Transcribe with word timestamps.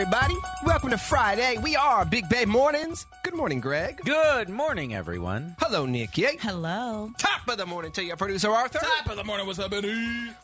everybody. 0.00 0.36
Welcome 0.62 0.90
to 0.90 0.98
Friday. 0.98 1.56
We 1.62 1.74
are 1.74 2.04
Big 2.04 2.28
Bay 2.28 2.44
Mornings. 2.44 3.06
Good 3.24 3.32
morning, 3.32 3.60
Greg. 3.60 3.98
Good 4.04 4.50
morning, 4.50 4.94
everyone. 4.94 5.56
Hello, 5.58 5.86
Nikki. 5.86 6.26
Hello. 6.38 7.10
Top 7.16 7.48
of 7.48 7.56
the 7.56 7.64
morning 7.64 7.92
to 7.92 8.04
your 8.04 8.16
producer, 8.16 8.50
Arthur. 8.50 8.80
Top 8.80 9.08
of 9.08 9.16
the 9.16 9.24
morning, 9.24 9.46
what's 9.46 9.58
up, 9.58 9.70
Benny? 9.70 9.88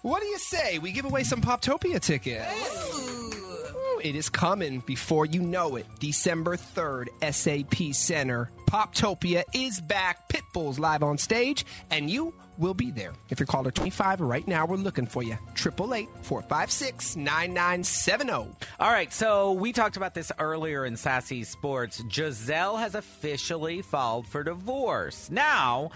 What 0.00 0.20
do 0.22 0.26
you 0.26 0.38
say? 0.38 0.78
We 0.78 0.90
give 0.90 1.04
away 1.04 1.22
some 1.24 1.42
Poptopia 1.42 2.00
tickets. 2.00 2.46
Ooh, 2.94 4.00
It 4.02 4.16
is 4.16 4.30
coming 4.30 4.80
before 4.86 5.26
you 5.26 5.42
know 5.42 5.76
it. 5.76 5.84
December 6.00 6.56
3rd, 6.56 7.08
SAP 7.30 7.92
Center. 7.94 8.50
Poptopia 8.72 9.42
is 9.52 9.82
back. 9.82 10.30
Pitbull's 10.30 10.78
live 10.78 11.02
on 11.02 11.18
stage, 11.18 11.66
and 11.90 12.08
you 12.08 12.32
will 12.56 12.72
be 12.72 12.90
there. 12.90 13.12
If 13.28 13.38
you're 13.38 13.46
caller 13.46 13.70
25 13.70 14.22
right 14.22 14.48
now, 14.48 14.64
we're 14.64 14.76
looking 14.76 15.04
for 15.04 15.22
you. 15.22 15.36
888 15.58 16.08
456 16.22 17.16
9970. 17.16 18.32
All 18.32 18.56
right, 18.80 19.12
so 19.12 19.52
we 19.52 19.74
talked 19.74 19.98
about 19.98 20.14
this 20.14 20.32
earlier 20.38 20.86
in 20.86 20.96
Sassy 20.96 21.44
Sports. 21.44 22.02
Gisele 22.08 22.78
has 22.78 22.94
officially 22.94 23.82
filed 23.82 24.26
for 24.26 24.42
divorce. 24.42 25.30
Now, 25.30 25.90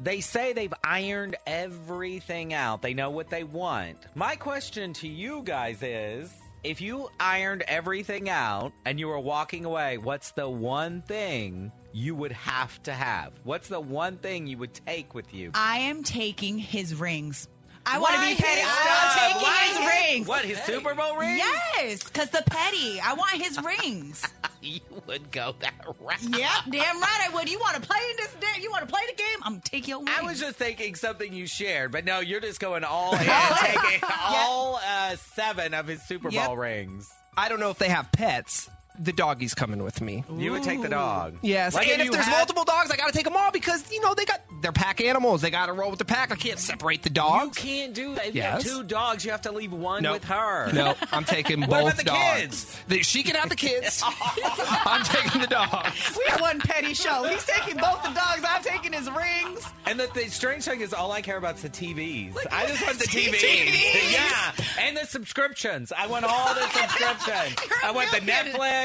they 0.00 0.20
say 0.20 0.52
they've 0.52 0.74
ironed 0.82 1.36
everything 1.46 2.54
out. 2.54 2.82
They 2.82 2.94
know 2.94 3.10
what 3.10 3.30
they 3.30 3.44
want. 3.44 3.98
My 4.16 4.34
question 4.34 4.94
to 4.94 5.06
you 5.06 5.42
guys 5.44 5.80
is 5.80 6.28
if 6.64 6.80
you 6.80 7.08
ironed 7.20 7.62
everything 7.68 8.28
out 8.28 8.72
and 8.84 8.98
you 8.98 9.08
were 9.08 9.20
walking 9.20 9.64
away, 9.64 9.98
what's 9.98 10.32
the 10.32 10.48
one 10.48 11.02
thing 11.02 11.70
you 11.92 12.14
would 12.14 12.32
have 12.32 12.82
to 12.84 12.92
have? 12.92 13.32
What's 13.44 13.68
the 13.68 13.80
one 13.80 14.16
thing 14.16 14.46
you 14.46 14.58
would 14.58 14.74
take 14.86 15.14
with 15.14 15.32
you? 15.34 15.50
I 15.54 15.78
am 15.78 16.02
taking 16.02 16.58
his 16.58 16.94
rings. 16.94 17.48
I 17.86 17.98
want 17.98 18.14
to 18.14 18.20
be 18.20 18.34
petty. 18.34 18.62
I'm 18.64 19.18
taking 19.18 19.42
Why 19.42 19.64
his 19.68 19.76
his- 19.76 20.10
rings. 20.14 20.26
What, 20.26 20.44
his 20.46 20.58
Super 20.62 20.94
Bowl 20.94 21.16
ring? 21.16 21.36
Yes, 21.36 22.02
because 22.04 22.30
the 22.30 22.42
petty. 22.46 22.98
I 22.98 23.12
want 23.12 23.32
his 23.42 23.60
rings. 23.62 24.24
You 24.64 24.80
would 25.06 25.30
go 25.30 25.54
that 25.60 25.74
route. 26.00 26.22
yep, 26.22 26.50
damn 26.70 26.98
right 27.00 27.28
I 27.30 27.34
would. 27.34 27.48
You 27.50 27.58
want 27.58 27.74
to 27.76 27.80
play 27.82 27.98
in 28.10 28.16
this? 28.16 28.34
da- 28.40 28.60
You 28.62 28.70
want 28.70 28.88
to 28.88 28.92
play 28.92 29.02
the 29.08 29.14
game? 29.14 29.26
I'm 29.42 29.60
taking 29.60 29.90
your 29.90 29.98
rings. 29.98 30.10
I 30.18 30.22
was 30.22 30.40
just 30.40 30.56
thinking 30.56 30.94
something 30.94 31.32
you 31.32 31.46
shared, 31.46 31.92
but 31.92 32.04
no, 32.04 32.20
you're 32.20 32.40
just 32.40 32.60
going 32.60 32.82
all 32.84 33.12
in, 33.18 33.28
All 33.28 33.56
taking 33.60 34.00
all 34.10 34.80
uh, 34.84 35.16
seven 35.34 35.74
of 35.74 35.86
his 35.86 36.02
Super 36.06 36.30
Yep. 36.30 36.46
Bowl 36.46 36.56
rings. 36.56 37.08
I 37.36 37.48
don't 37.48 37.60
know 37.60 37.70
if 37.70 37.78
they 37.78 37.88
have 37.88 38.10
pets. 38.12 38.70
The 38.98 39.12
doggies 39.12 39.54
coming 39.54 39.82
with 39.82 40.00
me. 40.00 40.22
You 40.36 40.52
would 40.52 40.62
take 40.62 40.80
the 40.80 40.88
dog. 40.88 41.36
Yes, 41.42 41.74
Like 41.74 41.88
and 41.88 42.00
if 42.00 42.06
you 42.06 42.12
there's 42.12 42.24
had- 42.26 42.36
multiple 42.36 42.64
dogs, 42.64 42.90
I 42.92 42.96
got 42.96 43.06
to 43.08 43.12
take 43.12 43.24
them 43.24 43.36
all 43.36 43.50
because 43.50 43.90
you 43.90 44.00
know 44.00 44.14
they 44.14 44.24
got 44.24 44.40
they're 44.62 44.70
pack 44.72 45.00
animals. 45.00 45.40
They 45.42 45.50
got 45.50 45.66
to 45.66 45.72
roll 45.72 45.90
with 45.90 45.98
the 45.98 46.04
pack. 46.04 46.30
I 46.32 46.36
can't 46.36 46.58
separate 46.60 47.02
the 47.02 47.10
dogs. 47.10 47.34
You 47.40 47.46
dogs. 47.46 47.58
can't 47.58 47.94
do 47.94 48.14
that. 48.14 48.26
If 48.28 48.34
Yes. 48.36 48.64
you 48.64 48.70
have 48.70 48.80
two 48.80 48.84
dogs, 48.86 49.24
you 49.24 49.30
have 49.32 49.42
to 49.42 49.52
leave 49.52 49.72
one 49.72 50.02
Nope. 50.04 50.14
with 50.14 50.24
her. 50.24 50.70
No, 50.74 50.94
I'm 51.12 51.24
taking 51.24 51.60
both 51.60 51.70
What 51.70 51.82
about 51.82 51.96
the 51.96 52.04
dogs. 52.04 52.40
kids? 52.40 52.80
The- 52.88 53.02
she 53.02 53.22
can 53.24 53.34
have 53.36 53.48
the 53.48 53.56
kids. 53.56 54.02
I'm 54.84 55.04
taking 55.04 55.40
the 55.40 55.46
dogs. 55.48 56.16
we 56.18 56.24
have 56.30 56.40
one 56.40 56.60
petty 56.60 56.94
show. 56.94 57.24
He's 57.24 57.44
taking 57.44 57.76
both 57.76 58.02
the 58.02 58.10
dogs. 58.10 58.42
I'm 58.46 58.62
taking 58.62 58.92
his 58.92 59.10
rings. 59.10 59.66
And 59.86 59.98
the, 60.00 60.08
the 60.14 60.28
strange 60.30 60.64
thing 60.64 60.80
is, 60.80 60.94
all 60.94 61.10
I 61.12 61.20
care 61.20 61.36
about 61.36 61.56
is 61.56 61.62
the 61.62 61.68
TVs. 61.68 62.36
I 62.50 62.66
just 62.66 62.82
want 62.84 62.98
the 62.98 63.06
TVs. 63.06 63.34
TVs. 63.34 64.12
yeah, 64.12 64.52
and 64.80 64.96
the 64.96 65.04
subscriptions. 65.06 65.92
I 65.92 66.06
want 66.06 66.24
all 66.24 66.54
the 66.54 66.60
subscriptions. 66.68 67.56
You're 67.68 67.78
I 67.84 67.90
want 67.90 68.10
the 68.10 68.18
real 68.18 68.26
good. 68.26 68.26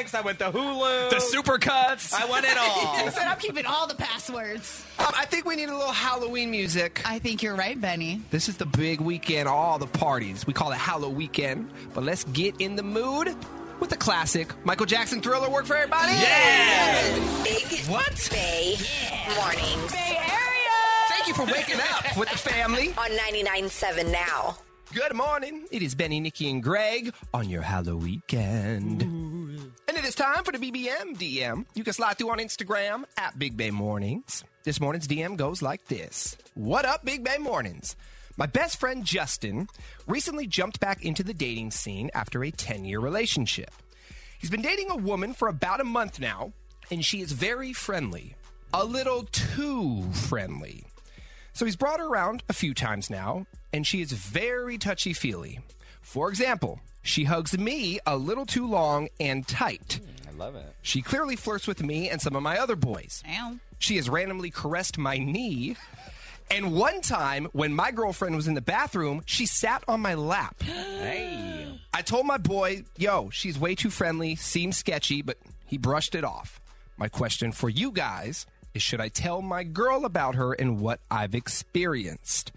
Netflix. 0.03 0.15
I 0.15 0.21
went 0.21 0.39
the 0.39 0.51
Hulu. 0.51 1.09
The 1.09 1.15
supercuts. 1.17 2.13
I 2.13 2.25
want 2.25 2.45
it 2.45 2.57
all. 2.57 2.95
He 2.99 3.09
said 3.11 3.27
I'm 3.27 3.37
keeping 3.39 3.65
all 3.65 3.87
the 3.87 3.95
passwords. 3.95 4.85
Um, 4.99 5.07
I 5.15 5.25
think 5.25 5.45
we 5.45 5.55
need 5.55 5.69
a 5.69 5.75
little 5.75 5.91
Halloween 5.93 6.51
music. 6.51 7.01
I 7.05 7.19
think 7.19 7.41
you're 7.43 7.55
right, 7.55 7.79
Benny. 7.79 8.21
This 8.29 8.49
is 8.49 8.57
the 8.57 8.65
big 8.65 8.99
weekend, 9.01 9.47
all 9.47 9.79
the 9.79 9.87
parties. 9.87 10.45
We 10.45 10.53
call 10.53 10.71
it 10.71 10.77
Halloween 10.77 11.15
weekend. 11.15 11.69
But 11.93 12.03
let's 12.03 12.23
get 12.25 12.55
in 12.59 12.75
the 12.75 12.83
mood 12.83 13.35
with 13.79 13.89
the 13.89 13.97
classic 13.97 14.53
Michael 14.65 14.85
Jackson 14.85 15.21
thriller 15.21 15.49
work 15.49 15.65
for 15.65 15.75
everybody. 15.75 16.11
Yeah. 16.13 17.43
Big 17.43 17.63
What? 17.87 18.29
Bay 18.31 18.75
Mornings 19.35 19.91
Bay 19.93 20.17
Area. 20.17 20.77
Thank 21.09 21.27
you 21.27 21.33
for 21.33 21.45
waking 21.45 21.79
up 21.79 22.17
with 22.17 22.29
the 22.29 22.37
family. 22.37 22.89
on 22.97 23.09
99.7 23.11 24.11
now. 24.11 24.57
Good 24.93 25.13
morning. 25.15 25.65
It 25.71 25.81
is 25.83 25.93
Benny, 25.95 26.19
Nikki, 26.19 26.49
and 26.49 26.61
Greg 26.63 27.13
on 27.33 27.47
your 27.49 27.61
Halloween 27.61 27.99
weekend. 28.27 29.03
And 29.87 29.97
it 29.97 30.05
is 30.05 30.15
time 30.15 30.43
for 30.43 30.51
the 30.51 30.57
BBM 30.57 31.17
DM. 31.17 31.65
You 31.73 31.83
can 31.83 31.93
slide 31.93 32.17
through 32.17 32.29
on 32.31 32.39
Instagram 32.39 33.03
at 33.17 33.37
Big 33.37 33.57
Bay 33.57 33.71
Mornings. 33.71 34.43
This 34.63 34.79
morning's 34.79 35.07
DM 35.07 35.37
goes 35.37 35.61
like 35.61 35.85
this 35.87 36.37
What 36.53 36.85
up, 36.85 37.03
Big 37.03 37.23
Bay 37.23 37.37
Mornings? 37.37 37.95
My 38.37 38.45
best 38.45 38.79
friend 38.79 39.03
Justin 39.03 39.67
recently 40.07 40.47
jumped 40.47 40.79
back 40.79 41.03
into 41.03 41.23
the 41.23 41.33
dating 41.33 41.71
scene 41.71 42.09
after 42.13 42.43
a 42.43 42.51
10 42.51 42.85
year 42.85 42.99
relationship. 42.99 43.71
He's 44.39 44.49
been 44.49 44.61
dating 44.61 44.89
a 44.91 44.95
woman 44.95 45.33
for 45.33 45.49
about 45.49 45.81
a 45.81 45.85
month 45.85 46.19
now, 46.19 46.53
and 46.89 47.03
she 47.03 47.19
is 47.19 47.33
very 47.33 47.73
friendly. 47.73 48.35
A 48.73 48.85
little 48.85 49.23
too 49.31 50.09
friendly. 50.13 50.85
So 51.51 51.65
he's 51.65 51.75
brought 51.75 51.99
her 51.99 52.07
around 52.07 52.43
a 52.47 52.53
few 52.53 52.73
times 52.73 53.09
now, 53.09 53.45
and 53.73 53.85
she 53.85 53.99
is 54.01 54.13
very 54.13 54.77
touchy 54.77 55.11
feely. 55.11 55.59
For 56.09 56.27
example, 56.27 56.79
she 57.03 57.25
hugs 57.25 57.55
me 57.55 57.99
a 58.03 58.17
little 58.17 58.47
too 58.47 58.65
long 58.65 59.09
and 59.19 59.47
tight. 59.47 59.99
I 60.27 60.35
love 60.35 60.55
it. 60.55 60.65
She 60.81 61.03
clearly 61.03 61.35
flirts 61.35 61.67
with 61.67 61.83
me 61.83 62.09
and 62.09 62.19
some 62.19 62.35
of 62.35 62.41
my 62.41 62.57
other 62.57 62.75
boys. 62.75 63.23
Ow. 63.29 63.57
She 63.77 63.97
has 63.97 64.09
randomly 64.09 64.49
caressed 64.49 64.97
my 64.97 65.19
knee. 65.19 65.75
And 66.49 66.73
one 66.73 67.01
time, 67.01 67.47
when 67.51 67.75
my 67.75 67.91
girlfriend 67.91 68.35
was 68.35 68.47
in 68.47 68.55
the 68.55 68.59
bathroom, 68.59 69.21
she 69.27 69.45
sat 69.45 69.83
on 69.87 70.01
my 70.01 70.15
lap. 70.15 70.55
Hey. 70.63 71.79
I 71.93 72.01
told 72.01 72.25
my 72.25 72.37
boy, 72.37 72.85
yo, 72.97 73.29
she's 73.29 73.59
way 73.59 73.75
too 73.75 73.91
friendly, 73.91 74.35
seems 74.35 74.77
sketchy, 74.77 75.21
but 75.21 75.37
he 75.67 75.77
brushed 75.77 76.15
it 76.15 76.23
off. 76.23 76.59
My 76.97 77.07
question 77.07 77.51
for 77.51 77.69
you 77.69 77.91
guys 77.91 78.47
is 78.73 78.81
should 78.81 78.99
I 78.99 79.09
tell 79.09 79.43
my 79.43 79.63
girl 79.63 80.05
about 80.05 80.35
her 80.35 80.53
and 80.53 80.81
what 80.81 81.01
I've 81.11 81.35
experienced? 81.35 82.51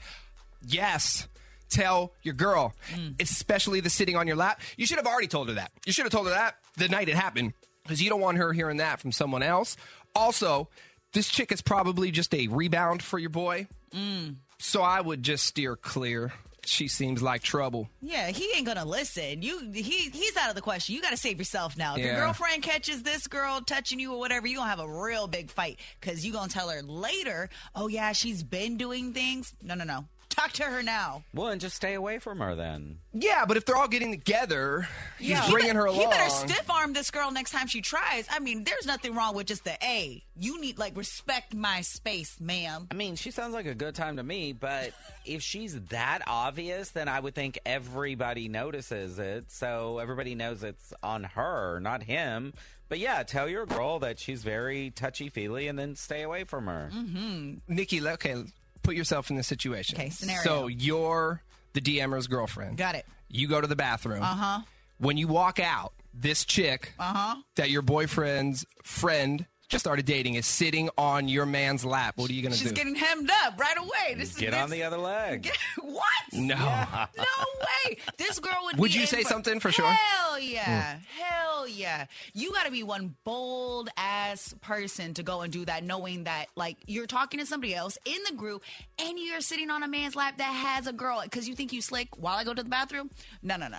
Yes. 0.67 1.29
Tell 1.73 2.13
your 2.23 2.35
girl, 2.35 2.75
mm. 2.93 3.21
especially 3.21 3.81
the 3.81 3.89
sitting 3.89 4.15
on 4.15 4.27
your 4.27 4.37
lap. 4.37 4.61
You 4.77 4.85
should 4.85 4.99
have 4.99 5.07
already 5.07 5.27
told 5.27 5.49
her 5.49 5.55
that. 5.55 5.73
You 5.87 5.93
should 5.93 6.05
have 6.05 6.13
told 6.13 6.27
her 6.27 6.35
that 6.35 6.57
the 6.77 6.87
night 6.87 7.09
it 7.09 7.15
happened 7.15 7.55
because 7.83 8.03
you 8.03 8.11
don't 8.11 8.21
want 8.21 8.37
her 8.37 8.53
hearing 8.53 8.77
that 8.77 9.01
from 9.01 9.11
someone 9.11 9.43
else. 9.43 9.79
Also, 10.15 10.69
this 11.15 11.29
chick 11.29 11.51
is 11.51 11.63
probably 11.63 12.11
just 12.11 12.35
a 12.35 12.49
rebound 12.49 13.03
for 13.03 13.19
your 13.19 13.31
boy. 13.31 13.69
Mm. 13.95 14.37
So 14.59 14.83
I 14.83 15.01
would 15.01 15.23
just 15.23 15.47
steer 15.47 15.75
clear. 15.77 16.35
She 16.65 16.89
seems 16.89 17.23
like 17.23 17.43
trouble. 17.43 17.89
Yeah, 18.03 18.29
he 18.29 18.53
ain't 18.55 18.67
gonna 18.67 18.85
listen. 18.85 19.43
You, 19.43 19.73
he, 19.73 20.11
he's 20.11 20.37
out 20.37 20.51
of 20.51 20.55
the 20.55 20.61
question. 20.61 20.95
You 20.95 21.03
got 21.03 21.11
to 21.11 21.17
save 21.17 21.39
yourself 21.39 21.77
now. 21.77 21.97
If 21.97 22.05
your 22.05 22.15
girlfriend 22.15 22.63
catches 22.63 23.03
this 23.03 23.27
girl 23.27 23.63
touching 23.63 23.99
you 23.99 24.13
or 24.13 24.19
whatever, 24.19 24.47
you 24.47 24.59
gonna 24.59 24.71
have 24.71 24.79
a 24.79 24.89
real 24.89 25.27
big 25.27 25.51
fight 25.51 25.81
because 26.01 26.25
you 26.25 26.33
gonna 26.33 26.51
tell 26.51 26.69
her 26.69 26.83
later. 26.83 27.49
Oh 27.75 27.89
yeah, 27.89 28.13
she's 28.13 28.45
been 28.45 28.77
doing 28.77 29.13
things. 29.13 29.55
No, 29.61 29.75
no, 29.75 29.85
no. 29.85 30.05
Talk 30.35 30.53
to 30.53 30.63
her 30.65 30.83
now. 30.83 31.25
Well, 31.35 31.49
and 31.49 31.61
just 31.61 31.77
stay 31.77 31.93
away 31.93 32.19
from 32.19 32.39
her 32.39 32.55
then. 32.55 32.99
Yeah, 33.13 33.45
but 33.47 33.59
if 33.59 33.67
they're 33.67 33.77
all 33.77 33.87
getting 33.87 34.11
together, 34.13 34.89
he's 35.19 35.29
Yeah. 35.31 35.43
He 35.43 35.53
bringing 35.53 35.75
her 35.75 35.85
along. 35.85 36.01
He 36.01 36.07
better 36.07 36.31
stiff 36.31 36.71
arm 36.71 36.95
this 36.95 37.11
girl 37.11 37.31
next 37.31 37.51
time 37.51 37.67
she 37.67 37.83
tries. 37.83 38.27
I 38.31 38.39
mean, 38.39 38.65
there's 38.65 38.87
nothing 38.87 39.15
wrong 39.15 39.35
with 39.35 39.47
just 39.47 39.65
the 39.65 39.77
A. 39.85 40.25
You 40.37 40.59
need 40.59 40.79
like 40.79 40.97
respect 40.97 41.55
my 41.55 41.83
space, 41.83 42.41
ma'am. 42.41 42.89
I 42.91 42.95
mean, 42.95 43.17
she 43.17 43.31
sounds 43.31 43.53
like 43.53 43.67
a 43.67 43.75
good 43.75 43.95
time 43.95 44.17
to 44.17 44.23
me, 44.23 44.55
but 44.55 44.93
if 45.27 45.43
she's 45.43 45.79
that 45.91 46.23
obvious, 46.27 46.91
then 46.91 47.09
I 47.09 47.21
would 47.21 47.35
think 47.35 47.59
everybody 47.67 48.49
notices 48.49 49.19
it. 49.19 49.53
So 49.53 49.99
everybody 49.99 50.35
knows 50.35 50.63
it's 50.65 50.95
on 51.03 51.25
her, 51.25 51.79
not 51.81 52.03
him. 52.03 52.55
But 52.89 52.99
yeah, 52.99 53.23
tell 53.23 53.49
your 53.49 53.67
girl 53.67 53.99
that 54.01 54.19
she's 54.19 54.43
very 54.43 54.91
touchy 54.91 55.29
feely 55.29 55.69
and 55.69 55.79
then 55.79 55.95
stay 55.97 56.23
away 56.23 56.45
from 56.45 56.67
her. 56.67 56.91
Mm-hmm. 56.95 57.75
Nikki, 57.75 58.07
okay, 58.07 58.45
put 58.83 58.95
yourself 58.95 59.31
in 59.31 59.37
this 59.37 59.47
situation. 59.47 59.99
Okay, 59.99 60.11
scenario. 60.11 60.43
So 60.43 60.67
you're 60.67 61.43
the 61.73 61.81
DMer's 61.81 62.27
girlfriend. 62.27 62.77
Got 62.77 62.95
it. 62.95 63.07
You 63.29 63.49
go 63.49 63.61
to 63.61 63.67
the 63.67 63.77
bathroom. 63.77 64.23
Uh 64.23 64.27
Uh-huh. 64.27 64.61
When 64.99 65.17
you 65.17 65.27
walk 65.27 65.59
out, 65.59 65.93
this 66.15 66.45
chick 66.45 66.93
uh-huh. 66.99 67.37
that 67.57 67.71
your 67.71 67.83
boyfriend's 67.83 68.67
friend 68.83 69.47
just 69.73 69.83
started 69.85 70.05
dating 70.05 70.35
is 70.35 70.47
sitting 70.47 70.91
on 70.99 71.29
your 71.29 71.47
man's 71.47 71.83
lap. 71.83 72.19
What 72.19 72.29
are 72.31 72.35
you 72.35 72.43
going 72.43 72.53
to 72.53 72.59
do? 72.59 72.65
She's 72.65 72.73
getting 72.73 72.95
hemmed 72.95 73.31
up 73.45 73.59
right 73.59 73.79
away. 73.79 74.15
This 74.19 74.37
Get 74.37 74.53
is, 74.53 74.61
on 74.61 74.69
the 74.69 74.83
other 74.83 74.99
leg. 74.99 75.51
what? 75.81 76.05
no. 76.33 76.55
No 77.17 77.25
way. 77.89 77.97
This 78.19 78.39
girl 78.39 78.57
would. 78.65 78.79
Would 78.79 78.91
be 78.91 78.97
you 78.97 79.01
in 79.03 79.07
say 79.07 79.23
for- 79.23 79.29
something 79.29 79.61
for 79.61 79.71
sure? 79.73 79.87
Hell 79.87 80.37
hmm. 80.37 80.43
yeah, 80.43 80.99
hell 81.17 81.67
yeah. 81.67 82.07
You 82.35 82.53
got 82.53 82.67
to 82.67 82.73
be 82.73 82.83
one 82.83 83.15
bold 83.25 83.89
ass 83.97 84.55
person 84.61 85.15
to 85.15 85.23
go 85.23 85.41
and 85.41 85.53
do 85.53 85.65
that, 85.65 85.85
knowing 85.85 86.25
that 86.25 86.47
like 86.57 86.77
you're 86.87 87.07
talking 87.07 87.41
to 87.41 87.47
somebody 87.47 87.75
else 87.75 87.99
in 88.05 88.19
the 88.29 88.35
group, 88.37 88.63
and 88.99 89.19
you're 89.19 89.41
sitting 89.41 89.71
on 89.71 89.83
a 89.83 89.89
man's 89.89 90.17
lap 90.17 90.39
that 90.39 90.45
has 90.45 90.87
a 90.87 90.93
girl 90.93 91.21
because 91.23 91.49
you 91.49 91.55
think 91.55 91.73
you 91.73 91.81
slick 91.81 92.09
while 92.19 92.37
I 92.37 92.45
go 92.45 92.55
to 92.55 92.63
the 92.63 92.69
bathroom. 92.69 93.11
No, 93.43 93.57
no, 93.57 93.69
no. 93.69 93.79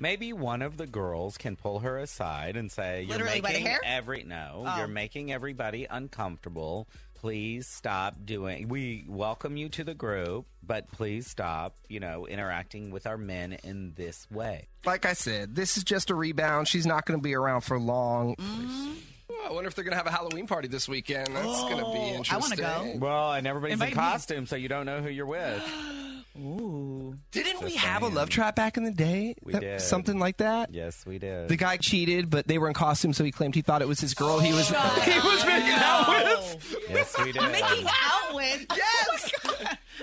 Maybe 0.00 0.32
one 0.32 0.62
of 0.62 0.78
the 0.78 0.86
girls 0.86 1.36
can 1.36 1.56
pull 1.56 1.80
her 1.80 1.98
aside 1.98 2.56
and 2.56 2.72
say, 2.72 3.02
"You're 3.02 3.18
Literally 3.18 3.40
by 3.42 3.48
the 3.48 3.52
making 3.54 3.66
hair? 3.66 3.80
every 3.84 4.24
no, 4.24 4.64
Oh. 4.66 4.78
you're 4.78 4.88
making 4.88 5.30
everybody 5.30 5.86
uncomfortable. 5.88 6.88
Please 7.14 7.66
stop 7.68 8.16
doing. 8.24 8.68
We 8.68 9.04
welcome 9.06 9.58
you 9.58 9.68
to 9.68 9.84
the 9.84 9.92
group, 9.92 10.46
but 10.62 10.90
please 10.90 11.26
stop, 11.26 11.74
you 11.86 12.00
know, 12.00 12.26
interacting 12.26 12.90
with 12.90 13.06
our 13.06 13.18
men 13.18 13.52
in 13.62 13.92
this 13.94 14.26
way." 14.30 14.68
Like 14.86 15.04
I 15.04 15.12
said, 15.12 15.54
this 15.54 15.76
is 15.76 15.84
just 15.84 16.08
a 16.08 16.14
rebound. 16.14 16.66
She's 16.66 16.86
not 16.86 17.04
going 17.04 17.20
to 17.20 17.22
be 17.22 17.34
around 17.34 17.60
for 17.60 17.78
long. 17.78 18.36
Mm-hmm. 18.36 18.92
Oh, 19.32 19.46
I 19.48 19.52
wonder 19.52 19.68
if 19.68 19.74
they're 19.74 19.84
going 19.84 19.92
to 19.92 19.98
have 19.98 20.06
a 20.06 20.10
Halloween 20.10 20.46
party 20.46 20.66
this 20.68 20.88
weekend. 20.88 21.28
That's 21.28 21.44
going 21.44 21.76
to 21.76 21.82
be 21.92 21.98
Oh, 21.98 22.12
I 22.14 22.16
interesting. 22.16 22.64
wanna 22.64 22.92
go. 22.94 22.98
Well, 22.98 23.32
and 23.34 23.46
everybody's 23.46 23.74
Invite 23.74 23.92
in 23.92 23.96
me. 23.98 24.02
costume, 24.02 24.46
so 24.46 24.56
you 24.56 24.68
don't 24.68 24.86
know 24.86 25.02
who 25.02 25.10
you're 25.10 25.26
with. 25.26 25.62
Ooh. 26.40 27.16
Didn't 27.32 27.62
we 27.62 27.72
Just 27.72 27.84
have 27.84 28.02
a 28.02 28.08
love 28.08 28.28
trap 28.30 28.56
back 28.56 28.76
in 28.76 28.84
the 28.84 28.90
day? 28.90 29.34
We 29.42 29.52
That- 29.52 29.60
did. 29.60 29.80
Something 29.80 30.18
like 30.18 30.38
that? 30.38 30.72
yes, 30.72 31.04
we 31.06 31.18
did. 31.18 31.48
The 31.48 31.56
guy 31.56 31.76
cheated, 31.76 32.30
but 32.30 32.46
they 32.48 32.58
were 32.58 32.68
in 32.68 32.74
costume, 32.74 33.12
so 33.12 33.24
he 33.24 33.30
claimed 33.30 33.54
he 33.54 33.62
thought 33.62 33.82
it 33.82 33.88
was 33.88 34.00
his 34.00 34.14
girl 34.14 34.38
he 34.38 34.52
was 34.52 34.72
oh, 34.74 35.00
he 35.04 35.18
was 35.20 35.44
making 35.44 35.72
out 35.74 36.08
with. 36.08 36.86
yes, 36.90 37.16
we 37.18 37.32
did. 37.32 37.42
Making 37.42 37.86
out 37.88 38.34
with. 38.34 38.66
Yes! 38.76 39.32
Oh 39.44 39.54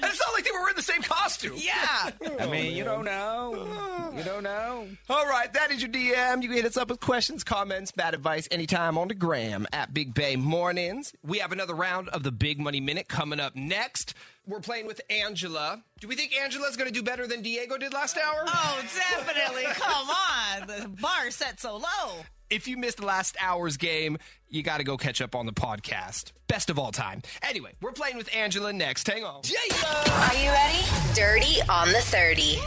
and 0.04 0.12
it's 0.12 0.19
not 0.19 0.34
like 0.34 0.44
they 0.45 0.51
were 0.51 0.60
wearing 0.60 0.75
the 0.75 0.81
same 0.84 1.01
costume. 1.01 1.54
Yeah. 1.56 2.12
I 2.39 2.45
mean, 2.45 2.75
you 2.75 2.84
don't 2.84 3.04
know. 3.06 4.12
You 4.16 4.24
don't 4.24 4.44
know. 4.44 4.88
All 5.10 5.25
right, 5.25 5.51
that 5.54 5.72
is 5.72 5.81
your 5.81 5.89
DM. 5.92 6.44
You 6.44 6.50
can 6.50 6.57
hit 6.57 6.66
us 6.66 6.78
up 6.78 6.89
with 6.89 7.00
questions, 7.00 7.44
comments, 7.44 7.92
bad 7.92 8.13
advice 8.13 8.48
anytime 8.51 8.98
on 8.98 9.07
the 9.07 9.16
gram 9.16 9.66
at 9.74 9.94
Big 9.94 10.13
Bay 10.13 10.36
Mornings. 10.36 11.13
We 11.24 11.39
have 11.39 11.51
another 11.51 11.74
round 11.74 12.10
of 12.10 12.22
the 12.24 12.31
Big 12.31 12.60
Money 12.60 12.80
Minute 12.80 13.07
coming 13.07 13.39
up 13.39 13.56
next. 13.56 14.13
We're 14.48 14.62
playing 14.62 14.88
with 14.88 15.02
Angela. 15.10 15.84
Do 16.00 16.08
we 16.08 16.16
think 16.16 16.34
Angela's 16.34 16.78
going 16.78 16.88
to 16.88 16.94
do 16.94 17.04
better 17.04 17.28
than 17.28 17.42
Diego 17.42 17.78
did 17.78 17.94
last 17.94 18.18
hour? 18.18 18.46
Oh, 18.48 18.82
definitely. 18.96 19.64
Come 19.74 20.08
on. 20.10 20.68
The 20.68 20.88
bar 21.02 21.30
set 21.32 21.60
so 21.60 21.76
low. 21.76 22.14
If 22.50 22.66
you 22.66 22.78
missed 22.78 23.04
last 23.04 23.36
hour's 23.42 23.76
game, 23.76 24.18
you 24.48 24.64
got 24.64 24.78
to 24.78 24.86
go 24.86 24.96
catch 24.96 25.20
up 25.20 25.36
on 25.36 25.48
the 25.48 25.52
podcast. 25.52 26.32
Best 26.48 26.70
of 26.70 26.80
all 26.80 26.94
time. 26.94 27.24
Anyway, 27.42 27.74
we're 27.82 27.92
playing 27.92 28.16
with 28.16 28.34
Angela 28.34 28.72
next. 28.72 29.06
Hang 29.08 29.26
on. 29.26 29.42
Jacob! 29.44 29.84
Are 29.84 30.36
you 30.36 30.50
ready? 30.50 30.86
Dirty 31.14 31.62
on 31.70 31.90
the 31.90 32.00
30. 32.00 32.58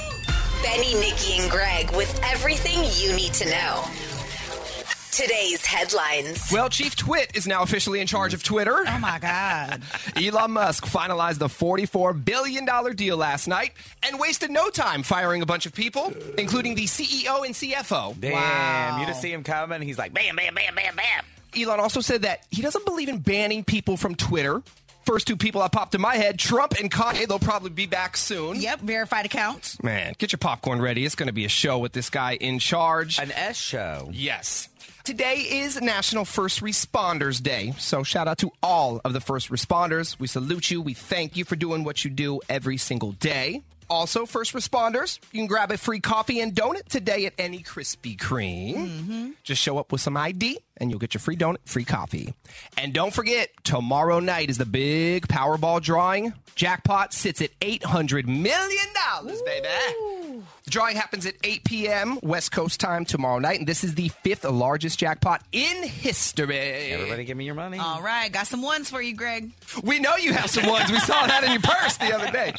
Benny, 0.62 0.92
Nikki, 1.00 1.40
and 1.40 1.50
Greg 1.50 1.90
with 1.96 2.20
everything 2.22 2.78
you 3.02 3.16
need 3.16 3.32
to 3.32 3.48
know. 3.48 3.84
Today's 5.12 5.64
headlines. 5.66 6.50
Well, 6.52 6.68
Chief 6.68 6.94
Twit 6.94 7.32
is 7.34 7.46
now 7.46 7.62
officially 7.62 8.00
in 8.00 8.06
charge 8.06 8.32
of 8.32 8.42
Twitter. 8.44 8.84
Oh, 8.86 8.98
my 9.00 9.18
God. 9.18 9.82
Elon 10.16 10.52
Musk 10.52 10.86
finalized 10.86 11.38
the 11.38 11.48
$44 11.48 12.24
billion 12.24 12.66
deal 12.94 13.16
last 13.16 13.48
night 13.48 13.72
and 14.04 14.20
wasted 14.20 14.50
no 14.50 14.68
time 14.70 15.02
firing 15.02 15.42
a 15.42 15.46
bunch 15.46 15.66
of 15.66 15.74
people, 15.74 16.12
including 16.38 16.74
the 16.76 16.84
CEO 16.84 17.44
and 17.44 17.54
CFO. 17.54 18.18
Damn, 18.20 18.32
Wow. 18.32 19.00
you 19.00 19.06
just 19.06 19.20
see 19.20 19.32
him 19.32 19.42
coming. 19.42 19.82
He's 19.82 19.98
like, 19.98 20.14
bam, 20.14 20.36
bam, 20.36 20.54
bam, 20.54 20.74
bam, 20.74 20.94
bam. 20.96 21.24
Elon 21.60 21.80
also 21.80 22.00
said 22.00 22.22
that 22.22 22.46
he 22.50 22.62
doesn't 22.62 22.84
believe 22.86 23.08
in 23.08 23.18
banning 23.18 23.64
people 23.64 23.96
from 23.96 24.14
Twitter. 24.14 24.62
First 25.04 25.26
two 25.26 25.36
people 25.36 25.60
that 25.62 25.72
popped 25.72 25.94
in 25.96 26.00
my 26.00 26.14
head, 26.14 26.38
Trump 26.38 26.74
and 26.80 26.88
Kanye, 26.90 27.26
they'll 27.26 27.38
probably 27.40 27.70
be 27.70 27.86
back 27.86 28.16
soon. 28.16 28.60
Yep, 28.60 28.80
verified 28.80 29.26
accounts. 29.26 29.82
Man, 29.82 30.14
get 30.18 30.30
your 30.30 30.38
popcorn 30.38 30.80
ready. 30.80 31.04
It's 31.04 31.14
going 31.16 31.26
to 31.26 31.32
be 31.32 31.44
a 31.44 31.48
show 31.48 31.78
with 31.78 31.92
this 31.92 32.10
guy 32.10 32.34
in 32.36 32.58
charge. 32.60 33.18
An 33.18 33.32
S 33.32 33.56
show. 33.56 34.08
Yes. 34.12 34.68
Today 35.02 35.36
is 35.36 35.80
National 35.80 36.26
First 36.26 36.62
Responders 36.62 37.42
Day. 37.42 37.72
So 37.78 38.02
shout 38.02 38.28
out 38.28 38.38
to 38.38 38.50
all 38.62 39.00
of 39.02 39.14
the 39.14 39.20
first 39.20 39.50
responders. 39.50 40.18
We 40.18 40.26
salute 40.26 40.70
you. 40.70 40.82
We 40.82 40.92
thank 40.92 41.36
you 41.38 41.44
for 41.46 41.56
doing 41.56 41.84
what 41.84 42.04
you 42.04 42.10
do 42.10 42.40
every 42.50 42.76
single 42.76 43.12
day. 43.12 43.62
Also, 43.88 44.26
first 44.26 44.52
responders, 44.52 45.18
you 45.32 45.40
can 45.40 45.46
grab 45.46 45.72
a 45.72 45.78
free 45.78 46.00
coffee 46.00 46.40
and 46.40 46.54
donut 46.54 46.84
today 46.84 47.26
at 47.26 47.32
any 47.38 47.60
Krispy 47.60 48.16
Kreme. 48.16 48.76
Mm-hmm. 48.76 49.30
Just 49.42 49.62
show 49.62 49.78
up 49.78 49.90
with 49.90 50.00
some 50.00 50.16
ID 50.16 50.58
and 50.80 50.90
you'll 50.90 50.98
get 50.98 51.14
your 51.14 51.20
free 51.20 51.36
donut, 51.36 51.58
free 51.66 51.84
coffee. 51.84 52.34
And 52.76 52.92
don't 52.92 53.12
forget, 53.12 53.50
tomorrow 53.62 54.18
night 54.18 54.50
is 54.50 54.58
the 54.58 54.66
big 54.66 55.28
Powerball 55.28 55.80
drawing. 55.80 56.32
Jackpot 56.54 57.12
sits 57.12 57.40
at 57.40 57.58
$800 57.60 58.26
million, 58.26 58.88
baby. 59.44 60.42
The 60.64 60.70
drawing 60.70 60.96
happens 60.96 61.26
at 61.26 61.34
8 61.44 61.64
p.m. 61.64 62.18
West 62.22 62.52
Coast 62.52 62.80
time 62.80 63.04
tomorrow 63.04 63.38
night, 63.38 63.58
and 63.58 63.68
this 63.68 63.84
is 63.84 63.94
the 63.94 64.08
fifth 64.08 64.44
largest 64.44 64.98
jackpot 64.98 65.42
in 65.52 65.82
history. 65.82 66.58
Everybody 66.58 67.24
give 67.24 67.36
me 67.36 67.44
your 67.44 67.54
money. 67.54 67.78
All 67.78 68.02
right, 68.02 68.30
got 68.30 68.46
some 68.46 68.62
ones 68.62 68.90
for 68.90 69.00
you, 69.00 69.14
Greg. 69.14 69.50
We 69.82 69.98
know 70.00 70.16
you 70.16 70.32
have 70.32 70.50
some 70.50 70.66
ones. 70.66 70.90
We 70.90 70.98
saw 71.00 71.26
that 71.26 71.44
in 71.44 71.52
your 71.52 71.60
purse 71.60 71.96
the 71.96 72.14
other 72.14 72.30
day. 72.30 72.54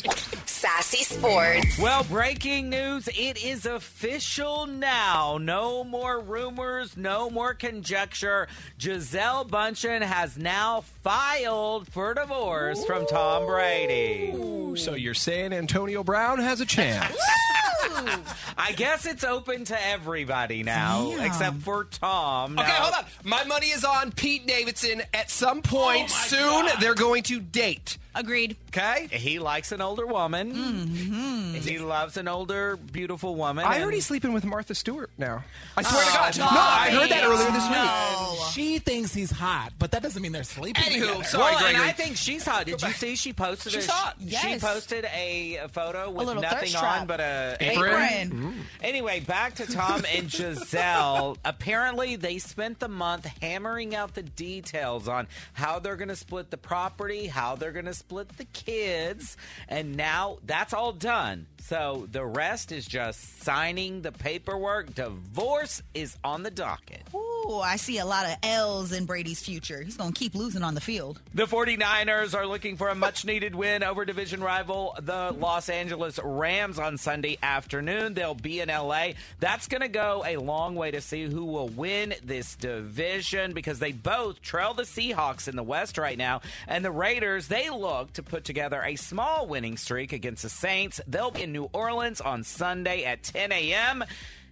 Sassy 0.45 1.03
Sports. 1.03 1.79
Well, 1.79 2.03
breaking 2.03 2.69
news. 2.69 3.07
It 3.07 3.43
is 3.43 3.65
official 3.65 4.67
now. 4.67 5.37
No 5.39 5.83
more 5.83 6.19
rumors, 6.19 6.95
no 6.95 7.29
more 7.29 7.53
conjecture. 7.53 8.10
Gisele 8.13 9.45
Bundchen 9.45 10.01
has 10.01 10.37
now 10.37 10.81
filed 11.03 11.87
for 11.87 12.13
divorce 12.13 12.83
from 12.85 13.05
Tom 13.07 13.45
Brady. 13.45 14.33
So 14.77 14.93
you're 14.95 15.13
saying 15.13 15.53
Antonio 15.53 16.03
Brown 16.03 16.39
has 16.39 16.61
a 16.61 16.65
chance? 16.65 17.15
I 18.57 18.73
guess 18.75 19.05
it's 19.05 19.23
open 19.23 19.65
to 19.65 19.87
everybody 19.87 20.63
now, 20.63 21.11
Damn. 21.11 21.25
except 21.25 21.57
for 21.57 21.85
Tom. 21.85 22.57
Okay, 22.57 22.67
Now- 22.67 22.73
hold 22.75 22.93
on. 23.05 23.05
My 23.23 23.43
money 23.45 23.67
is 23.67 23.83
on 23.83 24.11
Pete 24.11 24.45
Davidson. 24.47 25.01
At 25.13 25.29
some 25.29 25.61
point 25.61 26.09
oh 26.11 26.27
soon, 26.27 26.67
they're 26.79 26.95
going 26.95 27.23
to 27.23 27.39
date. 27.39 27.97
Agreed. 28.13 28.57
Okay? 28.69 29.07
He 29.11 29.39
likes 29.39 29.71
an 29.71 29.81
older 29.81 30.05
woman. 30.05 30.53
Mm-hmm. 30.53 31.53
He 31.55 31.77
loves 31.79 32.17
an 32.17 32.27
older, 32.27 32.75
beautiful 32.77 33.35
woman. 33.35 33.65
I 33.65 33.75
and- 33.75 33.83
heard 33.85 33.93
he's 33.93 34.05
sleeping 34.05 34.33
with 34.33 34.43
Martha 34.45 34.75
Stewart 34.75 35.09
now. 35.17 35.43
I 35.77 35.81
swear 35.83 36.03
to 36.05 36.11
God. 36.11 36.33
stop 36.33 36.53
No, 36.53 36.59
I 36.59 36.89
heard 36.89 37.09
that 37.09 37.23
earlier 37.23 37.51
this 37.51 37.67
week. 37.67 37.77
No. 37.77 38.37
She 38.51 38.79
thinks 38.79 39.13
he's 39.13 39.31
hot, 39.31 39.71
but 39.79 39.91
that 39.91 40.03
doesn't 40.03 40.21
mean 40.21 40.31
they're 40.33 40.43
sleeping 40.43 40.83
Anywho, 40.83 41.07
together. 41.07 41.23
sorry, 41.23 41.55
well, 41.55 41.65
and 41.67 41.77
I 41.77 41.91
think 41.93 42.17
she's 42.17 42.43
hot. 42.45 42.65
Did 42.65 42.81
you 42.81 42.91
see 42.91 43.15
she 43.15 43.31
posted? 43.33 43.71
She's 43.71 43.87
a, 43.87 43.91
hot. 43.91 44.17
She 44.27 44.57
posted 44.59 45.05
a, 45.05 45.55
a 45.57 45.67
photo 45.69 46.09
with 46.09 46.27
little 46.27 46.41
nothing 46.41 46.75
on 46.75 47.07
but 47.07 47.19
a 47.21 47.55
Apron? 47.61 47.93
Apron. 48.03 48.55
Anyway, 48.83 49.21
back 49.21 49.55
to 49.55 49.65
Tom 49.67 50.03
and 50.13 50.27
Gisele. 50.29 51.37
Apparently, 51.45 52.15
they 52.17 52.39
spent 52.39 52.79
the 52.79 52.89
month 52.89 53.25
hammering 53.41 53.95
out 53.95 54.15
the 54.15 54.23
details 54.23 55.07
on 55.07 55.27
how 55.53 55.79
they're 55.79 55.95
going 55.95 56.09
to 56.09 56.15
split 56.15 56.49
the 56.51 56.57
property, 56.57 57.27
how 57.27 57.55
they're 57.55 57.71
going 57.71 57.85
to 57.85 57.93
split 58.01 58.35
the 58.37 58.45
kids, 58.45 59.37
and 59.69 59.95
now 59.95 60.39
that's 60.43 60.73
all 60.73 60.91
done. 60.91 61.45
So 61.61 62.07
the 62.11 62.25
rest 62.25 62.71
is 62.71 62.87
just 62.87 63.43
signing 63.43 64.01
the 64.01 64.11
paperwork. 64.11 64.95
Divorce 64.95 65.83
is 65.93 66.17
on 66.23 66.41
the 66.41 66.49
docket. 66.49 67.03
Ooh, 67.13 67.30
I 67.59 67.75
see 67.75 67.97
a 67.97 68.05
lot 68.05 68.25
of 68.25 68.37
L's 68.43 68.91
in 68.91 69.05
Brady's 69.05 69.41
future. 69.41 69.81
He's 69.81 69.97
going 69.97 70.13
to 70.13 70.19
keep 70.19 70.35
losing 70.35 70.63
on 70.63 70.75
the 70.75 70.81
field. 70.81 71.19
The 71.33 71.45
49ers 71.45 72.33
are 72.35 72.45
looking 72.45 72.77
for 72.77 72.89
a 72.89 72.95
much 72.95 73.25
needed 73.25 73.55
win 73.55 73.83
over 73.83 74.05
division 74.05 74.41
rival, 74.41 74.95
the 75.01 75.35
Los 75.37 75.69
Angeles 75.69 76.19
Rams, 76.23 76.79
on 76.79 76.97
Sunday 76.97 77.37
afternoon. 77.41 78.13
They'll 78.13 78.35
be 78.35 78.59
in 78.59 78.69
LA. 78.69 79.09
That's 79.39 79.67
going 79.67 79.81
to 79.81 79.87
go 79.87 80.23
a 80.25 80.37
long 80.37 80.75
way 80.75 80.91
to 80.91 81.01
see 81.01 81.25
who 81.25 81.45
will 81.45 81.67
win 81.67 82.13
this 82.23 82.55
division 82.55 83.53
because 83.53 83.79
they 83.79 83.91
both 83.91 84.41
trail 84.41 84.73
the 84.73 84.83
Seahawks 84.83 85.47
in 85.47 85.55
the 85.55 85.63
West 85.63 85.97
right 85.97 86.17
now. 86.17 86.41
And 86.67 86.85
the 86.85 86.91
Raiders, 86.91 87.47
they 87.47 87.69
look 87.69 88.13
to 88.13 88.23
put 88.23 88.43
together 88.45 88.81
a 88.83 88.95
small 88.95 89.47
winning 89.47 89.77
streak 89.77 90.13
against 90.13 90.43
the 90.43 90.49
Saints. 90.49 91.01
They'll 91.07 91.31
be 91.31 91.43
in 91.43 91.51
New 91.51 91.69
Orleans 91.73 92.21
on 92.21 92.43
Sunday 92.43 93.03
at 93.03 93.23
10 93.23 93.51
a.m. 93.51 94.03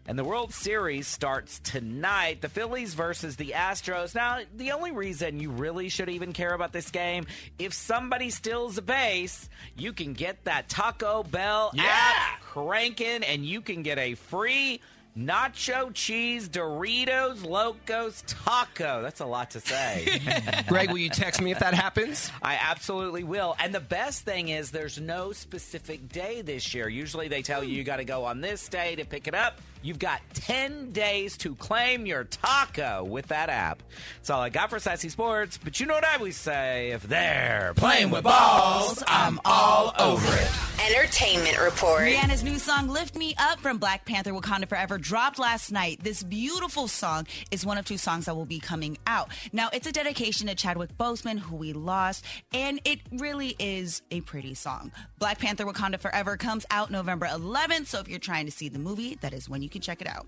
And 0.09 0.17
the 0.17 0.23
World 0.23 0.51
Series 0.51 1.05
starts 1.05 1.59
tonight. 1.59 2.41
The 2.41 2.49
Phillies 2.49 2.95
versus 2.95 3.35
the 3.35 3.53
Astros. 3.55 4.15
Now, 4.15 4.39
the 4.57 4.71
only 4.71 4.89
reason 4.89 5.39
you 5.39 5.51
really 5.51 5.87
should 5.87 6.09
even 6.09 6.33
care 6.33 6.55
about 6.55 6.73
this 6.73 6.89
game, 6.89 7.27
if 7.59 7.73
somebody 7.73 8.31
steals 8.31 8.79
a 8.79 8.81
base, 8.81 9.47
you 9.77 9.93
can 9.93 10.13
get 10.13 10.45
that 10.45 10.67
Taco 10.67 11.21
Bell 11.21 11.71
app 11.77 12.41
cranking 12.41 13.23
and 13.23 13.45
you 13.45 13.61
can 13.61 13.83
get 13.83 13.99
a 13.99 14.15
free 14.15 14.81
nacho 15.15 15.93
cheese 15.93 16.49
Doritos 16.49 17.45
Locos 17.45 18.23
taco. 18.25 19.01
That's 19.03 19.19
a 19.19 19.25
lot 19.25 19.51
to 19.51 19.59
say. 19.59 20.19
Greg, 20.67 20.89
will 20.89 20.97
you 20.97 21.09
text 21.09 21.41
me 21.41 21.51
if 21.51 21.59
that 21.59 21.73
happens? 21.73 22.31
I 22.41 22.57
absolutely 22.59 23.23
will. 23.23 23.55
And 23.59 23.75
the 23.75 23.79
best 23.79 24.23
thing 24.23 24.49
is 24.49 24.71
there's 24.71 24.99
no 24.99 25.33
specific 25.33 26.09
day 26.09 26.41
this 26.41 26.73
year. 26.73 26.87
Usually 26.87 27.27
they 27.27 27.41
tell 27.41 27.63
you 27.63 27.75
you 27.75 27.83
got 27.83 27.97
to 27.97 28.05
go 28.05 28.25
on 28.25 28.41
this 28.41 28.69
day 28.69 28.95
to 28.95 29.05
pick 29.05 29.27
it 29.27 29.35
up. 29.35 29.59
You've 29.81 29.99
got 29.99 30.21
10 30.33 30.91
days 30.91 31.37
to 31.37 31.55
claim 31.55 32.05
your 32.05 32.25
taco 32.25 33.03
with 33.03 33.27
that 33.27 33.49
app. 33.49 33.81
That's 34.17 34.29
all 34.29 34.41
I 34.41 34.49
got 34.49 34.69
for 34.69 34.79
Sassy 34.79 35.07
Sports. 35.09 35.57
But 35.57 35.79
you 35.79 35.85
know 35.85 35.93
what 35.93 36.05
I 36.05 36.15
always 36.15 36.35
say 36.35 36.91
if 36.91 37.03
they're 37.03 37.73
playing 37.75 38.11
with 38.11 38.23
balls, 38.23 39.01
I'm 39.07 39.39
all 39.45 39.93
over 39.97 40.35
it. 40.35 40.49
Entertainment 40.89 41.59
Report. 41.59 42.01
Rihanna's 42.01 42.43
new 42.43 42.57
song 42.57 42.87
"Lift 42.87 43.15
Me 43.15 43.35
Up" 43.37 43.59
from 43.59 43.77
Black 43.77 44.05
Panther: 44.05 44.31
Wakanda 44.31 44.67
Forever 44.67 44.97
dropped 44.97 45.37
last 45.37 45.71
night. 45.71 45.99
This 46.01 46.23
beautiful 46.23 46.87
song 46.87 47.27
is 47.51 47.65
one 47.65 47.77
of 47.77 47.85
two 47.85 47.97
songs 47.97 48.25
that 48.25 48.35
will 48.35 48.45
be 48.45 48.59
coming 48.59 48.97
out. 49.05 49.29
Now, 49.51 49.69
it's 49.71 49.87
a 49.87 49.91
dedication 49.91 50.47
to 50.47 50.55
Chadwick 50.55 50.97
Boseman, 50.97 51.37
who 51.37 51.57
we 51.57 51.73
lost, 51.73 52.25
and 52.53 52.79
it 52.85 52.99
really 53.11 53.55
is 53.59 54.01
a 54.09 54.21
pretty 54.21 54.53
song. 54.55 54.91
Black 55.19 55.39
Panther: 55.39 55.65
Wakanda 55.65 55.99
Forever 55.99 56.37
comes 56.37 56.65
out 56.71 56.91
November 56.91 57.27
11th, 57.27 57.87
so 57.87 57.99
if 57.99 58.07
you're 58.07 58.17
trying 58.17 58.45
to 58.45 58.51
see 58.51 58.69
the 58.69 58.79
movie, 58.79 59.17
that 59.21 59.33
is 59.33 59.49
when 59.49 59.61
you 59.61 59.68
you 59.69 59.79
can 59.79 59.81
check 59.81 60.01
it 60.01 60.07
out. 60.07 60.25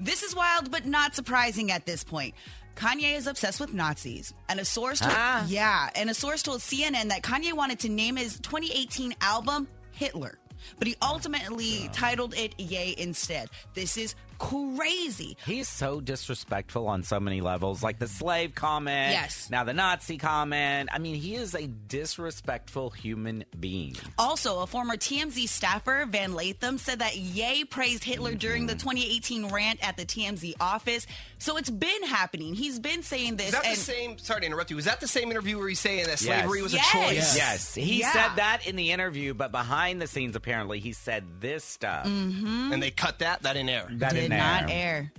This 0.00 0.22
is 0.22 0.34
wild, 0.34 0.70
but 0.70 0.84
not 0.86 1.14
surprising 1.14 1.70
at 1.70 1.86
this 1.86 2.02
point. 2.04 2.34
Kanye 2.74 3.16
is 3.16 3.26
obsessed 3.26 3.60
with 3.60 3.72
Nazis, 3.74 4.32
and 4.48 4.58
a 4.58 4.64
source 4.64 4.98
told, 5.00 5.12
Ah. 5.14 5.44
yeah, 5.46 5.90
and 5.94 6.08
a 6.10 6.14
source 6.14 6.42
told 6.42 6.60
CNN 6.60 7.08
that 7.10 7.22
Kanye 7.22 7.52
wanted 7.52 7.78
to 7.80 7.88
name 7.88 8.16
his 8.16 8.40
2018 8.40 9.14
album 9.20 9.68
Hitler, 9.92 10.38
but 10.78 10.88
he 10.88 10.96
ultimately 11.02 11.90
titled 11.92 12.34
it 12.34 12.58
Ye 12.58 12.94
instead. 12.98 13.50
This 13.74 13.96
is 13.96 14.14
crazy. 14.42 15.36
He's 15.46 15.68
so 15.68 16.00
disrespectful 16.00 16.88
on 16.88 17.04
so 17.04 17.20
many 17.20 17.40
levels, 17.40 17.82
like 17.82 17.98
the 17.98 18.08
slave 18.08 18.54
comment. 18.54 19.12
Yes. 19.12 19.48
Now 19.50 19.62
the 19.64 19.72
Nazi 19.72 20.18
comment. 20.18 20.88
I 20.92 20.98
mean, 20.98 21.14
he 21.14 21.34
is 21.36 21.54
a 21.54 21.66
disrespectful 21.66 22.90
human 22.90 23.44
being. 23.58 23.94
Also, 24.18 24.60
a 24.60 24.66
former 24.66 24.96
TMZ 24.96 25.48
staffer, 25.48 26.06
Van 26.08 26.32
Lathan, 26.32 26.78
said 26.78 26.98
that 26.98 27.16
Ye 27.16 27.64
praised 27.64 28.02
Hitler 28.04 28.34
during 28.34 28.66
the 28.66 28.74
2018 28.74 29.48
rant 29.52 29.86
at 29.86 29.96
the 29.96 30.04
TMZ 30.04 30.54
office. 30.60 31.06
So 31.38 31.56
it's 31.56 31.70
been 31.70 32.02
happening. 32.04 32.54
He's 32.54 32.78
been 32.78 33.02
saying 33.02 33.36
this. 33.36 33.46
Is 33.48 33.52
that 33.52 33.64
and 33.64 33.76
the 33.76 33.80
same? 33.80 34.18
Sorry 34.18 34.40
to 34.40 34.46
interrupt 34.46 34.70
you. 34.70 34.76
Was 34.76 34.84
that 34.86 35.00
the 35.00 35.08
same 35.08 35.30
interview 35.30 35.58
where 35.58 35.68
he's 35.68 35.80
saying 35.80 36.04
that 36.06 36.20
Yes. 36.20 36.20
slavery 36.20 36.62
was 36.62 36.72
Yes. 36.74 36.88
a 36.88 36.92
choice? 36.98 37.14
Yes, 37.14 37.36
yes. 37.36 37.74
he 37.74 38.00
Yeah. 38.00 38.12
said 38.12 38.36
that 38.36 38.66
in 38.66 38.76
the 38.76 38.90
interview, 38.90 39.34
but 39.34 39.52
behind 39.52 40.00
the 40.02 40.06
scenes, 40.06 40.34
apparently, 40.36 40.80
he 40.80 40.92
said 40.92 41.24
this 41.40 41.64
stuff. 41.64 42.06
Mm-hmm. 42.06 42.72
And 42.72 42.82
they 42.82 42.90
cut 42.90 43.20
that. 43.20 43.42
That 43.42 43.56
in 43.56 43.68
air. 43.68 43.86
That 43.90 44.14
did 44.14 44.24
in 44.24 44.30
there. 44.30 44.31
Not 44.38 44.70
air. 44.70 45.12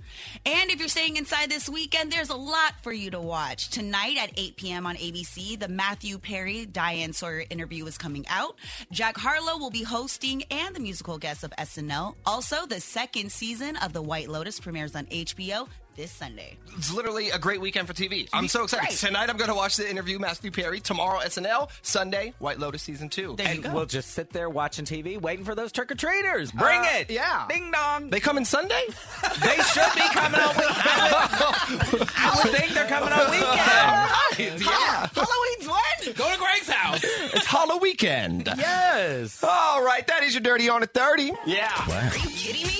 And 0.46 0.70
if 0.70 0.78
you're 0.78 0.88
staying 0.88 1.16
inside 1.16 1.50
this 1.50 1.68
weekend, 1.68 2.12
there's 2.12 2.30
a 2.30 2.36
lot 2.36 2.74
for 2.82 2.92
you 2.92 3.10
to 3.10 3.20
watch. 3.20 3.70
Tonight 3.70 4.16
at 4.20 4.32
8 4.36 4.56
p.m. 4.56 4.86
on 4.86 4.96
ABC, 4.96 5.58
the 5.58 5.68
Matthew 5.68 6.18
Perry 6.18 6.66
Diane 6.66 7.12
Sawyer 7.12 7.44
interview 7.50 7.86
is 7.86 7.98
coming 7.98 8.26
out. 8.28 8.56
Jack 8.92 9.16
Harlow 9.16 9.58
will 9.58 9.70
be 9.70 9.82
hosting 9.82 10.42
and 10.50 10.74
the 10.74 10.80
musical 10.80 11.18
guest 11.18 11.44
of 11.44 11.50
SNL. 11.58 12.14
Also, 12.26 12.66
the 12.66 12.80
second 12.80 13.32
season 13.32 13.76
of 13.76 13.92
The 13.92 14.02
White 14.02 14.28
Lotus 14.28 14.60
premieres 14.60 14.94
on 14.94 15.06
HBO 15.06 15.68
this 15.96 16.10
Sunday. 16.10 16.56
It's 16.76 16.92
literally 16.92 17.30
a 17.30 17.38
great 17.38 17.60
weekend 17.60 17.86
for 17.86 17.94
TV. 17.94 18.28
I'm 18.32 18.48
so 18.48 18.64
excited. 18.64 18.88
Right. 18.88 18.96
Tonight 18.96 19.30
I'm 19.30 19.36
going 19.36 19.48
to 19.50 19.54
watch 19.56 19.76
the 19.76 19.88
interview 19.88 20.18
Matthew 20.18 20.50
Perry. 20.50 20.80
Tomorrow 20.80 21.20
SNL. 21.20 21.68
Sunday 21.82 22.34
White 22.38 22.58
Lotus 22.58 22.82
season 22.82 23.08
two. 23.08 23.34
There 23.36 23.46
you 23.46 23.54
And 23.54 23.62
go. 23.62 23.72
we'll 23.74 23.86
just 23.86 24.10
sit 24.10 24.32
there 24.32 24.50
watching 24.50 24.84
TV, 24.84 25.20
waiting 25.20 25.44
for 25.44 25.54
those 25.54 25.70
trick 25.72 25.90
or 25.92 25.94
treaters. 25.94 26.50
Bring 26.52 26.80
Uh, 26.80 26.88
it! 26.94 27.10
yeah. 27.10 27.46
Ding 27.48 27.70
dong! 27.70 28.10
They 28.10 28.20
come 28.20 28.36
in 28.38 28.44
Sunday. 28.44 28.82
They 29.40 29.56
should 29.62 29.94
be 29.94 30.00
coming 30.12 30.40
on 30.40 30.56
weekend. 30.56 30.76
I 30.76 31.88
would, 31.92 32.08
I 32.16 32.40
would 32.44 32.54
think 32.54 32.72
they're 32.72 32.86
coming 32.86 33.12
on 33.12 33.30
weekend. 33.30 34.60
yeah, 34.62 35.08
Halloween's 35.14 35.68
when? 35.68 36.14
Go 36.14 36.30
to 36.32 36.38
Greg's 36.38 36.68
house. 36.68 37.00
it's 37.04 37.46
Halloween 37.46 37.80
weekend. 37.82 38.48
Yes. 38.56 39.42
All 39.42 39.84
right, 39.84 40.06
that 40.06 40.22
is 40.22 40.34
your 40.34 40.40
dirty 40.42 40.68
on 40.68 40.82
a 40.82 40.86
thirty. 40.86 41.32
Yeah. 41.46 41.70
Are 41.90 42.16
you 42.16 42.30
kidding 42.30 42.66
me? 42.66 42.74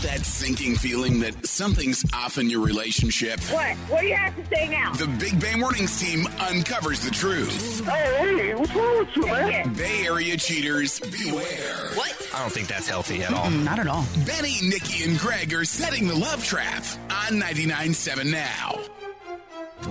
Have 0.00 0.10
that 0.12 0.24
sinking 0.24 0.76
feeling 0.76 1.20
that 1.20 1.46
something's 1.46 2.04
off 2.14 2.38
in 2.38 2.48
your 2.48 2.64
relationship. 2.64 3.38
What? 3.52 3.76
What 3.88 4.00
do 4.00 4.06
you 4.06 4.14
have 4.14 4.34
to 4.36 4.46
say 4.54 4.68
now? 4.68 4.92
The 4.94 5.06
Big 5.18 5.38
Bay 5.38 5.56
Mornings 5.56 6.00
team 6.00 6.26
uncovers 6.48 7.00
the 7.00 7.10
truth. 7.10 7.82
Oh, 7.86 7.90
hey, 7.90 8.54
what's 8.54 8.74
wrong 8.74 8.98
with 8.98 9.16
you, 9.16 9.26
man? 9.26 9.74
Bay 9.74 10.06
Area 10.06 10.36
cheaters, 10.36 11.00
beware. 11.00 11.90
What? 11.94 12.30
I 12.34 12.38
don't 12.40 12.52
think 12.52 12.68
that's 12.68 12.88
healthy 12.88 13.22
at 13.22 13.34
all. 13.34 13.50
Not 13.50 13.78
at 13.78 13.88
all. 13.88 14.06
Benny, 14.24 14.56
Nikki, 14.62 15.04
and 15.04 15.18
Greg 15.18 15.52
are 15.52 15.64
setting 15.64 16.08
the 16.08 16.16
love 16.16 16.44
trap 16.44 16.84
on 17.10 17.38
99.7 17.38 18.30
now. 18.30 18.80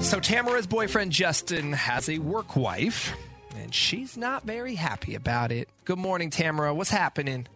So 0.02 0.20
Tamara's 0.20 0.66
boyfriend 0.66 1.12
Justin 1.12 1.74
has 1.74 2.10
a 2.10 2.18
work 2.18 2.56
wife, 2.56 3.14
and 3.56 3.76
she's 3.76 4.18
not 4.18 4.44
very 4.44 4.76
happy 4.76 5.14
about 5.14 5.52
it. 5.52 5.70
Good 5.86 6.00
morning, 6.00 6.32
Tamara. 6.32 6.74
What's 6.74 6.90
happening? 6.90 7.48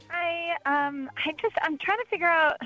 Um 0.65 1.09
I 1.17 1.31
just 1.41 1.55
I'm 1.61 1.77
trying 1.77 1.97
to 1.99 2.05
figure 2.09 2.27
out 2.27 2.57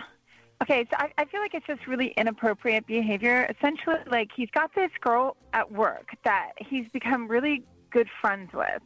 okay, 0.61 0.85
so 0.89 0.97
I, 0.97 1.11
I 1.17 1.25
feel 1.25 1.39
like 1.39 1.53
it's 1.53 1.67
just 1.67 1.85
really 1.87 2.13
inappropriate 2.17 2.87
behavior. 2.87 3.47
Essentially 3.57 3.97
like 4.09 4.29
he's 4.35 4.49
got 4.51 4.73
this 4.75 4.91
girl 5.01 5.35
at 5.53 5.71
work 5.71 6.09
that 6.23 6.51
he's 6.57 6.87
become 6.93 7.27
really 7.27 7.63
good 7.91 8.07
friends 8.21 8.51
with. 8.53 8.81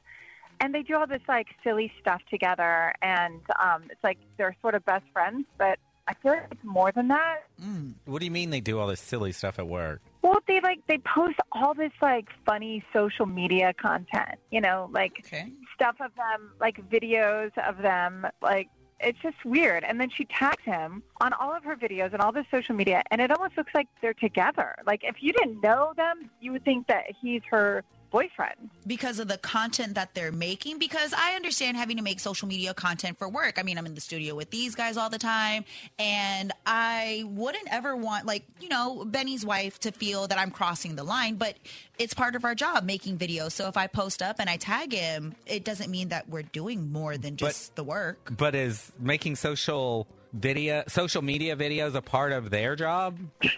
And 0.60 0.76
they 0.76 0.84
do 0.84 0.96
all 0.96 1.08
this 1.08 1.22
like 1.28 1.48
silly 1.64 1.92
stuff 2.00 2.22
together 2.30 2.94
and 3.02 3.42
um 3.62 3.84
it's 3.90 4.04
like 4.04 4.18
they're 4.38 4.56
sort 4.62 4.76
of 4.76 4.86
best 4.86 5.06
friends, 5.14 5.46
but 5.58 5.80
I 6.08 6.14
feel 6.16 6.32
like 6.34 6.48
it's 6.52 6.64
more 6.64 6.92
than 6.92 7.08
that. 7.10 7.38
What 8.06 8.20
do 8.20 8.26
you 8.26 8.32
mean 8.32 8.50
they 8.50 8.60
do 8.60 8.80
all 8.80 8.88
this 8.88 9.00
silly 9.00 9.32
stuff 9.32 9.60
at 9.60 9.68
work? 9.68 10.02
Well, 10.24 10.40
they 10.48 10.60
like 10.62 10.80
they 10.88 10.98
post 11.00 11.38
all 11.52 11.74
this 11.74 11.92
like 12.02 12.28
funny 12.46 12.84
social 12.94 13.26
media 13.26 13.74
content, 13.80 14.40
you 14.52 14.62
know, 14.62 14.90
like 14.92 15.14
Okay. 15.26 15.52
stuff 15.74 15.96
of 16.00 16.12
them, 16.16 16.52
like 16.60 16.78
videos 16.90 17.52
of 17.58 17.78
them, 17.82 18.26
like 18.42 18.70
it's 19.04 19.20
just 19.22 19.44
weird. 19.46 19.84
And 19.84 20.00
then 20.00 20.10
she 20.10 20.26
tags 20.26 20.64
him 20.64 21.04
on 21.20 21.34
all 21.34 21.54
of 21.56 21.64
her 21.64 21.76
videos 21.76 22.14
and 22.14 22.22
all 22.22 22.32
the 22.32 22.46
social 22.52 22.76
media, 22.76 23.04
and 23.12 23.22
it 23.22 23.32
almost 23.32 23.58
looks 23.58 23.74
like 23.74 23.88
they're 24.02 24.14
together. 24.14 24.76
Like 24.86 25.04
if 25.04 25.18
you 25.22 25.34
didn't 25.34 25.62
know 25.62 25.94
them, 25.96 26.30
you 26.40 26.52
would 26.52 26.66
think 26.66 26.88
that 26.88 27.06
he's 27.22 27.42
her 27.50 27.84
boyfriend. 28.12 28.70
because 28.86 29.20
of 29.20 29.28
the 29.28 29.38
content 29.38 29.96
that 29.96 30.14
they're 30.14 30.32
making 30.32 30.78
because 30.78 31.14
I 31.14 31.36
understand 31.36 31.78
having 31.78 31.98
to 31.98 32.04
make 32.04 32.20
social 32.20 32.48
media 32.48 32.74
content 32.74 33.18
for 33.18 33.28
work. 33.30 33.58
I 33.58 33.64
mean, 33.64 33.78
I'm 33.78 33.86
in 33.86 33.96
the 33.96 34.02
studio 34.02 34.36
with 34.36 34.52
these 34.52 34.76
guys 34.76 34.98
all 34.98 35.10
the 35.10 35.18
time 35.18 35.66
and 35.98 36.52
I 36.66 37.24
wouldn't 37.26 37.68
ever 37.72 37.96
want 37.96 38.26
like, 38.26 38.44
you 38.60 38.70
know, 38.70 39.06
Benny's 39.06 39.46
wife 39.46 39.80
to 39.80 39.92
feel 39.92 40.28
that 40.28 40.38
I'm 40.38 40.52
crossing 40.52 40.96
the 40.96 41.04
line, 41.04 41.36
but 41.36 41.56
it's 41.98 42.14
part 42.14 42.36
of 42.36 42.44
our 42.46 42.54
job 42.56 42.84
making 42.84 43.18
videos. 43.18 43.54
So 43.54 43.68
if 43.68 43.78
I 43.78 43.88
post 43.88 44.22
up 44.22 44.38
and 44.40 44.50
I 44.50 44.58
tag 44.58 44.92
him, 44.94 45.36
it 45.46 45.64
doesn't 45.64 45.90
mean 45.90 46.10
that 46.10 46.28
we're 46.30 46.44
doing 46.44 46.92
more 46.92 47.18
than 47.18 47.38
just 47.38 47.76
the 47.76 47.84
work. 47.84 48.34
But 48.36 48.56
is 48.56 48.92
making 49.00 49.38
social 49.38 50.08
video, 50.34 50.84
social 50.88 51.22
media 51.22 51.56
videos 51.56 51.96
a 51.96 52.02
part 52.02 52.34
of 52.34 52.50
their 52.50 52.76
job? 52.76 53.18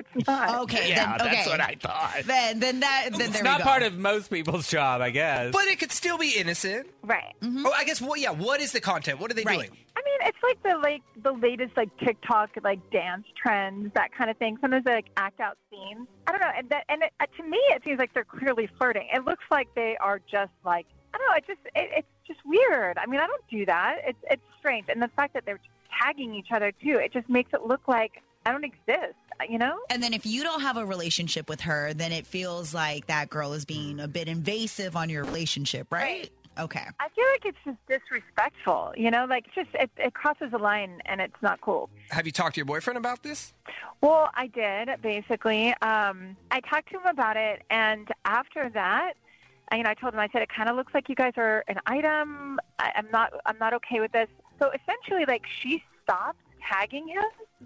It's 0.00 0.03
not. 0.26 0.60
Okay, 0.64 0.88
yeah, 0.90 1.16
then, 1.18 1.26
okay. 1.26 1.36
That's 1.36 1.48
what 1.48 1.60
I 1.60 1.76
thought. 1.80 2.22
Then 2.24 2.60
then 2.60 2.80
that 2.80 3.08
then 3.12 3.20
It's 3.22 3.32
there 3.34 3.42
not 3.42 3.58
go. 3.58 3.64
part 3.64 3.82
of 3.82 3.96
most 3.98 4.30
people's 4.30 4.68
job, 4.68 5.00
I 5.00 5.10
guess. 5.10 5.52
But 5.52 5.66
it 5.66 5.78
could 5.78 5.92
still 5.92 6.16
be 6.18 6.30
innocent. 6.36 6.86
Right. 7.02 7.34
Oh, 7.42 7.72
I 7.76 7.84
guess. 7.84 8.00
Well, 8.00 8.16
yeah. 8.16 8.30
What 8.30 8.60
is 8.60 8.72
the 8.72 8.80
content? 8.80 9.20
What 9.20 9.30
are 9.30 9.34
they 9.34 9.42
Right. 9.44 9.56
doing? 9.58 9.70
I 9.96 10.00
mean, 10.04 10.28
it's 10.28 10.38
like 10.42 10.62
the 10.62 10.78
like 10.78 11.02
the 11.22 11.32
latest 11.32 11.76
like 11.76 11.94
TikTok 11.98 12.50
like 12.62 12.78
dance 12.90 13.26
trends, 13.40 13.92
that 13.94 14.12
kind 14.16 14.30
of 14.30 14.36
thing. 14.38 14.56
Sometimes 14.60 14.84
they 14.84 14.94
like 14.94 15.06
act 15.16 15.40
out 15.40 15.56
scenes. 15.70 16.06
I 16.26 16.32
don't 16.32 16.40
know, 16.40 16.50
and 16.56 16.68
that 16.70 16.84
and 16.88 17.02
it, 17.02 17.12
uh, 17.20 17.26
to 17.36 17.42
me 17.42 17.58
it 17.70 17.82
seems 17.84 17.98
like 17.98 18.12
they're 18.14 18.24
clearly 18.24 18.68
flirting. 18.78 19.08
It 19.12 19.24
looks 19.24 19.44
like 19.50 19.68
they 19.74 19.96
are 20.00 20.20
just 20.30 20.52
like 20.64 20.86
I 21.14 21.18
don't 21.18 21.28
know. 21.28 21.36
It 21.36 21.44
just 21.46 21.60
it, 21.76 21.90
it's 21.98 22.08
just 22.26 22.40
weird. 22.44 22.98
I 22.98 23.06
mean, 23.06 23.20
I 23.20 23.26
don't 23.26 23.46
do 23.50 23.66
that. 23.66 23.98
It's 24.06 24.18
it's 24.30 24.42
strange, 24.58 24.86
and 24.88 25.00
the 25.02 25.08
fact 25.08 25.34
that 25.34 25.44
they're 25.46 25.60
tagging 26.02 26.34
each 26.34 26.48
other 26.52 26.72
too, 26.72 26.98
it 26.98 27.12
just 27.12 27.28
makes 27.28 27.52
it 27.52 27.62
look 27.66 27.86
like 27.86 28.22
I 28.46 28.50
don't 28.52 28.64
exist. 28.64 29.14
You 29.48 29.58
know? 29.58 29.78
And 29.90 30.02
then 30.02 30.14
if 30.14 30.26
you 30.26 30.42
don't 30.42 30.60
have 30.60 30.76
a 30.76 30.84
relationship 30.84 31.48
with 31.48 31.60
her, 31.62 31.92
then 31.94 32.12
it 32.12 32.26
feels 32.26 32.74
like 32.74 33.06
that 33.06 33.30
girl 33.30 33.52
is 33.52 33.64
being 33.64 34.00
a 34.00 34.08
bit 34.08 34.28
invasive 34.28 34.96
on 34.96 35.10
your 35.10 35.24
relationship, 35.24 35.86
right? 35.90 36.30
Okay. 36.58 36.86
I 37.00 37.08
feel 37.08 37.24
like 37.32 37.44
it's 37.46 37.58
just 37.64 37.78
disrespectful. 37.88 38.94
You 38.96 39.10
know, 39.10 39.26
like 39.28 39.46
it's 39.46 39.54
just 39.54 39.68
it, 39.74 39.90
it 39.96 40.14
crosses 40.14 40.52
a 40.52 40.58
line, 40.58 41.00
and 41.06 41.20
it's 41.20 41.40
not 41.42 41.60
cool. 41.60 41.90
Have 42.10 42.26
you 42.26 42.32
talked 42.32 42.54
to 42.54 42.58
your 42.60 42.66
boyfriend 42.66 42.96
about 42.96 43.22
this? 43.22 43.52
Well, 44.00 44.30
I 44.34 44.46
did 44.46 44.88
basically. 45.02 45.70
Um, 45.82 46.36
I 46.50 46.60
talked 46.60 46.90
to 46.90 46.98
him 46.98 47.06
about 47.06 47.36
it, 47.36 47.62
and 47.70 48.08
after 48.24 48.70
that, 48.70 49.14
I, 49.70 49.76
you 49.76 49.82
know, 49.82 49.90
I 49.90 49.94
told 49.94 50.14
him 50.14 50.20
I 50.20 50.28
said 50.32 50.42
it 50.42 50.50
kind 50.54 50.68
of 50.68 50.76
looks 50.76 50.94
like 50.94 51.08
you 51.08 51.14
guys 51.14 51.32
are 51.36 51.64
an 51.68 51.78
item. 51.86 52.60
I, 52.78 52.92
I'm 52.96 53.08
not. 53.12 53.32
I'm 53.46 53.58
not 53.58 53.74
okay 53.74 54.00
with 54.00 54.12
this. 54.12 54.28
So 54.60 54.70
essentially, 54.70 55.24
like 55.26 55.42
she 55.60 55.82
stopped 56.04 56.38
tagging 56.70 57.08
him, 57.08 57.24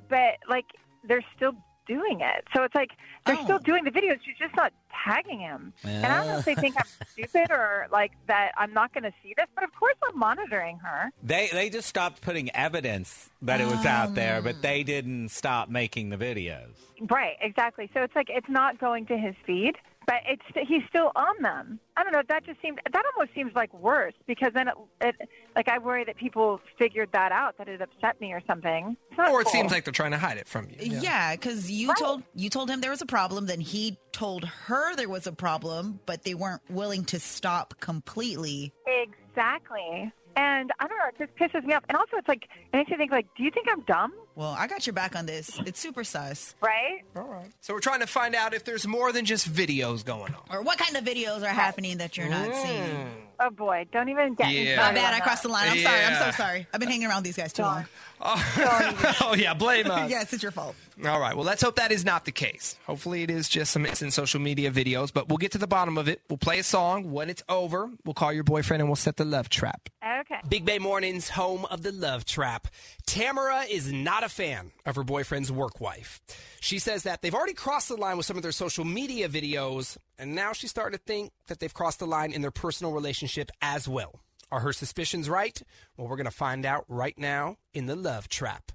but 0.08 0.38
like 0.48 0.66
they're 1.04 1.24
still 1.36 1.52
doing 1.86 2.20
it. 2.20 2.44
So 2.54 2.64
it's 2.64 2.74
like 2.74 2.90
they're 3.24 3.36
Oh. 3.38 3.44
still 3.44 3.58
doing 3.60 3.82
the 3.84 3.90
videos. 3.90 4.18
She's 4.22 4.36
just 4.38 4.54
not 4.54 4.74
tagging 5.06 5.40
him. 5.40 5.72
And 5.84 6.04
I 6.04 6.18
don't 6.18 6.26
know 6.28 6.38
if 6.38 6.44
they 6.44 6.54
think 6.54 6.76
I'm 6.76 6.84
stupid 7.12 7.50
or 7.50 7.86
like 7.90 8.12
that 8.26 8.52
I'm 8.58 8.74
not 8.74 8.92
going 8.92 9.04
to 9.04 9.12
see 9.22 9.32
this. 9.38 9.46
But 9.54 9.64
of 9.64 9.74
course, 9.74 9.94
I'm 10.06 10.18
monitoring 10.18 10.78
her. 10.80 11.10
They 11.22 11.48
they 11.50 11.70
just 11.70 11.88
stopped 11.88 12.20
putting 12.20 12.54
evidence 12.54 13.30
that 13.40 13.62
it 13.62 13.66
was 13.66 13.86
out 13.86 14.14
there, 14.14 14.42
but 14.42 14.60
they 14.60 14.82
didn't 14.82 15.30
stop 15.30 15.70
making 15.70 16.10
the 16.10 16.18
videos. 16.18 16.68
Right, 17.08 17.36
exactly. 17.40 17.88
So 17.94 18.02
it's 18.02 18.14
like 18.14 18.28
it's 18.28 18.48
not 18.50 18.78
going 18.78 19.06
to 19.06 19.16
his 19.16 19.34
feed, 19.46 19.76
but 20.08 20.22
it's 20.26 20.68
he's 20.68 20.82
still 20.88 21.12
on 21.14 21.42
them. 21.42 21.78
I 21.98 22.02
don't 22.02 22.12
know. 22.12 22.22
That 22.28 22.46
just 22.46 22.60
seems 22.62 22.78
that 22.90 23.04
almost 23.14 23.34
seems 23.34 23.54
like 23.54 23.72
worse 23.74 24.14
because 24.26 24.54
then 24.54 24.68
it, 24.68 24.74
it 25.02 25.28
like 25.54 25.68
I 25.68 25.76
worry 25.78 26.02
that 26.04 26.16
people 26.16 26.60
figured 26.78 27.10
that 27.12 27.30
out 27.30 27.58
that 27.58 27.68
it 27.68 27.82
upset 27.82 28.18
me 28.18 28.32
or 28.32 28.40
something. 28.46 28.96
It's 29.10 29.18
not 29.18 29.28
Or 29.30 29.42
it 29.42 29.44
cool. 29.44 29.52
seems 29.52 29.70
like 29.70 29.84
they're 29.84 29.92
trying 29.92 30.12
to 30.12 30.18
hide 30.18 30.38
it 30.38 30.48
from 30.48 30.68
you. 30.70 30.76
Yeah, 30.98 31.36
because 31.36 31.70
you 31.70 31.94
told 31.94 32.22
you 32.34 32.48
told 32.48 32.70
him 32.70 32.80
there 32.80 32.90
was 32.90 33.02
a 33.02 33.06
problem, 33.06 33.44
then 33.46 33.60
he 33.60 33.98
told 34.12 34.44
her 34.46 34.96
there 34.96 35.10
was 35.10 35.26
a 35.26 35.32
problem, 35.32 36.00
but 36.06 36.22
they 36.24 36.34
weren't 36.34 36.62
willing 36.70 37.04
to 37.06 37.20
stop 37.20 37.74
completely. 37.80 38.72
exactly. 38.86 40.10
And 40.40 40.70
I 40.78 40.86
don't 40.86 40.96
know. 40.98 41.04
It 41.08 41.18
just 41.18 41.36
pisses 41.36 41.66
me 41.66 41.74
off. 41.74 41.82
And 41.88 41.96
also, 41.98 42.16
it's 42.16 42.28
like 42.28 42.44
it 42.44 42.76
makes 42.76 42.90
you 42.90 42.96
think 42.96 43.10
like, 43.10 43.26
do 43.36 43.42
you 43.42 43.50
think 43.50 43.66
I'm 43.70 43.80
dumb? 43.82 44.12
Well, 44.36 44.54
I 44.56 44.68
got 44.68 44.86
your 44.86 44.92
back 44.94 45.16
on 45.16 45.26
this. 45.26 45.50
It's 45.66 45.80
super 45.80 46.04
sus. 46.04 46.54
Right? 46.62 47.00
All 47.16 47.24
right. 47.24 47.50
So 47.60 47.74
we're 47.74 47.80
trying 47.80 48.00
to 48.00 48.06
find 48.06 48.36
out 48.36 48.54
if 48.54 48.62
there's 48.64 48.86
more 48.86 49.10
than 49.10 49.24
just 49.24 49.52
videos 49.52 50.04
going 50.04 50.32
on. 50.34 50.42
Or 50.56 50.62
what 50.62 50.78
kind 50.78 50.96
of 50.96 51.02
videos 51.02 51.42
are 51.42 51.46
happening 51.48 51.98
that 51.98 52.16
you're 52.16 52.28
not 52.28 52.50
Mm. 52.50 52.62
seeing? 52.62 53.08
Oh 53.40 53.50
boy, 53.50 53.86
don't 53.92 54.08
even 54.08 54.34
get 54.34 54.48
me 54.48 54.68
Yeah. 54.70 54.76
My 54.76 54.92
bad, 54.92 55.12
I 55.14 55.20
crossed 55.20 55.42
the 55.42 55.48
line. 55.48 55.68
I'm 55.70 55.78
sorry. 55.78 56.04
I'm 56.04 56.22
so 56.24 56.30
sorry. 56.36 56.66
I've 56.72 56.78
been 56.80 56.88
hanging 56.88 57.08
around 57.08 57.24
these 57.24 57.36
guys 57.36 57.52
too 57.52 57.62
long. 57.62 57.84
oh 58.20 59.34
yeah, 59.36 59.54
blame 59.54 59.90
us. 59.90 60.08
yes, 60.10 60.32
it's 60.32 60.42
your 60.42 60.52
fault. 60.52 60.74
All 61.04 61.20
right. 61.20 61.36
Well, 61.36 61.44
let's 61.44 61.62
hope 61.62 61.76
that 61.76 61.92
is 61.92 62.04
not 62.04 62.24
the 62.24 62.32
case. 62.32 62.76
Hopefully, 62.86 63.22
it 63.22 63.30
is 63.30 63.48
just 63.48 63.70
some 63.70 63.86
innocent 63.86 64.12
social 64.12 64.40
media 64.40 64.70
videos, 64.72 65.12
but 65.12 65.28
we'll 65.28 65.38
get 65.38 65.52
to 65.52 65.58
the 65.58 65.68
bottom 65.68 65.96
of 65.96 66.08
it. 66.08 66.20
We'll 66.28 66.38
play 66.38 66.58
a 66.58 66.64
song. 66.64 67.12
When 67.12 67.30
it's 67.30 67.42
over, 67.48 67.90
we'll 68.04 68.14
call 68.14 68.32
your 68.32 68.42
boyfriend 68.42 68.80
and 68.80 68.88
we'll 68.88 68.96
set 68.96 69.16
the 69.16 69.24
love 69.24 69.48
trap. 69.48 69.88
Okay. 70.02 70.40
Big 70.48 70.64
Bay 70.64 70.80
Mornings, 70.80 71.28
home 71.28 71.66
of 71.66 71.82
the 71.82 71.92
love 71.92 72.24
trap. 72.24 72.66
Tamara 73.06 73.62
is 73.70 73.92
not 73.92 74.24
a 74.24 74.28
fan 74.28 74.72
of 74.86 74.96
her 74.96 75.04
boyfriend's 75.04 75.52
work 75.52 75.80
wife. 75.80 76.20
She 76.60 76.80
says 76.80 77.04
that 77.04 77.22
they've 77.22 77.34
already 77.34 77.54
crossed 77.54 77.88
the 77.88 77.96
line 77.96 78.16
with 78.16 78.26
some 78.26 78.36
of 78.36 78.42
their 78.42 78.50
social 78.50 78.84
media 78.84 79.28
videos, 79.28 79.96
and 80.18 80.34
now 80.34 80.52
she's 80.52 80.70
starting 80.70 80.98
to 80.98 81.04
think 81.04 81.30
that 81.46 81.60
they've 81.60 81.72
crossed 81.72 82.00
the 82.00 82.06
line 82.06 82.32
in 82.32 82.42
their 82.42 82.50
personal 82.50 82.92
relationship 82.92 83.50
as 83.62 83.86
well. 83.86 84.20
Are 84.50 84.60
her 84.60 84.72
suspicions 84.72 85.28
right? 85.28 85.62
Well, 85.96 86.08
we're 86.08 86.16
going 86.16 86.24
to 86.24 86.30
find 86.32 86.66
out 86.66 86.84
right 86.88 87.16
now 87.18 87.56
in 87.72 87.86
the 87.86 87.96
love 87.96 88.28
trap. 88.28 88.72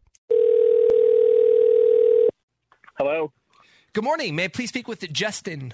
Hello, 2.97 3.31
Good 3.93 4.03
morning. 4.03 4.35
May 4.35 4.45
I 4.45 4.47
please 4.47 4.69
speak 4.69 4.87
with 4.87 5.11
Justin? 5.11 5.73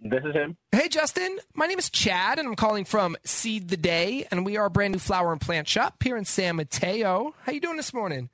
this 0.00 0.22
is 0.24 0.34
him. 0.34 0.56
Hey, 0.72 0.88
Justin. 0.88 1.38
My 1.54 1.66
name 1.66 1.78
is 1.78 1.88
Chad, 1.88 2.38
and 2.38 2.46
I'm 2.46 2.56
calling 2.56 2.84
from 2.84 3.16
Seed 3.24 3.68
the 3.68 3.76
Day, 3.76 4.26
and 4.30 4.44
we 4.44 4.56
are 4.58 4.66
a 4.66 4.70
brand 4.70 4.92
new 4.92 4.98
flower 4.98 5.32
and 5.32 5.40
plant 5.40 5.66
shop 5.68 6.02
here 6.02 6.16
in 6.16 6.24
San 6.26 6.56
Mateo. 6.56 7.34
How 7.42 7.52
you 7.52 7.60
doing 7.60 7.76
this 7.78 7.94
morning? 7.94 8.28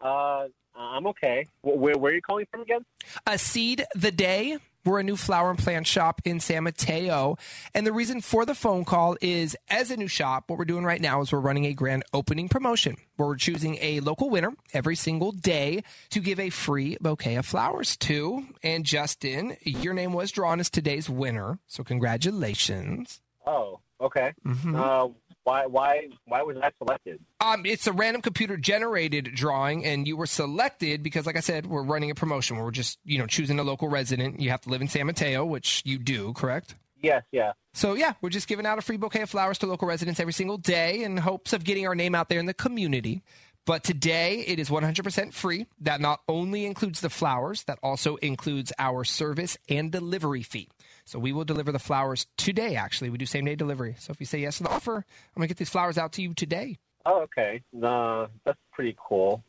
Uh, 0.00 0.46
I'm 0.74 1.06
okay. 1.08 1.46
Where, 1.62 1.96
where 1.98 2.12
are 2.12 2.14
you 2.14 2.22
calling 2.22 2.46
from 2.50 2.62
again? 2.62 2.84
A 3.26 3.36
Seed 3.38 3.84
the 3.94 4.10
Day. 4.12 4.58
We're 4.84 5.00
a 5.00 5.04
new 5.04 5.16
flower 5.16 5.50
and 5.50 5.58
plant 5.58 5.86
shop 5.86 6.20
in 6.24 6.40
San 6.40 6.64
Mateo. 6.64 7.36
And 7.74 7.86
the 7.86 7.92
reason 7.92 8.20
for 8.20 8.46
the 8.46 8.54
phone 8.54 8.84
call 8.84 9.16
is 9.20 9.56
as 9.68 9.90
a 9.90 9.96
new 9.96 10.08
shop, 10.08 10.44
what 10.46 10.58
we're 10.58 10.64
doing 10.64 10.84
right 10.84 11.00
now 11.00 11.20
is 11.20 11.32
we're 11.32 11.40
running 11.40 11.66
a 11.66 11.74
grand 11.74 12.02
opening 12.12 12.48
promotion 12.48 12.96
where 13.16 13.28
we're 13.28 13.36
choosing 13.36 13.76
a 13.80 14.00
local 14.00 14.30
winner 14.30 14.52
every 14.72 14.96
single 14.96 15.32
day 15.32 15.82
to 16.10 16.20
give 16.20 16.40
a 16.40 16.50
free 16.50 16.96
bouquet 17.00 17.36
of 17.36 17.46
flowers 17.46 17.96
to. 17.98 18.46
And 18.62 18.84
Justin, 18.84 19.56
your 19.62 19.92
name 19.94 20.12
was 20.12 20.32
drawn 20.32 20.60
as 20.60 20.70
today's 20.70 21.10
winner. 21.10 21.58
So 21.66 21.84
congratulations. 21.84 23.20
Oh, 23.46 23.80
okay. 24.00 24.32
Mm-hmm. 24.46 24.74
Uh, 24.76 25.08
why, 25.44 25.66
why, 25.66 26.08
why 26.26 26.42
was 26.42 26.56
I 26.62 26.70
selected? 26.78 27.20
Um, 27.40 27.64
it's 27.64 27.86
a 27.86 27.92
random 27.92 28.22
computer 28.22 28.56
generated 28.56 29.30
drawing, 29.34 29.84
and 29.84 30.06
you 30.06 30.16
were 30.16 30.26
selected 30.26 31.02
because, 31.02 31.26
like 31.26 31.36
I 31.36 31.40
said, 31.40 31.66
we're 31.66 31.82
running 31.82 32.10
a 32.10 32.14
promotion 32.14 32.56
where 32.56 32.64
we're 32.64 32.70
just, 32.70 32.98
you 33.04 33.18
know, 33.18 33.26
choosing 33.26 33.58
a 33.58 33.62
local 33.62 33.88
resident. 33.88 34.40
You 34.40 34.50
have 34.50 34.60
to 34.62 34.68
live 34.68 34.80
in 34.80 34.88
San 34.88 35.06
Mateo, 35.06 35.44
which 35.44 35.82
you 35.84 35.98
do, 35.98 36.32
correct? 36.34 36.74
Yes, 37.02 37.22
yeah. 37.32 37.52
So, 37.72 37.94
yeah, 37.94 38.14
we're 38.20 38.30
just 38.30 38.48
giving 38.48 38.66
out 38.66 38.78
a 38.78 38.82
free 38.82 38.96
bouquet 38.96 39.22
of 39.22 39.30
flowers 39.30 39.58
to 39.58 39.66
local 39.66 39.88
residents 39.88 40.20
every 40.20 40.32
single 40.32 40.58
day 40.58 41.02
in 41.02 41.16
hopes 41.16 41.52
of 41.52 41.64
getting 41.64 41.86
our 41.86 41.94
name 41.94 42.14
out 42.14 42.28
there 42.28 42.40
in 42.40 42.46
the 42.46 42.54
community. 42.54 43.22
But 43.66 43.84
today 43.84 44.44
it 44.46 44.58
is 44.58 44.68
100% 44.68 45.32
free. 45.32 45.66
That 45.80 46.00
not 46.00 46.20
only 46.28 46.66
includes 46.66 47.00
the 47.00 47.10
flowers, 47.10 47.64
that 47.64 47.78
also 47.82 48.16
includes 48.16 48.72
our 48.78 49.04
service 49.04 49.56
and 49.68 49.92
delivery 49.92 50.42
fee. 50.42 50.68
So 51.10 51.18
we 51.18 51.32
will 51.32 51.44
deliver 51.44 51.72
the 51.72 51.80
flowers 51.80 52.28
today, 52.36 52.76
actually. 52.76 53.10
We 53.10 53.18
do 53.18 53.26
same 53.26 53.44
day 53.44 53.56
delivery. 53.56 53.96
So 53.98 54.12
if 54.12 54.20
you 54.20 54.26
say 54.26 54.38
yes 54.38 54.58
to 54.58 54.62
the 54.62 54.70
offer, 54.70 54.94
I'm 54.94 55.04
going 55.40 55.42
to 55.42 55.48
get 55.48 55.56
these 55.56 55.68
flowers 55.68 55.98
out 55.98 56.12
to 56.12 56.22
you 56.22 56.34
today. 56.34 56.78
Oh, 57.04 57.22
okay. 57.22 57.62
Uh, 57.82 58.28
that's 58.44 58.60
pretty 58.70 58.96
cool. 58.96 59.42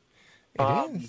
It 0.56 0.62
is, 0.64 0.66
Um, 0.66 1.06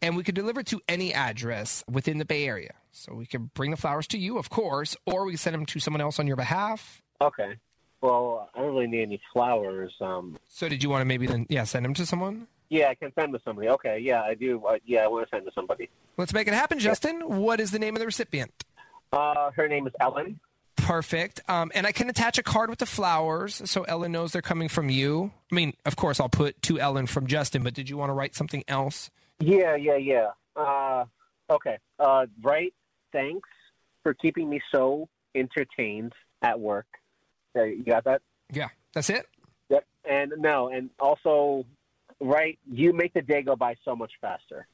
And 0.00 0.16
we 0.16 0.22
could 0.24 0.34
deliver 0.34 0.62
to 0.62 0.80
any 0.88 1.12
address 1.12 1.84
within 1.86 2.16
the 2.16 2.24
Bay 2.24 2.46
Area. 2.46 2.72
So 2.92 3.12
we 3.12 3.26
can 3.26 3.50
bring 3.52 3.72
the 3.72 3.76
flowers 3.76 4.06
to 4.08 4.18
you, 4.18 4.38
of 4.38 4.48
course, 4.48 4.96
or 5.04 5.26
we 5.26 5.32
can 5.32 5.38
send 5.38 5.52
them 5.52 5.66
to 5.66 5.78
someone 5.80 6.00
else 6.00 6.18
on 6.18 6.26
your 6.26 6.36
behalf. 6.36 7.02
Okay. 7.20 7.56
Well, 8.00 8.48
I 8.54 8.60
don't 8.60 8.74
really 8.74 8.86
need 8.86 9.02
any 9.02 9.20
flowers. 9.34 9.92
Um, 10.00 10.38
So 10.48 10.66
did 10.66 10.82
you 10.82 10.88
want 10.88 11.02
to 11.02 11.04
maybe 11.04 11.26
then, 11.26 11.44
yeah, 11.50 11.64
send 11.64 11.84
them 11.84 11.92
to 11.92 12.06
someone? 12.06 12.46
yeah, 12.70 12.88
I 12.88 12.94
can 12.94 13.12
send 13.14 13.34
them 13.34 13.38
to 13.38 13.44
somebody. 13.44 13.68
Okay, 13.68 13.98
yeah, 13.98 14.22
I 14.22 14.32
do. 14.34 14.64
Uh, 14.64 14.78
yeah, 14.86 15.04
I 15.04 15.08
want 15.08 15.28
to 15.28 15.36
send 15.36 15.44
to 15.44 15.52
somebody. 15.52 15.90
Let's 16.16 16.32
make 16.32 16.48
it 16.48 16.54
happen, 16.54 16.78
Justin. 16.78 17.20
What 17.20 17.60
is 17.60 17.70
the 17.70 17.78
name 17.78 17.94
of 17.94 18.00
the 18.00 18.06
recipient? 18.06 18.63
Uh, 19.12 19.50
her 19.52 19.68
name 19.68 19.86
is 19.86 19.92
Ellen. 20.00 20.40
Perfect. 20.76 21.40
Um, 21.48 21.70
and 21.74 21.86
I 21.86 21.92
can 21.92 22.10
attach 22.10 22.36
a 22.38 22.42
card 22.42 22.68
with 22.68 22.78
the 22.78 22.86
flowers 22.86 23.62
so 23.64 23.82
Ellen 23.84 24.12
knows 24.12 24.32
they're 24.32 24.42
coming 24.42 24.68
from 24.68 24.90
you. 24.90 25.32
I 25.50 25.54
mean, 25.54 25.74
of 25.86 25.96
course, 25.96 26.20
I'll 26.20 26.28
put 26.28 26.60
to 26.62 26.78
Ellen 26.78 27.06
from 27.06 27.26
Justin, 27.26 27.62
but 27.62 27.74
did 27.74 27.88
you 27.88 27.96
want 27.96 28.10
to 28.10 28.14
write 28.14 28.34
something 28.34 28.64
else? 28.68 29.10
Yeah, 29.40 29.76
yeah, 29.76 29.96
yeah. 29.96 30.28
Uh, 30.56 31.04
okay. 31.48 31.78
Uh, 31.98 32.26
right. 32.42 32.74
Thanks 33.12 33.48
for 34.02 34.14
keeping 34.14 34.50
me 34.50 34.60
so 34.72 35.08
entertained 35.34 36.12
at 36.42 36.58
work. 36.58 36.86
Uh, 37.56 37.64
you 37.64 37.84
got 37.84 38.04
that? 38.04 38.22
Yeah, 38.52 38.68
that's 38.92 39.10
it. 39.10 39.26
Yep. 39.70 39.86
And 40.08 40.32
no, 40.38 40.68
and 40.68 40.90
also, 41.00 41.64
right, 42.20 42.58
you 42.70 42.92
make 42.92 43.14
the 43.14 43.22
day 43.22 43.42
go 43.42 43.56
by 43.56 43.76
so 43.84 43.96
much 43.96 44.12
faster. 44.20 44.66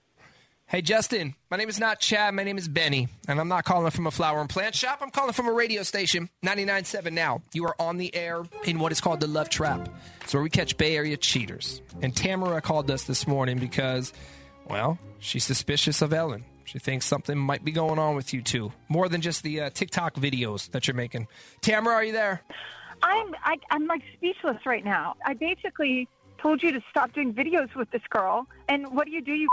Hey, 0.70 0.82
Justin, 0.82 1.34
my 1.50 1.56
name 1.56 1.68
is 1.68 1.80
not 1.80 1.98
Chad. 1.98 2.32
My 2.32 2.44
name 2.44 2.56
is 2.56 2.68
Benny, 2.68 3.08
and 3.26 3.40
I'm 3.40 3.48
not 3.48 3.64
calling 3.64 3.90
from 3.90 4.06
a 4.06 4.12
flower 4.12 4.38
and 4.38 4.48
plant 4.48 4.76
shop. 4.76 5.00
I'm 5.02 5.10
calling 5.10 5.32
from 5.32 5.48
a 5.48 5.52
radio 5.52 5.82
station, 5.82 6.30
99.7 6.44 7.12
now. 7.12 7.42
You 7.52 7.66
are 7.66 7.74
on 7.80 7.96
the 7.96 8.14
air 8.14 8.44
in 8.62 8.78
what 8.78 8.92
is 8.92 9.00
called 9.00 9.18
the 9.18 9.26
Love 9.26 9.48
Trap. 9.48 9.88
It's 10.20 10.32
where 10.32 10.44
we 10.44 10.48
catch 10.48 10.76
Bay 10.76 10.94
Area 10.94 11.16
cheaters. 11.16 11.82
And 12.02 12.14
Tamara 12.14 12.60
called 12.60 12.88
us 12.88 13.02
this 13.02 13.26
morning 13.26 13.58
because, 13.58 14.12
well, 14.68 14.96
she's 15.18 15.42
suspicious 15.42 16.02
of 16.02 16.12
Ellen. 16.12 16.44
She 16.66 16.78
thinks 16.78 17.04
something 17.04 17.36
might 17.36 17.64
be 17.64 17.72
going 17.72 17.98
on 17.98 18.14
with 18.14 18.32
you 18.32 18.40
two, 18.40 18.72
more 18.88 19.08
than 19.08 19.22
just 19.22 19.42
the 19.42 19.62
uh, 19.62 19.70
TikTok 19.70 20.14
videos 20.14 20.70
that 20.70 20.86
you're 20.86 20.94
making. 20.94 21.26
Tamara, 21.62 21.96
are 21.96 22.04
you 22.04 22.12
there? 22.12 22.42
I'm 23.02 23.34
I, 23.42 23.56
I'm 23.72 23.88
like 23.88 24.02
speechless 24.16 24.64
right 24.64 24.84
now. 24.84 25.16
I 25.26 25.34
basically 25.34 26.06
told 26.38 26.62
you 26.62 26.70
to 26.70 26.80
stop 26.90 27.12
doing 27.12 27.34
videos 27.34 27.74
with 27.74 27.90
this 27.90 28.02
girl, 28.08 28.46
and 28.68 28.94
what 28.94 29.06
do 29.06 29.10
you 29.10 29.20
do? 29.20 29.32
You 29.32 29.48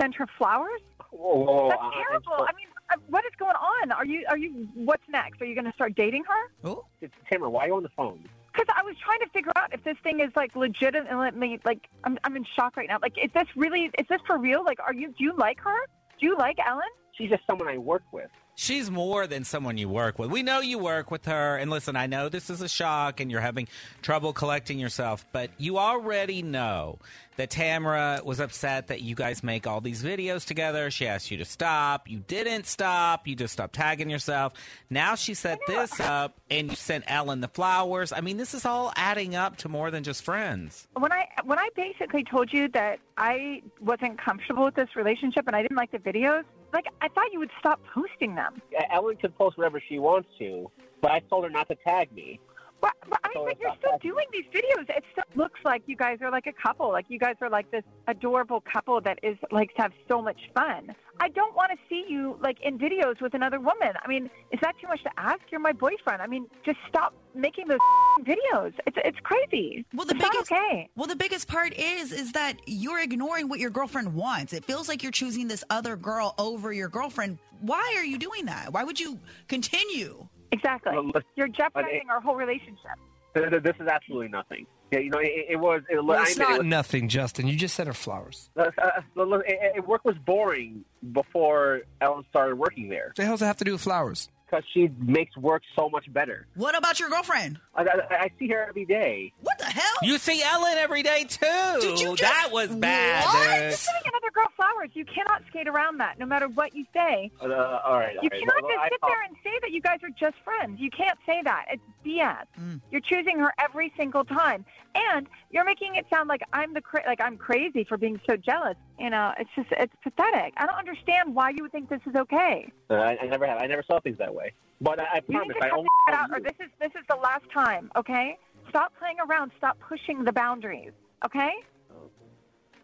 send 0.00 0.14
her 0.16 0.26
flowers? 0.38 0.80
Whoa, 1.10 1.44
whoa, 1.44 1.68
That's 1.70 1.82
I- 1.82 1.86
I- 1.88 2.04
terrible. 2.08 2.46
I 2.48 2.52
mean, 2.54 2.68
uh, 2.92 2.96
what 3.08 3.24
is 3.24 3.32
going 3.38 3.56
on? 3.56 3.92
Are 3.92 4.04
you 4.04 4.24
are 4.28 4.38
you? 4.38 4.68
What's 4.74 5.02
next? 5.08 5.40
Are 5.42 5.46
you 5.46 5.54
going 5.54 5.64
to 5.66 5.72
start 5.72 5.94
dating 5.94 6.24
her? 6.24 6.68
Oh, 6.68 6.84
it's 7.00 7.14
Tamara, 7.30 7.50
why 7.50 7.64
are 7.64 7.68
you 7.68 7.76
on 7.76 7.82
the 7.82 7.88
phone? 7.90 8.28
Because 8.52 8.74
I 8.76 8.82
was 8.82 8.96
trying 9.04 9.20
to 9.20 9.28
figure 9.28 9.52
out 9.56 9.72
if 9.72 9.84
this 9.84 9.96
thing 10.02 10.20
is 10.20 10.30
like 10.34 10.56
legitimately 10.56 11.60
like 11.64 11.88
I'm 12.04 12.18
I'm 12.24 12.36
in 12.36 12.44
shock 12.56 12.76
right 12.76 12.88
now. 12.88 12.98
Like, 13.00 13.16
is 13.22 13.30
this 13.34 13.46
really? 13.56 13.90
Is 13.98 14.06
this 14.08 14.20
for 14.26 14.38
real? 14.38 14.64
Like, 14.64 14.80
are 14.80 14.92
you? 14.94 15.08
Do 15.08 15.24
you 15.24 15.34
like 15.36 15.60
her? 15.60 15.78
Do 16.20 16.26
you 16.26 16.36
like 16.36 16.58
Ellen? 16.66 16.82
She's 17.12 17.30
just 17.30 17.42
someone 17.46 17.68
I 17.68 17.78
work 17.78 18.02
with. 18.12 18.30
She's 18.60 18.90
more 18.90 19.28
than 19.28 19.44
someone 19.44 19.78
you 19.78 19.88
work 19.88 20.18
with. 20.18 20.32
We 20.32 20.42
know 20.42 20.58
you 20.58 20.80
work 20.80 21.12
with 21.12 21.26
her. 21.26 21.56
And 21.56 21.70
listen, 21.70 21.94
I 21.94 22.08
know 22.08 22.28
this 22.28 22.50
is 22.50 22.60
a 22.60 22.68
shock 22.68 23.20
and 23.20 23.30
you're 23.30 23.40
having 23.40 23.68
trouble 24.02 24.32
collecting 24.32 24.80
yourself, 24.80 25.24
but 25.30 25.50
you 25.58 25.78
already 25.78 26.42
know 26.42 26.98
that 27.36 27.50
Tamara 27.50 28.20
was 28.24 28.40
upset 28.40 28.88
that 28.88 29.00
you 29.00 29.14
guys 29.14 29.44
make 29.44 29.68
all 29.68 29.80
these 29.80 30.02
videos 30.02 30.44
together. 30.44 30.90
She 30.90 31.06
asked 31.06 31.30
you 31.30 31.36
to 31.36 31.44
stop. 31.44 32.10
You 32.10 32.18
didn't 32.26 32.66
stop. 32.66 33.28
You 33.28 33.36
just 33.36 33.52
stopped 33.52 33.76
tagging 33.76 34.10
yourself. 34.10 34.54
Now 34.90 35.14
she 35.14 35.34
set 35.34 35.60
this 35.68 36.00
up 36.00 36.36
and 36.50 36.68
you 36.68 36.74
sent 36.74 37.04
Ellen 37.06 37.40
the 37.40 37.46
flowers. 37.46 38.12
I 38.12 38.22
mean, 38.22 38.38
this 38.38 38.54
is 38.54 38.64
all 38.64 38.92
adding 38.96 39.36
up 39.36 39.58
to 39.58 39.68
more 39.68 39.92
than 39.92 40.02
just 40.02 40.24
friends. 40.24 40.88
when 40.98 41.12
I 41.12 41.28
when 41.44 41.60
I 41.60 41.68
basically 41.76 42.24
told 42.24 42.52
you 42.52 42.66
that 42.70 42.98
I 43.16 43.62
wasn't 43.80 44.18
comfortable 44.18 44.64
with 44.64 44.74
this 44.74 44.96
relationship 44.96 45.46
and 45.46 45.54
I 45.54 45.62
didn't 45.62 45.76
like 45.76 45.92
the 45.92 45.98
videos, 46.00 46.42
like 46.72 46.86
I 47.00 47.08
thought 47.08 47.32
you 47.32 47.38
would 47.38 47.50
stop 47.58 47.80
posting 47.94 48.34
them. 48.34 48.60
Ellen 48.90 49.16
can 49.16 49.32
post 49.32 49.56
whatever 49.56 49.80
she 49.86 49.98
wants 49.98 50.28
to, 50.38 50.70
but 51.00 51.10
I 51.10 51.20
told 51.20 51.44
her 51.44 51.50
not 51.50 51.68
to 51.68 51.76
tag 51.76 52.12
me. 52.12 52.40
But, 52.80 52.92
but 53.08 53.18
I 53.24 53.28
mean, 53.28 53.34
So 53.34 53.44
but 53.46 53.60
you're 53.60 53.74
still 53.78 53.98
doing 53.98 54.26
these 54.32 54.44
videos. 54.54 54.88
It 54.88 55.04
still 55.12 55.24
looks 55.34 55.60
like 55.64 55.82
you 55.86 55.96
guys 55.96 56.18
are 56.20 56.30
like 56.30 56.46
a 56.46 56.52
couple. 56.52 56.90
Like 56.90 57.06
you 57.08 57.18
guys 57.18 57.36
are 57.40 57.50
like 57.50 57.70
this 57.70 57.82
adorable 58.06 58.62
couple 58.72 59.00
that 59.02 59.18
is 59.22 59.36
likes 59.50 59.74
to 59.76 59.82
have 59.82 59.92
so 60.06 60.22
much 60.22 60.40
fun. 60.54 60.94
I 61.20 61.28
don't 61.30 61.54
want 61.56 61.72
to 61.72 61.78
see 61.88 62.04
you 62.08 62.38
like 62.40 62.58
in 62.62 62.78
videos 62.78 63.20
with 63.20 63.34
another 63.34 63.58
woman. 63.58 63.92
I 64.02 64.08
mean, 64.08 64.30
is 64.52 64.60
that 64.62 64.76
too 64.80 64.86
much 64.86 65.02
to 65.02 65.10
ask? 65.16 65.40
You're 65.50 65.60
my 65.60 65.72
boyfriend. 65.72 66.22
I 66.22 66.26
mean, 66.28 66.46
just 66.64 66.78
stop 66.88 67.12
making 67.34 67.66
those 67.68 67.78
videos. 68.20 68.72
It's 68.86 68.96
it's 69.04 69.18
crazy. 69.22 69.84
Well, 69.92 70.06
the 70.06 70.14
it's 70.14 70.22
not 70.22 70.32
biggest 70.32 70.52
okay. 70.52 70.88
well, 70.96 71.08
the 71.08 71.16
biggest 71.16 71.48
part 71.48 71.74
is 71.74 72.12
is 72.12 72.32
that 72.32 72.60
you're 72.66 73.00
ignoring 73.00 73.48
what 73.48 73.58
your 73.58 73.70
girlfriend 73.70 74.14
wants. 74.14 74.52
It 74.52 74.64
feels 74.64 74.88
like 74.88 75.02
you're 75.02 75.12
choosing 75.12 75.48
this 75.48 75.64
other 75.70 75.96
girl 75.96 76.34
over 76.38 76.72
your 76.72 76.88
girlfriend. 76.88 77.38
Why 77.60 77.94
are 77.98 78.04
you 78.04 78.18
doing 78.18 78.46
that? 78.46 78.72
Why 78.72 78.84
would 78.84 79.00
you 79.00 79.18
continue? 79.48 80.28
Exactly. 80.52 80.92
Well, 80.94 81.10
You're 81.36 81.48
jeopardizing 81.48 82.08
our 82.10 82.20
whole 82.20 82.36
relationship. 82.36 82.92
Th- 83.34 83.50
th- 83.50 83.62
This 83.62 83.74
is 83.80 83.86
absolutely 83.88 84.28
nothing. 84.28 84.66
Yeah, 84.90 85.00
you 85.00 85.10
know, 85.10 85.18
it, 85.18 85.46
it 85.50 85.56
was. 85.56 85.82
It, 85.90 86.02
Well, 86.02 86.18
I 86.18 86.22
it's 86.22 86.32
admit 86.32 86.48
it 86.48 86.50
not 86.52 86.58
was- 86.60 86.66
nothing, 86.66 87.08
Justin. 87.08 87.46
You 87.46 87.56
just 87.56 87.74
sent 87.74 87.86
her 87.88 87.92
flowers. 87.92 88.48
Uh, 88.56 88.70
uh, 88.82 88.90
look, 89.22 89.42
it, 89.46 89.58
it, 89.76 89.86
work 89.86 90.04
was 90.04 90.16
boring 90.24 90.84
before 91.12 91.82
Ellen 92.00 92.24
started 92.30 92.56
working 92.56 92.88
there 92.88 93.08
What 93.08 93.16
the 93.16 93.24
hell 93.24 93.34
does 93.34 93.40
that 93.40 93.46
have 93.46 93.56
to 93.58 93.64
do 93.64 93.72
with 93.72 93.82
flowers? 93.82 94.28
because 94.50 94.64
she 94.72 94.88
makes 94.98 95.36
work 95.36 95.60
so 95.78 95.90
much 95.90 96.10
better. 96.10 96.46
What 96.54 96.74
about 96.74 96.98
your 96.98 97.10
girlfriend? 97.10 97.60
I, 97.74 97.82
I, 97.82 98.14
I 98.14 98.30
see 98.38 98.48
her 98.48 98.64
every 98.66 98.86
day. 98.86 99.30
What 99.42 99.57
the 99.57 99.57
hell? 99.70 99.84
You 100.02 100.18
see 100.18 100.42
Ellen 100.42 100.76
every 100.78 101.02
day 101.02 101.24
too. 101.24 101.46
Did 101.80 102.00
you 102.00 102.16
just- 102.16 102.22
that 102.22 102.48
was 102.52 102.68
bad. 102.74 103.24
What? 103.24 103.34
dude. 103.34 103.60
You're 103.60 103.70
giving 103.70 104.12
another 104.12 104.30
girl 104.34 104.46
flowers. 104.56 104.90
You 104.94 105.04
cannot 105.04 105.42
skate 105.48 105.68
around 105.68 105.98
that, 105.98 106.18
no 106.18 106.26
matter 106.26 106.48
what 106.48 106.74
you 106.74 106.84
say. 106.92 107.30
Uh, 107.40 107.44
all 107.44 107.50
right, 107.98 108.16
all 108.16 108.22
You 108.22 108.28
right. 108.30 108.40
cannot 108.40 108.62
Well, 108.62 108.70
just 108.72 108.82
I 108.84 108.88
sit 108.88 109.00
thought- 109.00 109.10
there 109.10 109.22
and 109.22 109.36
say 109.44 109.58
that 109.62 109.70
you 109.70 109.80
guys 109.80 109.98
are 110.02 110.10
just 110.10 110.36
friends. 110.44 110.80
You 110.80 110.90
can't 110.90 111.18
say 111.26 111.40
that. 111.44 111.66
It's 111.70 111.82
BS. 112.04 112.46
Mm. 112.60 112.80
You're 112.90 113.00
choosing 113.00 113.38
her 113.38 113.52
every 113.58 113.92
single 113.96 114.24
time, 114.24 114.64
and 114.94 115.26
you're 115.50 115.64
making 115.64 115.96
it 115.96 116.06
sound 116.10 116.28
like 116.28 116.42
I'm 116.52 116.74
the 116.74 116.80
cra- 116.80 117.04
like 117.06 117.20
I'm 117.20 117.36
crazy 117.36 117.84
for 117.84 117.96
being 117.96 118.20
so 118.28 118.36
jealous. 118.36 118.76
You 118.98 119.10
know, 119.10 119.32
it's 119.38 119.50
just 119.54 119.68
it's 119.72 119.94
pathetic. 120.02 120.54
I 120.56 120.66
don't 120.66 120.76
understand 120.78 121.34
why 121.34 121.50
you 121.50 121.58
would 121.62 121.72
think 121.72 121.88
this 121.88 122.00
is 122.06 122.14
okay. 122.14 122.70
Uh, 122.90 122.94
I, 122.94 123.18
I 123.22 123.26
never 123.26 123.46
have. 123.46 123.60
I 123.62 123.66
never 123.66 123.82
saw 123.82 124.00
things 124.00 124.18
that 124.18 124.34
way. 124.34 124.52
But 124.80 125.00
I, 125.00 125.04
I 125.04 125.14
You 125.16 125.22
need 125.28 125.34
promise. 125.38 125.56
to 125.60 125.64
I 125.64 125.68
cut 125.70 125.78
only 125.78 125.88
that 126.06 126.14
saw 126.14 126.20
out, 126.22 126.30
or 126.32 126.40
this 126.40 126.54
is 126.60 126.70
this 126.80 126.92
is 126.94 127.04
the 127.08 127.16
last 127.16 127.44
time. 127.52 127.90
Okay, 127.96 128.38
stop 128.68 128.92
playing 128.98 129.16
around. 129.28 129.52
Stop 129.58 129.78
pushing 129.88 130.24
the 130.24 130.32
boundaries. 130.32 130.92
Okay. 131.24 131.50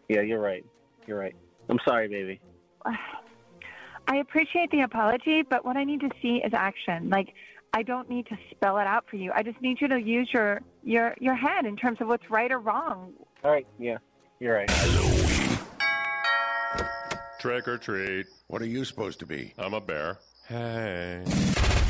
Yeah, 0.09 0.21
you're 0.21 0.39
right. 0.39 0.63
You're 1.07 1.19
right. 1.19 1.35
I'm 1.69 1.79
sorry, 1.87 2.07
baby. 2.07 2.39
I 4.07 4.17
appreciate 4.17 4.69
the 4.69 4.81
apology, 4.81 5.41
but 5.49 5.65
what 5.65 5.77
I 5.77 5.83
need 5.83 6.01
to 6.01 6.09
see 6.21 6.41
is 6.45 6.53
action. 6.53 7.09
Like 7.09 7.33
I 7.73 7.81
don't 7.81 8.09
need 8.09 8.27
to 8.27 8.37
spell 8.51 8.77
it 8.77 8.87
out 8.87 9.05
for 9.09 9.15
you. 9.15 9.31
I 9.35 9.43
just 9.43 9.59
need 9.61 9.81
you 9.81 9.87
to 9.87 9.99
use 9.99 10.29
your 10.33 10.61
your 10.83 11.15
your 11.19 11.35
head 11.35 11.65
in 11.65 11.75
terms 11.75 11.99
of 12.01 12.07
what's 12.07 12.29
right 12.29 12.51
or 12.51 12.59
wrong. 12.59 13.13
All 13.43 13.51
right. 13.51 13.67
Yeah, 13.79 13.97
you're 14.39 14.55
right. 14.55 14.69
Halloween. 14.69 15.59
Trick 17.39 17.67
or 17.67 17.77
treat. 17.77 18.27
What 18.47 18.61
are 18.61 18.67
you 18.67 18.85
supposed 18.85 19.19
to 19.19 19.25
be? 19.25 19.53
I'm 19.57 19.73
a 19.73 19.81
bear. 19.81 20.19
Hey. 20.47 21.23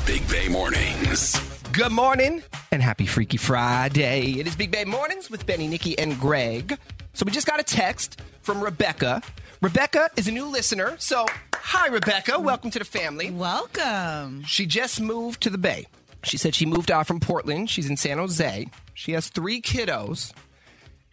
Big 0.06 0.28
Bay 0.30 0.48
Mornings. 0.48 1.40
Good 1.72 1.92
morning 1.92 2.44
and 2.72 2.80
happy 2.80 3.08
Freaky 3.08 3.38
Friday. 3.38 4.40
It 4.40 4.46
is 4.46 4.56
Big 4.56 4.70
Bay 4.70 4.86
Mornings 4.86 5.32
with 5.32 5.48
Benny, 5.48 5.68
Nikki, 5.68 5.98
and 5.98 6.20
Greg. 6.20 6.78
So 7.14 7.26
we 7.26 7.32
just 7.32 7.48
got 7.48 7.60
a 7.60 7.64
text 7.64 8.22
from 8.44 8.64
Rebecca. 8.64 9.24
Rebecca 9.62 10.12
is 10.16 10.28
a 10.28 10.32
new 10.32 10.46
listener. 10.46 10.96
So, 11.00 11.26
hi, 11.56 11.88
Rebecca. 11.88 12.40
Welcome 12.40 12.70
to 12.72 12.80
the 12.80 12.86
family. 12.86 13.32
Welcome. 13.32 14.44
She 14.44 14.68
just 14.68 15.02
moved 15.02 15.42
to 15.42 15.50
the 15.50 15.58
Bay. 15.58 15.88
She 16.24 16.38
said 16.38 16.54
she 16.54 16.68
moved 16.68 16.92
out 16.92 17.08
from 17.08 17.20
Portland. 17.20 17.72
She's 17.72 17.90
in 17.90 17.98
San 17.98 18.20
Jose. 18.20 18.68
She 18.94 19.14
has 19.14 19.30
three 19.30 19.60
kiddos. 19.60 20.34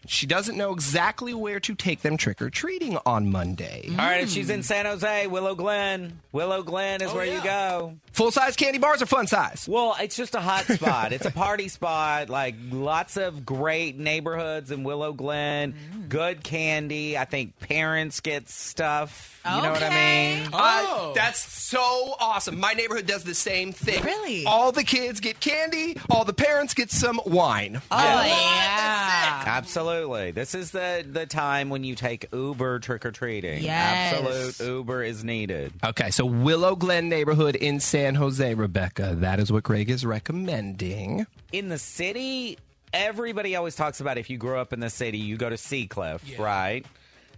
She 0.06 0.26
doesn't 0.26 0.56
know 0.56 0.72
exactly 0.72 1.32
where 1.34 1.60
to 1.60 1.74
take 1.74 2.02
them 2.02 2.16
trick 2.16 2.42
or 2.42 2.50
treating 2.50 2.98
on 3.06 3.30
Monday. 3.30 3.86
All 3.90 3.96
right, 3.96 4.22
if 4.22 4.30
she's 4.30 4.50
in 4.50 4.62
San 4.62 4.84
Jose, 4.86 5.26
Willow 5.28 5.54
Glen. 5.54 6.18
Willow 6.32 6.62
Glen 6.62 7.02
is 7.02 7.10
Oh, 7.10 7.14
where 7.14 7.24
you 7.26 7.42
go. 7.42 7.94
Full 8.12 8.30
size 8.30 8.56
candy 8.56 8.78
bars 8.78 9.00
or 9.00 9.06
fun 9.06 9.26
size? 9.26 9.66
Well, 9.68 9.94
it's 10.00 10.16
just 10.16 10.34
a 10.34 10.40
hot 10.40 10.64
spot. 10.64 11.12
it's 11.12 11.24
a 11.26 11.30
party 11.30 11.68
spot. 11.68 12.28
Like 12.30 12.54
lots 12.70 13.16
of 13.16 13.46
great 13.46 13.98
neighborhoods 13.98 14.70
in 14.70 14.82
Willow 14.84 15.12
Glen. 15.12 15.74
Good 16.08 16.42
candy. 16.42 17.16
I 17.16 17.24
think 17.24 17.58
parents 17.60 18.20
get 18.20 18.48
stuff. 18.48 19.40
You 19.44 19.60
know 19.62 19.72
what 19.72 19.82
I 19.82 19.90
mean? 19.90 20.48
Oh. 20.52 21.10
Uh, 21.10 21.14
that's 21.14 21.40
so 21.40 22.14
awesome. 22.20 22.60
My 22.60 22.74
neighborhood 22.74 23.06
does 23.06 23.24
the 23.24 23.34
same 23.34 23.72
thing. 23.72 24.02
Really? 24.04 24.44
All 24.46 24.70
the 24.72 24.84
kids 24.84 25.18
get 25.20 25.40
candy, 25.40 25.96
all 26.10 26.24
the 26.24 26.32
parents 26.32 26.74
get 26.74 26.90
some 26.92 27.20
wine. 27.26 27.80
Oh 27.90 27.96
yeah. 28.24 29.42
Absolutely. 29.46 29.91
This 29.92 30.54
is 30.54 30.70
the 30.70 31.04
the 31.08 31.26
time 31.26 31.68
when 31.68 31.84
you 31.84 31.94
take 31.94 32.26
Uber 32.32 32.78
trick 32.78 33.04
or 33.04 33.10
treating. 33.12 33.62
Yes. 33.62 34.14
Absolute 34.14 34.60
Uber 34.60 35.02
is 35.02 35.22
needed. 35.22 35.72
Okay, 35.84 36.10
so 36.10 36.24
Willow 36.24 36.76
Glen 36.76 37.08
neighborhood 37.08 37.56
in 37.56 37.78
San 37.78 38.14
Jose, 38.14 38.54
Rebecca. 38.54 39.14
That 39.18 39.38
is 39.38 39.52
what 39.52 39.64
Greg 39.64 39.90
is 39.90 40.04
recommending. 40.06 41.26
in 41.52 41.68
the 41.68 41.78
city, 41.78 42.58
everybody 42.92 43.54
always 43.56 43.76
talks 43.76 44.00
about 44.00 44.16
if 44.18 44.30
you 44.30 44.38
grew 44.38 44.58
up 44.58 44.72
in 44.72 44.80
the 44.80 44.90
city, 44.90 45.18
you 45.18 45.36
go 45.36 45.50
to 45.50 45.56
Seacliff, 45.56 46.38
right? 46.38 46.86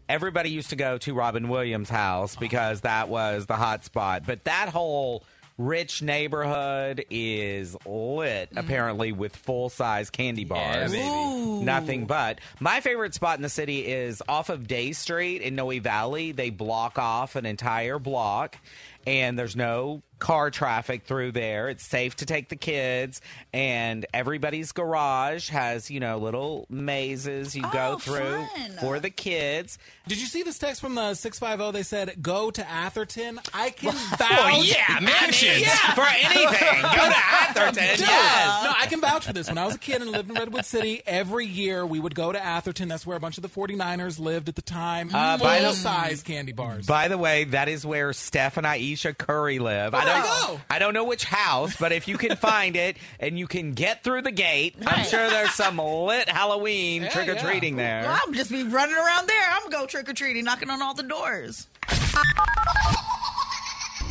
Everybody 0.08 0.50
used 0.50 0.70
to 0.70 0.76
go 0.76 0.98
to 0.98 1.14
Robin 1.14 1.48
Williams' 1.48 1.88
house 1.88 2.36
because 2.36 2.82
that 2.82 3.08
was 3.08 3.46
the 3.46 3.56
hot 3.56 3.84
spot. 3.84 4.24
But 4.26 4.44
that 4.44 4.68
whole 4.68 5.24
rich 5.58 6.02
neighborhood 6.02 7.04
is 7.10 7.74
lit, 7.86 8.50
mm-hmm. 8.50 8.58
apparently, 8.58 9.12
with 9.12 9.36
full 9.36 9.68
size 9.68 10.10
candy 10.10 10.44
bars. 10.44 10.92
Nothing 10.92 12.06
but. 12.06 12.40
My 12.60 12.80
favorite 12.80 13.14
spot 13.14 13.38
in 13.38 13.42
the 13.42 13.48
city 13.48 13.86
is 13.86 14.22
off 14.28 14.48
of 14.48 14.66
Day 14.66 14.92
Street 14.92 15.42
in 15.42 15.54
Noe 15.54 15.78
Valley. 15.80 16.32
They 16.32 16.50
block 16.50 16.98
off 16.98 17.36
an 17.36 17.46
entire 17.46 17.98
block, 17.98 18.58
and 19.06 19.38
there's 19.38 19.56
no 19.56 20.02
car 20.24 20.50
traffic 20.50 21.04
through 21.04 21.30
there. 21.32 21.68
It's 21.68 21.84
safe 21.84 22.16
to 22.16 22.24
take 22.26 22.48
the 22.48 22.56
kids, 22.56 23.20
and 23.52 24.06
everybody's 24.14 24.72
garage 24.72 25.50
has, 25.50 25.90
you 25.90 26.00
know, 26.00 26.16
little 26.16 26.64
mazes 26.70 27.54
you 27.54 27.60
go 27.70 27.92
Oh, 27.96 27.98
through 27.98 28.46
fun. 28.46 28.70
for 28.80 28.98
the 29.00 29.10
kids. 29.10 29.76
Did 30.08 30.18
you 30.20 30.26
see 30.26 30.42
this 30.42 30.58
text 30.58 30.80
from 30.80 30.94
the 30.94 31.12
650? 31.14 31.72
They 31.76 31.82
said, 31.82 32.22
go 32.22 32.50
to 32.50 32.66
Atherton. 32.70 33.38
I 33.52 33.68
can 33.70 33.92
vouch. 34.18 34.20
Oh, 34.30 34.62
yeah, 34.64 34.98
mansions. 35.00 35.60
Yeah, 35.60 35.94
for 35.94 36.02
anything. 36.06 36.82
Go 36.82 37.10
to 37.10 37.16
Atherton. 37.42 37.74
Dude, 37.90 38.00
Yes. 38.00 38.64
No, 38.64 38.72
I 38.78 38.86
can 38.86 39.00
vouch 39.02 39.26
for 39.26 39.32
this. 39.34 39.48
When 39.48 39.58
I 39.58 39.66
was 39.66 39.74
a 39.74 39.78
kid 39.78 40.00
and 40.00 40.10
lived 40.10 40.30
in 40.30 40.36
Redwood 40.36 40.64
City, 40.64 41.02
every 41.06 41.46
year 41.46 41.84
we 41.84 42.00
would 42.00 42.14
go 42.14 42.32
to 42.32 42.42
Atherton. 42.42 42.88
That's 42.88 43.06
where 43.06 43.16
a 43.16 43.20
bunch 43.20 43.36
of 43.36 43.42
the 43.42 43.48
49ers 43.50 44.18
lived 44.18 44.48
at 44.48 44.56
the 44.56 44.62
time. 44.62 45.10
Uh, 45.14 45.36
by 45.36 45.60
the- 45.60 45.72
size 45.74 46.22
candy 46.22 46.52
bars. 46.52 46.86
By 46.86 47.08
the 47.08 47.18
way, 47.18 47.44
that 47.44 47.68
is 47.68 47.84
where 47.84 48.12
Steph 48.14 48.56
and 48.56 48.66
Ayesha 48.66 49.16
Curry 49.16 49.58
live. 49.58 49.94
I 49.94 50.04
there 50.04 50.13
don't 50.13 50.13
you 50.16 50.22
go. 50.22 50.60
I 50.70 50.78
don't 50.78 50.94
know 50.94 51.04
which 51.04 51.24
house, 51.24 51.76
but 51.76 51.92
if 51.92 52.08
you 52.08 52.18
can 52.18 52.36
find 52.36 52.76
it 52.76 52.96
and 53.20 53.38
you 53.38 53.46
can 53.46 53.72
get 53.72 54.02
through 54.04 54.22
the 54.22 54.32
gate, 54.32 54.76
I'm 54.86 55.04
sure 55.04 55.28
there's 55.30 55.52
some 55.52 55.78
lit 55.78 56.28
Halloween 56.28 57.02
Yeah, 57.02 57.08
trick 57.10 57.28
or 57.28 57.34
treating 57.36 57.76
there. 57.76 58.02
Well, 58.02 58.18
I'm 58.26 58.34
just 58.34 58.50
be 58.50 58.62
running 58.62 58.96
around 58.96 59.28
there. 59.28 59.50
I'm 59.50 59.62
gonna 59.70 59.82
go 59.82 59.86
trick 59.86 60.08
or 60.08 60.14
treating, 60.14 60.44
knocking 60.44 60.70
on 60.70 60.82
all 60.82 60.94
the 60.94 61.02
doors. 61.02 61.68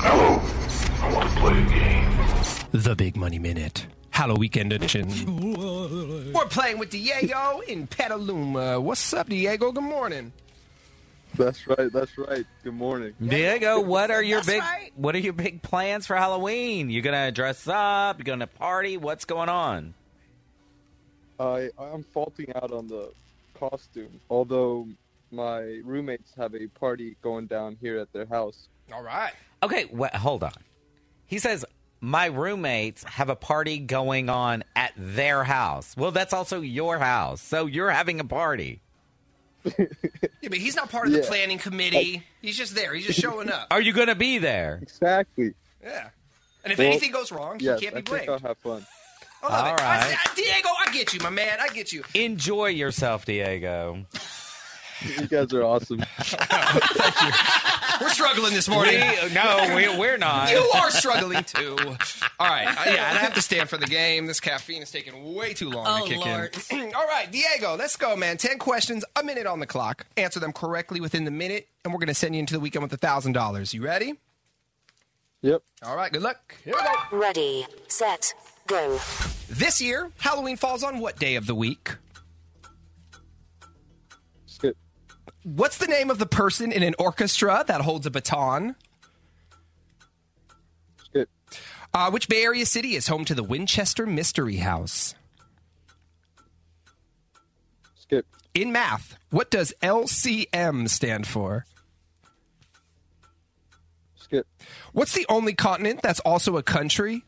Hello, 0.06 0.42
I 1.02 1.14
want 1.14 1.30
to 1.30 1.36
play 1.40 1.62
a 1.62 1.66
game. 1.66 2.10
The 2.72 2.96
Big 2.96 3.16
Money 3.16 3.40
Minute. 3.40 3.88
Halloween 4.10 4.40
Weekend 4.42 4.74
Edition. 4.74 6.34
We're 6.34 6.46
playing 6.46 6.78
with 6.78 6.92
Diego 6.92 7.62
in 7.68 7.88
Petaluma. 7.88 8.80
What's 8.80 9.12
up, 9.14 9.28
Diego? 9.28 9.72
Good 9.72 9.84
morning. 9.84 10.32
That's 11.36 11.68
right. 11.68 11.92
That's 11.92 12.18
right. 12.18 12.46
Good 12.64 12.74
morning. 12.76 13.14
Diego, 13.22 13.80
what 13.82 14.12
are 14.12 14.22
your 14.22 14.40
That's 14.40 14.48
big 14.48 14.62
right. 14.62 14.92
what 14.96 15.16
are 15.16 15.20
your 15.20 15.34
big 15.34 15.62
plans 15.62 16.06
for 16.08 16.16
Halloween? 16.16 16.90
You 16.90 17.02
gonna 17.02 17.32
dress 17.32 17.68
up? 17.68 18.20
You 18.20 18.24
gonna 18.24 18.48
party? 18.48 18.98
What's 18.98 19.26
going 19.26 19.50
on? 19.50 19.94
I 21.40 21.70
I'm 21.80 22.04
faulting 22.04 22.54
out 22.56 22.72
on 22.72 22.88
the 22.88 23.12
costume, 23.60 24.20
although 24.30 24.88
my 25.32 25.80
roommates 25.84 26.32
have 26.38 26.54
a 26.54 26.68
party 26.80 27.16
going 27.24 27.48
down 27.48 27.78
here 27.82 27.98
at 27.98 28.14
their 28.14 28.28
house. 28.28 28.68
All 28.94 29.04
right. 29.04 29.34
Okay, 29.64 29.86
wh- 29.98 30.16
hold 30.16 30.44
on. 30.44 30.54
He 31.26 31.40
says 31.40 31.66
my 32.00 32.28
roommates 32.28 33.04
have 33.06 33.30
a 33.30 33.36
party 33.36 33.80
going 33.80 34.30
on 34.30 34.64
at 34.76 34.92
their 34.96 35.44
house. 35.46 35.96
Well, 35.98 36.12
that's 36.12 36.34
also 36.34 36.62
your 36.62 37.00
house, 37.00 37.42
so 37.42 37.66
you're 37.66 37.90
having 37.90 38.20
a 38.20 38.26
party. 38.26 38.82
Yeah, 39.66 40.50
but 40.50 40.58
he's 40.58 40.76
not 40.76 40.90
part 40.90 41.08
of 41.08 41.14
the 41.14 41.20
Yeah. 41.22 41.28
planning 41.28 41.58
committee. 41.58 42.24
He's 42.42 42.58
just 42.58 42.76
there. 42.76 42.94
He's 42.94 43.06
just 43.06 43.20
showing 43.20 43.50
up. 43.50 43.68
Are 43.72 43.80
you 43.82 43.94
gonna 43.94 44.16
be 44.16 44.38
there? 44.38 44.80
Exactly. 44.82 45.54
Yeah. 45.82 46.10
And 46.64 46.72
if 46.74 46.80
Well, 46.80 46.88
anything 46.88 47.12
goes 47.12 47.32
wrong, 47.32 47.58
Yes, 47.60 47.80
he 47.80 47.86
can't 47.86 47.98
I 47.98 48.02
be 48.02 48.12
think 48.12 48.26
blamed. 48.28 48.44
I'll 48.44 48.50
have 48.50 48.58
fun. 48.58 48.86
I 49.42 49.48
love 49.48 49.66
All 49.68 49.74
it. 49.76 49.80
Right. 49.82 50.18
see- 50.36 50.44
Diego, 50.44 50.70
I 50.86 50.92
get 50.94 51.14
you, 51.14 51.20
my 51.22 51.30
man. 51.30 51.58
I 51.60 51.68
get 51.70 51.92
you. 51.92 52.04
Enjoy 52.14 52.68
yourself, 52.68 53.26
Diego. 53.26 54.06
You 55.20 55.28
guys 55.28 55.54
are 55.54 55.64
awesome. 55.64 56.00
We're 58.02 58.10
struggling 58.10 58.54
this 58.54 58.68
morning. 58.68 58.96
We, 59.00 59.34
no, 59.34 59.74
we, 59.76 59.98
we're 60.00 60.18
not. 60.18 60.50
You 60.52 60.58
are 60.76 60.90
struggling 60.92 61.44
too. 61.44 61.78
All 62.40 62.48
right. 62.48 62.68
Uh, 62.68 62.92
yeah, 62.92 63.10
and 63.10 63.18
I 63.18 63.22
have 63.22 63.36
to 63.36 63.42
stand 63.42 63.70
for 63.70 63.78
the 63.78 63.86
game. 63.86 64.26
This 64.26 64.40
caffeine 64.40 64.82
is 64.82 64.92
taking 64.92 65.34
way 65.36 65.54
too 65.54 65.70
long 65.70 65.86
Oh, 65.88 66.04
to 66.06 66.10
kick 66.14 66.26
Lord. 66.26 66.56
in. 66.72 66.94
All 66.96 67.06
right, 67.06 67.32
Diego, 67.32 67.76
let's 67.78 67.96
go, 67.96 68.16
man. 68.16 68.38
10 68.38 68.58
questions, 68.58 69.06
a 69.16 69.24
minute 69.24 69.46
on 69.46 69.60
the 69.60 69.68
clock. 69.68 70.06
Answer 70.18 70.40
them 70.40 70.52
correctly 70.54 71.00
within 71.02 71.24
the 71.24 71.32
minute, 71.32 71.68
and 71.86 71.94
we're 71.94 72.00
going 72.00 72.08
to 72.08 72.14
send 72.14 72.36
you 72.36 72.40
into 72.40 72.54
the 72.54 72.60
weekend 72.60 72.84
with 72.90 73.00
$1,000. 73.00 73.74
You 73.74 73.84
ready? 73.84 74.14
Yep. 75.42 75.62
All 75.84 75.96
right, 75.96 76.12
good 76.12 76.24
luck. 76.24 76.56
Here 76.66 76.74
we 76.76 76.82
go. 76.82 77.18
Ready, 77.18 77.66
set, 77.88 78.34
go. 78.68 79.00
This 79.50 79.82
year, 79.82 80.10
Halloween 80.20 80.58
falls 80.58 80.84
on 80.84 81.00
what 81.00 81.20
day 81.20 81.36
of 81.36 81.46
the 81.48 81.56
week? 81.56 81.92
What's 85.44 85.78
the 85.78 85.88
name 85.88 86.10
of 86.10 86.20
the 86.20 86.26
person 86.26 86.72
in 86.72 86.84
an 86.84 86.96
orchestra 86.98 87.64
that 87.68 87.82
holds 87.82 88.06
a 88.06 88.12
baton? 88.12 88.76
Skip. 91.04 91.30
Uh, 91.94 92.10
which 92.12 92.30
Bay 92.30 92.44
Area 92.44 92.66
city 92.66 92.96
is 92.96 93.08
home 93.08 93.26
to 93.26 93.36
the 93.36 93.44
Winchester 93.44 94.06
Mystery 94.06 94.58
House? 94.58 95.16
Skip. 97.96 98.26
In 98.54 98.72
math, 98.72 99.18
what 99.32 99.52
does 99.52 99.74
LCM 99.82 100.90
stand 100.90 101.28
for? 101.28 101.66
Skip. 104.16 104.48
What's 104.94 105.14
the 105.14 105.26
only 105.28 105.54
continent 105.54 106.02
that's 106.02 106.22
also 106.22 106.56
a 106.56 106.64
country? 106.64 107.26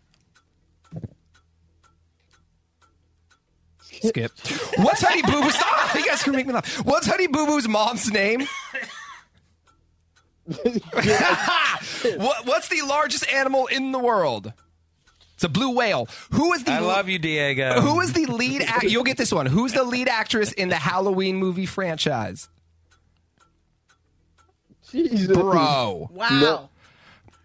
Skip. 4.09 4.31
What's 4.77 5.01
Honey 5.01 5.21
Boo 5.21 5.41
Boo? 5.41 5.49
Stop! 5.51 5.95
You 5.95 6.05
guys 6.05 6.23
can 6.23 6.33
make 6.33 6.47
me 6.47 6.53
laugh. 6.53 6.85
What's 6.85 7.07
Honey 7.07 7.27
Boo 7.27 7.45
Boo's 7.45 7.67
mom's 7.67 8.11
name? 8.11 8.41
what, 10.45 12.45
what's 12.45 12.67
the 12.69 12.81
largest 12.87 13.27
animal 13.33 13.67
in 13.67 13.91
the 13.91 13.99
world? 13.99 14.53
It's 15.33 15.43
a 15.43 15.49
blue 15.49 15.75
whale. 15.75 16.07
Who 16.31 16.53
is 16.53 16.63
the 16.63 16.71
I 16.71 16.79
love 16.79 17.09
you, 17.09 17.19
Diego. 17.19 17.81
Who 17.81 17.99
is 18.01 18.13
the 18.13 18.25
lead? 18.27 18.61
Act- 18.61 18.83
You'll 18.85 19.03
get 19.03 19.17
this 19.17 19.33
one. 19.33 19.45
Who's 19.47 19.73
the 19.73 19.83
lead 19.83 20.07
actress 20.07 20.51
in 20.53 20.69
the 20.69 20.75
Halloween 20.77 21.35
movie 21.35 21.65
franchise? 21.65 22.47
Jesus. 24.91 25.35
Bro. 25.35 26.09
Wow. 26.13 26.29
No. 26.29 26.69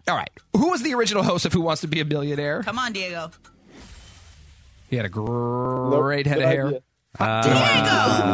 All 0.07 0.15
right. 0.15 0.29
Who 0.55 0.69
was 0.69 0.83
the 0.83 0.93
original 0.93 1.23
host 1.23 1.45
of 1.45 1.51
Who 1.53 1.61
Wants 1.61 1.81
to 1.81 1.87
Be 1.87 1.99
a 1.99 2.05
Billionaire? 2.05 2.63
Come 2.63 2.79
on, 2.79 2.93
Diego. 2.93 3.31
He 4.91 4.97
had 4.97 5.05
a 5.05 5.09
great 5.09 6.27
head 6.27 6.37
of 6.39 6.43
hair. 6.49 6.67
idea. 6.67 6.81
Uh, 7.19 7.41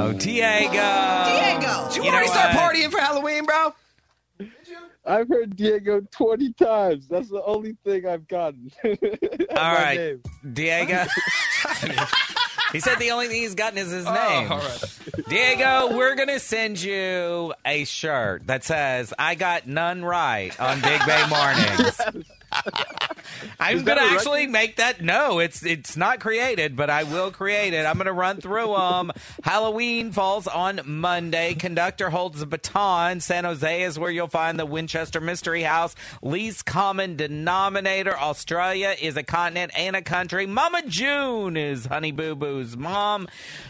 oh, 0.10 0.14
Diego. 0.14 0.72
Diego. 0.72 1.88
Did 1.88 1.98
you 1.98 2.04
You 2.04 2.10
already 2.10 2.28
start 2.28 2.52
partying 2.56 2.92
for 2.92 3.00
Halloween, 3.00 3.46
bro? 3.46 3.74
I've 5.06 5.30
heard 5.30 5.56
Diego 5.56 6.02
20 6.12 6.54
times. 6.54 7.08
That's 7.08 7.30
the 7.30 7.42
only 7.44 7.78
thing 7.86 8.06
I've 8.08 8.28
gotten. 8.28 8.72
All 8.84 8.96
right. 9.56 9.98
Name. 9.98 10.22
Diego. 10.54 11.06
he 12.74 12.80
said 12.82 12.96
the 12.96 13.12
only 13.12 13.28
thing 13.28 13.42
he's 13.42 13.56
gotten 13.56 13.78
is 13.78 13.90
his 13.92 14.06
Oh, 14.06 14.14
name. 14.14 14.52
all 14.52 14.58
right. 14.60 14.84
Diego, 15.30 15.96
we're 15.96 16.16
going 16.16 16.28
to 16.28 16.40
send 16.40 16.82
you 16.82 17.54
a 17.66 17.86
shirt 17.86 18.48
that 18.48 18.64
says, 18.66 19.14
I 19.18 19.36
got 19.36 19.66
none 19.68 20.04
right 20.04 20.60
on 20.60 20.82
Big 20.82 21.06
Bay 21.06 21.24
Mornings. 21.30 22.02
I'm 23.60 23.84
going 23.84 23.98
to 23.98 24.04
actually 24.04 24.42
record? 24.42 24.52
make 24.52 24.76
that. 24.78 25.02
No, 25.02 25.40
it's 25.40 25.66
it's 25.66 25.96
not 25.98 26.20
created, 26.20 26.76
but 26.76 26.90
I 26.90 27.04
will 27.04 27.32
create 27.32 27.74
it. 27.74 27.86
I'm 27.86 27.96
going 27.96 28.06
to 28.08 28.14
run 28.14 28.38
through 28.42 28.74
them. 28.76 29.12
Halloween 29.44 30.12
falls 30.12 30.48
on 30.48 30.82
Monday. 30.86 31.54
Conductor 31.54 32.10
holds 32.10 32.42
a 32.42 32.46
baton. 32.46 33.20
San 33.20 33.44
Jose 33.44 33.82
is 33.84 33.98
where 34.00 34.12
you'll 34.12 34.28
find 34.28 34.60
the 34.60 34.66
Winchester 34.66 35.20
Mystery 35.22 35.64
House. 35.64 35.96
Least 36.22 36.66
common 36.66 37.16
denominator. 37.16 38.18
Australia 38.18 38.96
is 39.00 39.18
a 39.18 39.24
continent 39.24 39.72
and 39.78 39.96
a 39.96 40.02
country. 40.02 40.46
Mama 40.46 40.82
June 40.88 41.58
is 41.58 41.86
Honey 41.86 42.12
Boo 42.12 42.36
Boo's 42.36 42.76
mom. 42.78 43.28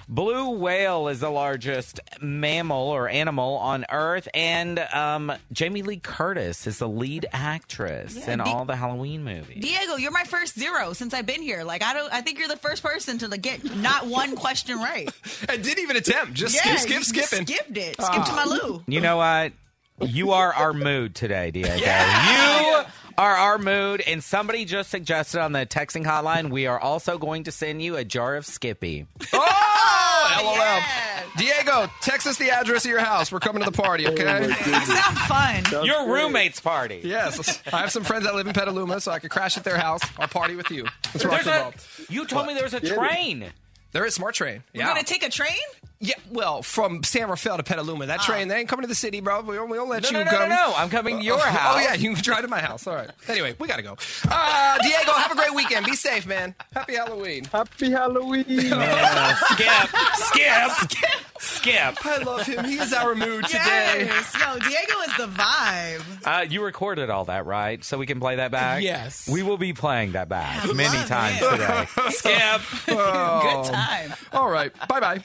Blue 0.10 0.50
whale 0.52 1.08
is 1.08 1.20
the 1.20 1.30
largest 1.30 2.00
mammal 2.22 2.90
or 2.90 3.10
animal 3.10 3.56
on 3.58 3.86
Earth, 3.92 4.28
and 4.34 4.80
um, 4.94 5.32
Jamie 5.52 5.82
Lee 5.82 5.98
Curtis 5.98 6.66
is 6.68 6.80
the 6.80 6.88
lead 6.88 7.26
actress 7.34 8.16
Yeah, 8.16 8.34
in 8.34 8.42
all 8.42 8.66
the 8.66 8.76
Halloween 8.76 9.24
movies. 9.24 9.57
Diego, 9.62 9.96
you're 9.96 10.12
my 10.12 10.24
first 10.24 10.58
zero 10.58 10.94
since 10.94 11.14
I've 11.14 11.26
been 11.26 11.42
here. 11.42 11.64
Like 11.64 11.84
I 11.84 11.94
don't, 11.94 12.12
I 12.14 12.22
think 12.22 12.40
you're 12.40 12.48
the 12.48 12.58
first 12.58 12.84
person 12.84 13.18
to 13.20 13.28
like, 13.28 13.42
get 13.42 13.64
not 13.78 14.08
one 14.08 14.36
question 14.36 14.78
right. 14.78 15.10
I 15.50 15.58
didn't 15.58 15.80
even 15.84 15.96
attempt. 15.98 16.34
Just 16.34 16.56
yeah, 16.56 16.76
skip, 16.76 16.98
you 16.98 17.04
skip, 17.04 17.16
just 17.16 17.30
skipping. 17.30 17.48
Skipped 17.48 17.78
it. 17.78 17.96
Ah. 18.00 18.12
Skip 18.12 18.26
to 18.26 18.34
my 18.34 18.46
Lou. 18.46 18.84
You 18.88 19.02
know 19.02 19.18
what? 19.18 19.54
You 20.02 20.32
are 20.32 20.54
our 20.54 20.74
mood 20.74 21.16
today, 21.16 21.52
Diego. 21.52 21.76
Yeah. 21.78 22.82
You 22.82 22.86
are 23.18 23.34
our 23.34 23.58
mood, 23.58 24.02
and 24.06 24.24
somebody 24.24 24.64
just 24.64 24.92
suggested 24.92 25.42
on 25.42 25.52
the 25.52 25.66
texting 25.66 26.06
hotline 26.06 26.52
we 26.52 26.68
are 26.68 26.80
also 26.80 27.18
going 27.18 27.46
to 27.46 27.52
send 27.52 27.82
you 27.82 27.96
a 27.96 28.04
jar 28.04 28.36
of 28.36 28.46
Skippy. 28.46 29.08
Oh, 29.34 30.07
LOL. 30.44 30.56
Yeah. 30.56 31.24
Diego, 31.38 31.92
text 32.02 32.26
us 32.28 32.38
the 32.38 32.50
address 32.50 32.84
of 32.86 32.90
your 32.92 33.00
house. 33.00 33.32
We're 33.32 33.40
coming 33.40 33.64
to 33.64 33.70
the 33.70 33.78
party, 33.78 34.08
okay? 34.08 34.48
You 34.48 34.54
sound 34.86 35.18
fun. 35.20 35.86
Your 35.86 36.08
roommate's 36.12 36.60
party. 36.60 37.02
yes. 37.04 37.62
I 37.72 37.80
have 37.82 37.92
some 37.92 38.04
friends 38.04 38.26
that 38.26 38.34
live 38.36 38.48
in 38.48 38.54
Petaluma, 38.54 39.00
so 39.02 39.12
I 39.12 39.20
could 39.20 39.30
crash 39.32 39.58
at 39.58 39.64
their 39.64 39.78
house. 39.78 40.02
I'll 40.18 40.28
party 40.28 40.56
with 40.56 40.72
you. 40.72 40.86
Let's 41.14 41.26
rock 41.26 41.44
There's 41.44 41.48
and 41.48 41.56
a, 41.56 41.62
roll. 41.62 41.74
you 42.10 42.26
told 42.26 42.48
me 42.48 42.54
there 42.56 42.64
was 42.64 42.74
a 42.74 42.80
train. 42.80 43.46
There 43.92 44.06
is 44.06 44.16
Smart 44.16 44.36
Train. 44.36 44.64
You're 44.74 44.86
gonna 44.86 45.04
take 45.04 45.24
a 45.24 45.30
train? 45.30 45.56
Yeah, 46.00 46.14
well, 46.32 46.62
from 46.62 47.04
San 47.04 47.30
Rafael 47.30 47.58
to 47.58 47.64
Petaluma. 47.64 48.06
That 48.08 48.22
train, 48.22 48.48
they 48.48 48.58
ain't 48.60 48.70
coming 48.70 48.84
to 48.84 48.88
the 48.88 48.96
city, 48.96 49.20
bro. 49.20 49.42
We 49.42 49.56
don't, 49.56 49.70
we 49.70 49.78
don't 49.78 49.90
let 49.90 50.04
No, 50.04 50.10
you 50.10 50.26
no, 50.26 50.32
no, 50.32 50.38
come. 50.38 50.50
no, 50.50 50.56
no. 50.56 50.74
I'm 50.76 50.90
coming 50.90 51.18
to 51.20 51.24
your 51.24 51.38
Oh, 51.38 51.40
house. 51.40 51.76
Oh, 51.78 51.80
yeah, 51.80 51.94
you 51.96 52.14
can 52.14 52.24
drive 52.24 52.42
to 52.44 52.48
my 52.48 52.60
house. 52.62 52.86
All 52.88 52.96
right. 52.96 53.10
Anyway, 53.28 53.56
we 53.60 53.68
got 53.68 53.78
to 53.78 53.82
go. 53.84 53.98
Uh, 54.30 54.78
Diego, 54.84 55.12
have 55.14 55.32
a 55.32 55.36
great 55.36 55.54
weekend. 55.56 55.86
Be 55.86 55.96
safe, 55.96 56.28
man. 56.28 56.54
Happy 56.74 56.96
Halloween. 56.96 57.46
Happy 57.46 57.90
Halloween. 57.92 58.44
Skip, 58.48 59.90
skip, 60.16 60.72
skip. 60.72 61.10
Skip. 61.40 62.06
I 62.06 62.18
love 62.24 62.46
him. 62.46 62.66
He 62.66 62.76
is 62.78 62.94
our 62.94 63.14
mood 63.16 63.46
today. 63.46 64.06
Yes. 64.08 64.36
Yo, 64.40 64.60
Diego 64.60 65.00
is 65.08 65.18
the 65.18 65.28
vibe. 65.28 66.02
Uh, 66.26 66.42
you 66.50 66.64
recorded 66.64 67.10
all 67.10 67.26
that, 67.26 67.46
right? 67.46 67.84
So 67.84 67.98
we 67.98 68.06
can 68.08 68.20
play 68.20 68.38
that 68.38 68.52
back? 68.52 68.82
Yes. 68.82 69.28
We 69.30 69.44
will 69.44 69.58
be 69.58 69.74
playing 69.74 70.14
that 70.14 70.30
back 70.30 70.64
I 70.66 70.74
many 70.74 70.98
love 70.98 71.08
times 71.08 71.40
it. 71.42 71.50
today. 71.52 71.86
Skip. 72.12 72.62
Oh. 73.00 73.64
Good 73.64 73.72
time. 73.74 74.14
All 74.34 74.50
right. 74.50 74.72
Bye 74.88 75.00
bye. 75.00 75.22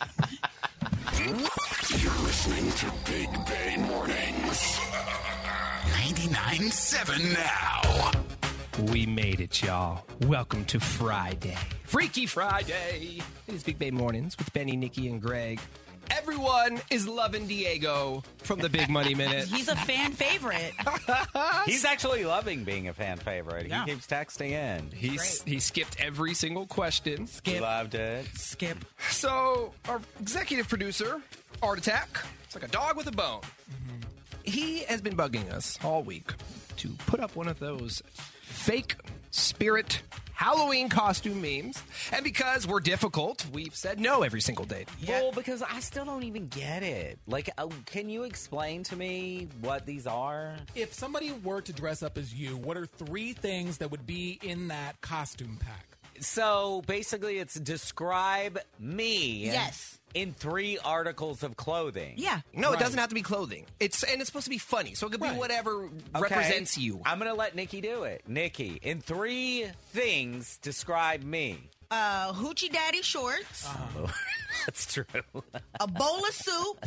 You're 1.24 2.18
listening 2.24 2.68
to 2.72 2.87
Big 3.08 3.28
Bay 3.46 3.76
Mornings. 3.78 4.80
99.7 5.92 7.32
now. 7.35 8.11
We 8.92 9.06
made 9.06 9.38
it, 9.40 9.62
y'all. 9.62 10.04
Welcome 10.26 10.64
to 10.64 10.80
Friday. 10.80 11.56
Freaky 11.85 12.26
Friday. 12.26 13.20
It 13.46 13.54
is 13.54 13.62
Big 13.62 13.78
Bay 13.78 13.92
Mornings 13.92 14.37
with 14.37 14.52
Benny, 14.52 14.74
Nikki, 14.76 15.06
and 15.08 15.22
Greg. 15.22 15.61
Everyone 16.10 16.80
is 16.90 17.06
loving 17.08 17.46
Diego 17.46 18.22
from 18.38 18.58
the 18.60 18.68
Big 18.68 18.88
Money 18.88 19.14
Minute. 19.14 19.48
He's 19.48 19.68
a 19.68 19.76
fan 19.76 20.12
favorite. 20.12 20.72
He's 21.66 21.84
actually 21.84 22.24
loving 22.24 22.64
being 22.64 22.88
a 22.88 22.92
fan 22.92 23.18
favorite. 23.18 23.68
Yeah. 23.68 23.84
He 23.84 23.92
keeps 23.92 24.06
texting 24.06 24.50
in. 24.50 24.90
He's, 24.92 25.42
he 25.42 25.58
skipped 25.60 26.00
every 26.00 26.34
single 26.34 26.66
question. 26.66 27.28
Loved 27.46 27.94
it. 27.94 28.26
Skip. 28.34 28.78
So, 29.10 29.72
our 29.88 30.00
executive 30.20 30.68
producer, 30.68 31.20
Art 31.62 31.78
Attack, 31.78 32.08
it's 32.44 32.54
like 32.54 32.64
a 32.64 32.68
dog 32.68 32.96
with 32.96 33.06
a 33.06 33.12
bone. 33.12 33.40
Mm-hmm. 33.40 34.00
He 34.44 34.80
has 34.84 35.00
been 35.00 35.16
bugging 35.16 35.50
us 35.50 35.78
all 35.84 36.02
week 36.02 36.32
to 36.78 36.88
put 37.06 37.20
up 37.20 37.36
one 37.36 37.48
of 37.48 37.58
those 37.58 38.02
fake 38.42 38.96
spirit 39.30 40.02
Halloween 40.42 40.88
costume 40.88 41.40
memes. 41.40 41.81
And 42.12 42.24
because 42.24 42.66
we're 42.66 42.81
difficult, 42.81 43.46
we've 43.52 43.76
said 43.76 44.00
no 44.00 44.24
every 44.24 44.40
single 44.40 44.64
day. 44.64 44.87
Well, 45.07 45.31
because 45.31 45.62
I 45.62 45.78
still 45.78 46.05
don't 46.05 46.24
even 46.24 46.48
get 46.48 46.83
it. 46.83 47.20
Like, 47.28 47.48
uh, 47.59 47.68
can 47.87 48.09
you 48.09 48.24
explain 48.24 48.83
to 48.85 48.96
me 48.96 49.46
what 49.61 49.87
these 49.87 50.05
are? 50.05 50.57
If 50.74 50.94
somebody 50.94 51.31
were 51.44 51.61
to 51.61 51.72
dress 51.72 52.02
up 52.02 52.18
as 52.18 52.35
you, 52.35 52.57
what 52.57 52.76
are 52.76 52.87
three 52.87 53.35
things 53.35 53.78
that 53.78 53.92
would 53.92 54.05
be 54.05 54.40
in 54.42 54.66
that 54.66 55.00
costume 55.00 55.59
pack? 55.61 55.87
So 56.18 56.83
basically, 56.88 57.38
it's 57.38 57.55
describe 57.55 58.59
me. 58.81 59.44
Yes. 59.44 60.00
In 60.14 60.33
three 60.35 60.79
articles 60.85 61.42
of 61.42 61.57
clothing. 61.57 62.14
Yeah. 62.16 62.40
No, 62.55 62.72
it 62.72 62.79
doesn't 62.81 62.98
have 62.98 63.09
to 63.09 63.14
be 63.14 63.22
clothing. 63.22 63.64
It's 63.81 64.03
and 64.03 64.20
it's 64.20 64.27
supposed 64.29 64.44
to 64.44 64.51
be 64.51 64.59
funny, 64.59 64.94
so 64.94 65.07
it 65.07 65.11
could 65.11 65.20
be 65.22 65.29
whatever 65.29 65.85
Okay. 65.85 66.20
represents 66.20 66.77
you. 66.77 67.01
I'm 67.07 67.18
gonna 67.18 67.33
let 67.35 67.55
Nikki 67.55 67.81
do 67.81 68.03
it. 68.05 68.22
Nikki, 68.29 68.79
in 68.83 69.01
three 69.01 69.66
things, 69.92 70.59
describe 70.59 71.22
me. 71.22 71.59
Uh, 71.90 72.33
hoochie 72.33 72.72
daddy 72.72 73.03
shorts, 73.03 73.68
That's 74.66 74.92
true. 74.92 75.05
a 75.81 75.87
bowl 75.87 76.18
of 76.27 76.33
soup, 76.35 76.87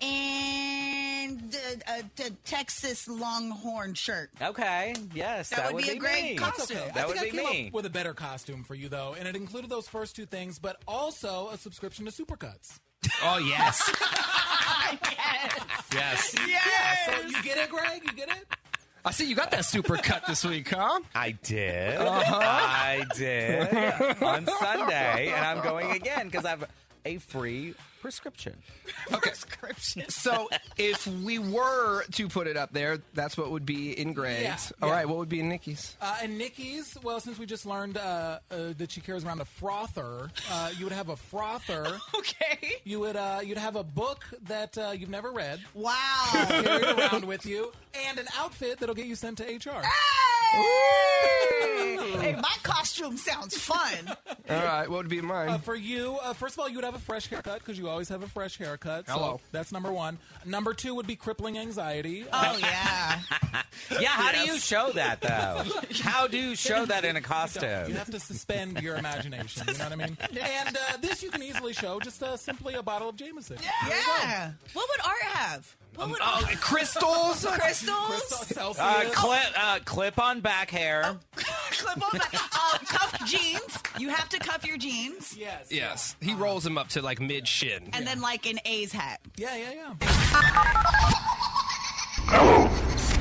and 0.00 0.95
uh, 1.30 1.92
a, 2.20 2.22
a 2.26 2.30
Texas 2.44 3.08
Longhorn 3.08 3.94
shirt. 3.94 4.30
okay. 4.40 4.94
Yes, 5.14 5.50
That 5.50 5.56
that, 5.58 5.72
would 5.74 5.84
be 5.84 5.90
a 5.90 5.96
great 5.96 6.22
me. 6.32 6.36
costume. 6.36 6.76
Okay, 6.78 6.90
That 6.94 7.04
I 7.04 7.06
would 7.06 7.16
think 7.18 7.32
be 7.32 7.40
I 7.40 7.42
came 7.44 7.50
me. 7.62 7.66
up 7.68 7.74
with 7.74 7.86
a 7.86 7.90
better 7.90 8.14
costume 8.14 8.64
for 8.64 8.74
you 8.74 8.88
though, 8.88 9.14
and 9.18 9.26
it 9.28 9.36
included 9.36 9.70
those 9.70 9.88
first 9.88 10.14
two 10.16 10.26
things, 10.26 10.58
but 10.58 10.80
also 10.86 11.48
a 11.50 11.58
subscription 11.58 12.04
to 12.06 12.10
Supercuts. 12.12 12.78
Oh 13.22 13.38
yes, 13.38 13.80
yes. 15.92 16.34
So 17.06 17.26
you 17.26 17.42
get 17.42 17.58
it, 17.58 17.70
Greg? 17.70 18.02
You 18.04 18.12
get 18.12 18.28
it? 18.28 18.44
I 19.04 19.12
see 19.12 19.28
you 19.28 19.36
got 19.36 19.52
that 19.52 19.64
super 19.64 19.96
cut 19.96 20.26
this 20.26 20.44
week, 20.44 20.68
huh? 20.70 20.98
I 21.14 21.30
did. 21.42 21.96
Uh-huh. 21.96 22.38
I 22.42 23.04
did 23.14 24.20
on 24.22 24.46
Sunday, 24.46 25.32
and 25.32 25.44
I'm 25.44 25.62
going 25.62 25.92
again 25.92 26.26
because 26.26 26.44
I 26.44 26.50
have 26.50 26.68
a 27.04 27.18
free 27.18 27.74
prescription. 28.06 28.54
Okay. 29.12 29.30
So 30.08 30.48
if 30.76 31.06
we 31.06 31.38
were 31.38 32.04
to 32.12 32.28
put 32.28 32.46
it 32.48 32.56
up 32.56 32.72
there, 32.72 32.98
that's 33.14 33.36
what 33.36 33.50
would 33.52 33.64
be 33.66 33.92
in 33.98 34.12
Greg's. 34.14 34.42
Yeah, 34.42 34.56
All 34.82 34.88
yeah. 34.88 34.94
right, 34.96 35.08
what 35.08 35.18
would 35.18 35.28
be 35.28 35.38
in 35.40 35.48
Nikki's? 35.48 35.96
Uh, 36.00 36.16
and 36.22 36.36
Nikki's, 36.38 36.96
well, 37.02 37.20
since 37.20 37.38
we 37.38 37.46
just 37.46 37.66
learned 37.66 37.96
uh, 37.98 38.38
uh, 38.50 38.56
that 38.78 38.90
she 38.90 39.00
carries 39.00 39.24
around 39.24 39.40
a 39.40 39.44
frother, 39.44 40.30
uh, 40.50 40.70
you 40.76 40.84
would 40.84 40.92
have 40.92 41.08
a 41.08 41.16
frother. 41.16 41.98
Okay. 42.16 42.72
You 42.84 43.00
would 43.00 43.16
uh, 43.16 43.40
you'd 43.44 43.58
have 43.58 43.76
a 43.76 43.84
book 43.84 44.24
that 44.46 44.76
uh, 44.78 44.90
you've 44.96 45.10
never 45.10 45.30
read 45.32 45.60
Wow. 45.74 45.94
carried 46.32 46.98
around 46.98 47.24
with 47.24 47.46
you, 47.46 47.72
and 48.08 48.18
an 48.18 48.26
outfit 48.38 48.78
that'll 48.80 48.94
get 48.94 49.06
you 49.06 49.14
sent 49.14 49.38
to 49.38 49.44
HR. 49.44 49.82
Hey, 52.20 52.34
my 52.40 52.56
costume 52.62 53.16
sounds 53.16 53.56
fun. 53.56 54.16
All 54.50 54.56
right, 54.64 54.88
what 54.88 54.98
would 54.98 55.08
be 55.08 55.20
mine? 55.20 55.48
Uh, 55.48 55.58
for 55.58 55.74
you, 55.74 56.18
uh, 56.22 56.32
first 56.32 56.54
of 56.54 56.60
all, 56.60 56.68
you 56.68 56.76
would 56.76 56.84
have 56.84 56.94
a 56.94 57.00
fresh 57.00 57.26
haircut 57.28 57.58
because 57.58 57.78
you 57.78 57.88
always 57.88 58.08
have 58.08 58.22
a 58.22 58.28
fresh 58.28 58.58
haircut. 58.58 59.06
So 59.06 59.12
Hello. 59.14 59.40
that's 59.52 59.72
number 59.72 59.92
one. 59.92 60.18
Number 60.44 60.72
two 60.72 60.94
would 60.94 61.06
be 61.06 61.16
crippling 61.16 61.58
anxiety. 61.58 62.24
Oh 62.32 62.58
yeah. 62.60 63.20
Yeah, 64.00 64.08
how 64.08 64.32
do 64.32 64.50
you 64.50 64.58
show 64.58 64.90
that 64.92 65.20
though? 65.20 65.62
How 66.02 66.26
do 66.26 66.38
you 66.38 66.56
show 66.56 66.86
that 66.86 67.04
in 67.04 67.16
a 67.16 67.20
costume? 67.20 67.62
You 67.62 67.68
costume? 67.68 67.96
have 67.96 68.10
to 68.10 68.20
suspend 68.20 68.80
your 68.80 68.96
imagination. 68.96 69.64
You 69.68 69.74
know 69.78 69.84
what 69.84 69.92
I 69.92 69.96
mean? 69.96 70.16
And 70.40 70.76
uh, 70.76 70.96
this 71.00 71.22
you 71.22 71.30
can 71.30 71.42
easily 71.42 71.72
show 71.72 72.00
just 72.00 72.22
uh, 72.22 72.36
simply 72.36 72.74
a 72.74 72.82
bottle 72.82 73.08
of 73.10 73.16
Jameson. 73.16 73.58
Yeah. 73.62 74.52
What 74.72 74.88
would 74.88 75.06
Art 75.06 75.22
have? 75.22 75.76
What 75.96 76.10
would 76.10 76.18
Oh, 76.22 76.46
crystals. 76.60 77.44
crystals? 77.58 78.22
Celsius. 78.48 78.78
Uh, 78.78 79.10
clip, 79.14 79.46
uh, 79.58 79.78
clip 79.84 80.18
on 80.20 80.40
back 80.40 80.70
hair. 80.70 81.16
Clip 81.70 82.02
on 82.12 82.18
back. 82.18 82.34
Uh, 82.34 82.78
cuff 82.86 83.26
jeans. 83.26 83.78
You 83.98 84.08
have 84.08 84.28
to 84.30 84.38
cuff 84.38 84.64
your 84.66 84.78
jeans. 84.78 85.36
yes. 85.36 85.66
Yes, 85.70 86.16
he 86.22 86.32
rolls 86.34 86.64
them 86.64 86.78
up 86.78 86.88
to 86.90 87.02
like 87.02 87.20
mid 87.20 87.46
shin. 87.46 87.90
And 87.92 88.06
then 88.06 88.20
like 88.22 88.46
an 88.46 88.58
A's 88.64 88.92
hat. 88.92 89.20
Yeah, 89.36 89.54
yeah, 89.56 89.72
yeah. 89.72 89.94
Hello. 92.28 92.68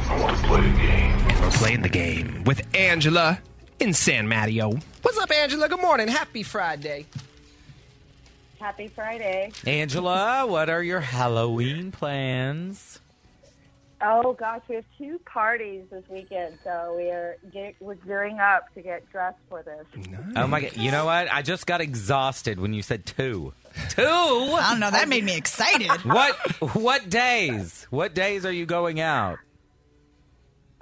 I 0.09 0.21
want 0.21 0.37
to 0.37 0.43
play 0.47 0.59
a 0.59 0.73
game. 0.77 1.41
We're 1.41 1.51
playing 1.51 1.81
the 1.81 1.89
game 1.89 2.43
with 2.45 2.61
Angela 2.75 3.39
in 3.79 3.93
San 3.93 4.27
Mateo. 4.27 4.79
What's 5.01 5.17
up, 5.17 5.31
Angela? 5.31 5.67
Good 5.67 5.81
morning. 5.81 6.07
Happy 6.07 6.43
Friday. 6.43 7.05
Happy 8.65 8.87
Friday. 8.87 9.51
Angela, 9.67 10.47
what 10.47 10.71
are 10.71 10.81
your 10.81 10.99
Halloween 10.99 11.91
plans? 11.91 12.99
Oh 14.01 14.33
gosh, 14.33 14.63
we 14.67 14.73
have 14.73 14.85
two 14.97 15.19
parties 15.19 15.83
this 15.91 16.03
weekend, 16.09 16.57
so 16.63 16.95
we 16.97 17.11
are 17.11 17.37
get, 17.53 17.75
we're 17.79 17.93
gearing 17.93 18.39
up 18.39 18.73
to 18.73 18.81
get 18.81 19.07
dressed 19.11 19.37
for 19.49 19.61
this. 19.61 19.85
Oh 20.35 20.47
my 20.47 20.61
god! 20.61 20.77
You 20.77 20.89
know 20.89 21.05
what? 21.05 21.31
I 21.31 21.43
just 21.43 21.67
got 21.67 21.79
exhausted 21.79 22.59
when 22.59 22.73
you 22.73 22.81
said 22.81 23.05
two. 23.05 23.53
Two. 23.89 24.01
I 24.01 24.71
don't 24.71 24.79
know. 24.79 24.89
That 24.89 25.09
made 25.09 25.23
me 25.23 25.37
excited. 25.37 25.91
What? 26.03 26.35
What 26.75 27.07
days? 27.07 27.85
What 27.91 28.15
days 28.15 28.47
are 28.47 28.51
you 28.51 28.65
going 28.65 28.99
out? 28.99 29.37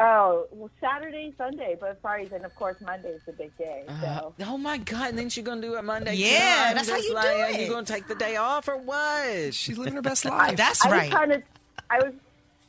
Oh, 0.06 0.48
well, 0.52 0.70
Saturday, 0.82 1.34
Sunday, 1.38 1.78
both 1.80 2.02
parties, 2.02 2.34
and 2.34 2.44
of 2.44 2.54
course 2.56 2.76
Monday 2.82 3.10
is 3.10 3.22
the 3.26 3.32
big 3.32 3.58
day. 3.58 3.84
Uh-huh. 3.88 4.32
So 4.38 4.46
Oh 4.48 4.58
my 4.58 4.78
god! 4.78 5.10
And 5.10 5.18
then 5.18 5.30
she's 5.30 5.46
gonna 5.46 5.62
do 5.62 5.76
it 5.78 5.84
Monday. 5.84 6.16
Yeah, 6.16 6.70
too. 6.70 6.76
That's 6.76 6.90
how 6.90 6.98
you 6.98 7.14
like, 7.14 7.24
do 7.26 7.30
Are 7.32 7.50
it. 7.52 7.62
you 7.62 7.70
gonna 7.70 7.86
take 7.86 8.08
the 8.08 8.16
day 8.16 8.36
off 8.36 8.68
or 8.68 8.78
what? 8.78 9.54
She's 9.54 9.78
living 9.78 9.94
her 9.94 10.02
best 10.02 10.26
life. 10.26 10.58
That's 10.58 10.86
I 10.86 10.90
was 10.90 10.98
right. 10.98 11.12
trying 11.12 11.30
to, 11.30 11.44
I 11.90 11.98
was, 12.00 12.14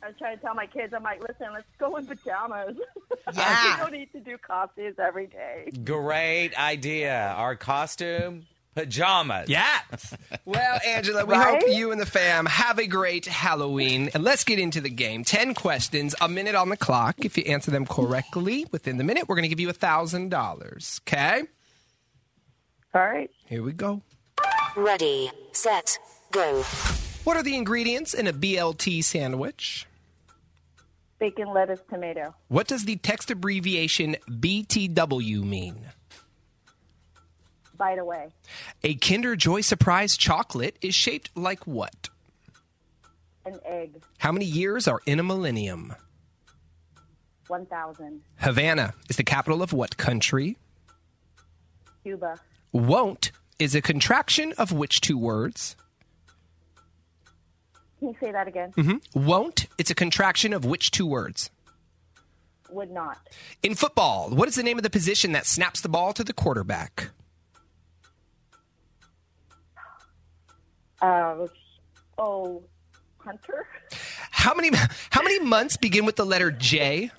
I 0.01 0.07
was 0.07 0.15
trying 0.17 0.37
to 0.37 0.41
tell 0.41 0.55
my 0.55 0.65
kids, 0.67 0.93
I'm 0.93 1.03
like, 1.03 1.19
listen, 1.21 1.47
let's 1.51 1.65
go 1.77 1.95
in 1.97 2.05
pajamas. 2.05 2.77
Yeah. 3.33 3.77
we 3.77 3.81
don't 3.81 3.91
need 3.91 4.11
to 4.11 4.19
do 4.19 4.37
costumes 4.37 4.95
every 4.99 5.25
day. 5.25 5.71
Great 5.83 6.53
idea. 6.59 7.33
Our 7.35 7.55
costume 7.55 8.45
pajamas. 8.75 9.49
Yeah. 9.49 9.79
Well, 10.45 10.79
Angela, 10.85 11.25
we 11.25 11.33
Right? 11.33 11.63
hope 11.63 11.75
you 11.75 11.91
and 11.91 11.99
the 11.99 12.05
fam 12.05 12.45
have 12.45 12.77
a 12.77 12.85
great 12.85 13.25
Halloween. 13.25 14.11
And 14.13 14.23
let's 14.23 14.43
get 14.43 14.59
into 14.59 14.79
the 14.79 14.91
game. 14.91 15.23
10 15.23 15.55
questions, 15.55 16.13
a 16.21 16.27
minute 16.29 16.53
on 16.53 16.69
the 16.69 16.77
clock. 16.77 17.15
If 17.25 17.35
you 17.35 17.43
answer 17.45 17.71
them 17.71 17.87
correctly 17.87 18.67
within 18.71 18.97
the 18.97 19.03
minute, 19.03 19.27
we're 19.27 19.35
going 19.35 19.43
to 19.43 19.49
give 19.49 19.59
you 19.59 19.69
a 19.69 19.73
$1,000. 19.73 20.99
Okay? 21.01 21.41
All 22.93 23.01
right. 23.01 23.31
Here 23.47 23.63
we 23.63 23.71
go. 23.71 24.01
Ready, 24.75 25.31
set, 25.51 25.97
go. 26.31 26.61
What 27.23 27.37
are 27.37 27.43
the 27.43 27.55
ingredients 27.55 28.13
in 28.13 28.27
a 28.27 28.33
BLT 28.33 29.03
sandwich? 29.03 29.87
Bacon, 31.17 31.47
lettuce, 31.53 31.79
tomato. 31.89 32.35
What 32.49 32.67
does 32.67 32.85
the 32.85 32.97
text 32.97 33.31
abbreviation 33.31 34.15
BTW 34.29 35.43
mean? 35.43 35.87
Bite 37.77 37.99
away. 37.99 38.29
A 38.83 38.95
Kinder 38.95 39.35
Joy 39.35 39.61
Surprise 39.61 40.15
chocolate 40.17 40.77
is 40.81 40.95
shaped 40.95 41.29
like 41.35 41.65
what? 41.67 42.09
An 43.45 43.59
egg. 43.65 44.01
How 44.19 44.31
many 44.31 44.45
years 44.45 44.87
are 44.87 45.01
in 45.05 45.19
a 45.19 45.23
millennium? 45.23 45.95
One 47.47 47.65
thousand. 47.65 48.21
Havana 48.37 48.93
is 49.09 49.17
the 49.17 49.23
capital 49.23 49.61
of 49.61 49.71
what 49.71 49.97
country? 49.97 50.57
Cuba. 52.03 52.39
Won't 52.71 53.31
is 53.59 53.75
a 53.75 53.81
contraction 53.81 54.53
of 54.57 54.71
which 54.71 55.01
two 55.01 55.17
words? 55.17 55.75
Can 57.99 58.09
you 58.09 58.15
say 58.19 58.31
that 58.31 58.47
again? 58.47 58.73
Mm-hmm. 58.73 59.25
Won't, 59.25 59.67
it's 59.77 59.89
a 59.89 59.95
contraction 59.95 60.53
of 60.53 60.65
which 60.65 60.91
two 60.91 61.05
words? 61.07 61.49
Would 62.71 62.91
not. 62.91 63.17
In 63.63 63.75
football, 63.75 64.29
what 64.29 64.47
is 64.47 64.55
the 64.55 64.63
name 64.63 64.77
of 64.77 64.83
the 64.83 64.89
position 64.89 65.31
that 65.31 65.45
snaps 65.45 65.81
the 65.81 65.89
ball 65.89 66.13
to 66.13 66.23
the 66.23 66.33
quarterback? 66.33 67.09
Uh, 71.01 71.47
oh, 72.17 72.63
Hunter. 73.17 73.67
How 74.31 74.53
many 74.53 74.69
how 75.09 75.23
many 75.23 75.39
months 75.39 75.77
begin 75.77 76.05
with 76.05 76.15
the 76.15 76.25
letter 76.25 76.51
J? 76.51 77.11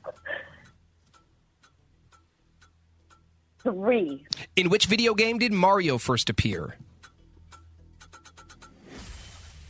Three. 3.62 4.24
In 4.54 4.68
which 4.68 4.86
video 4.86 5.14
game 5.14 5.38
did 5.38 5.52
Mario 5.52 5.98
first 5.98 6.30
appear? 6.30 6.76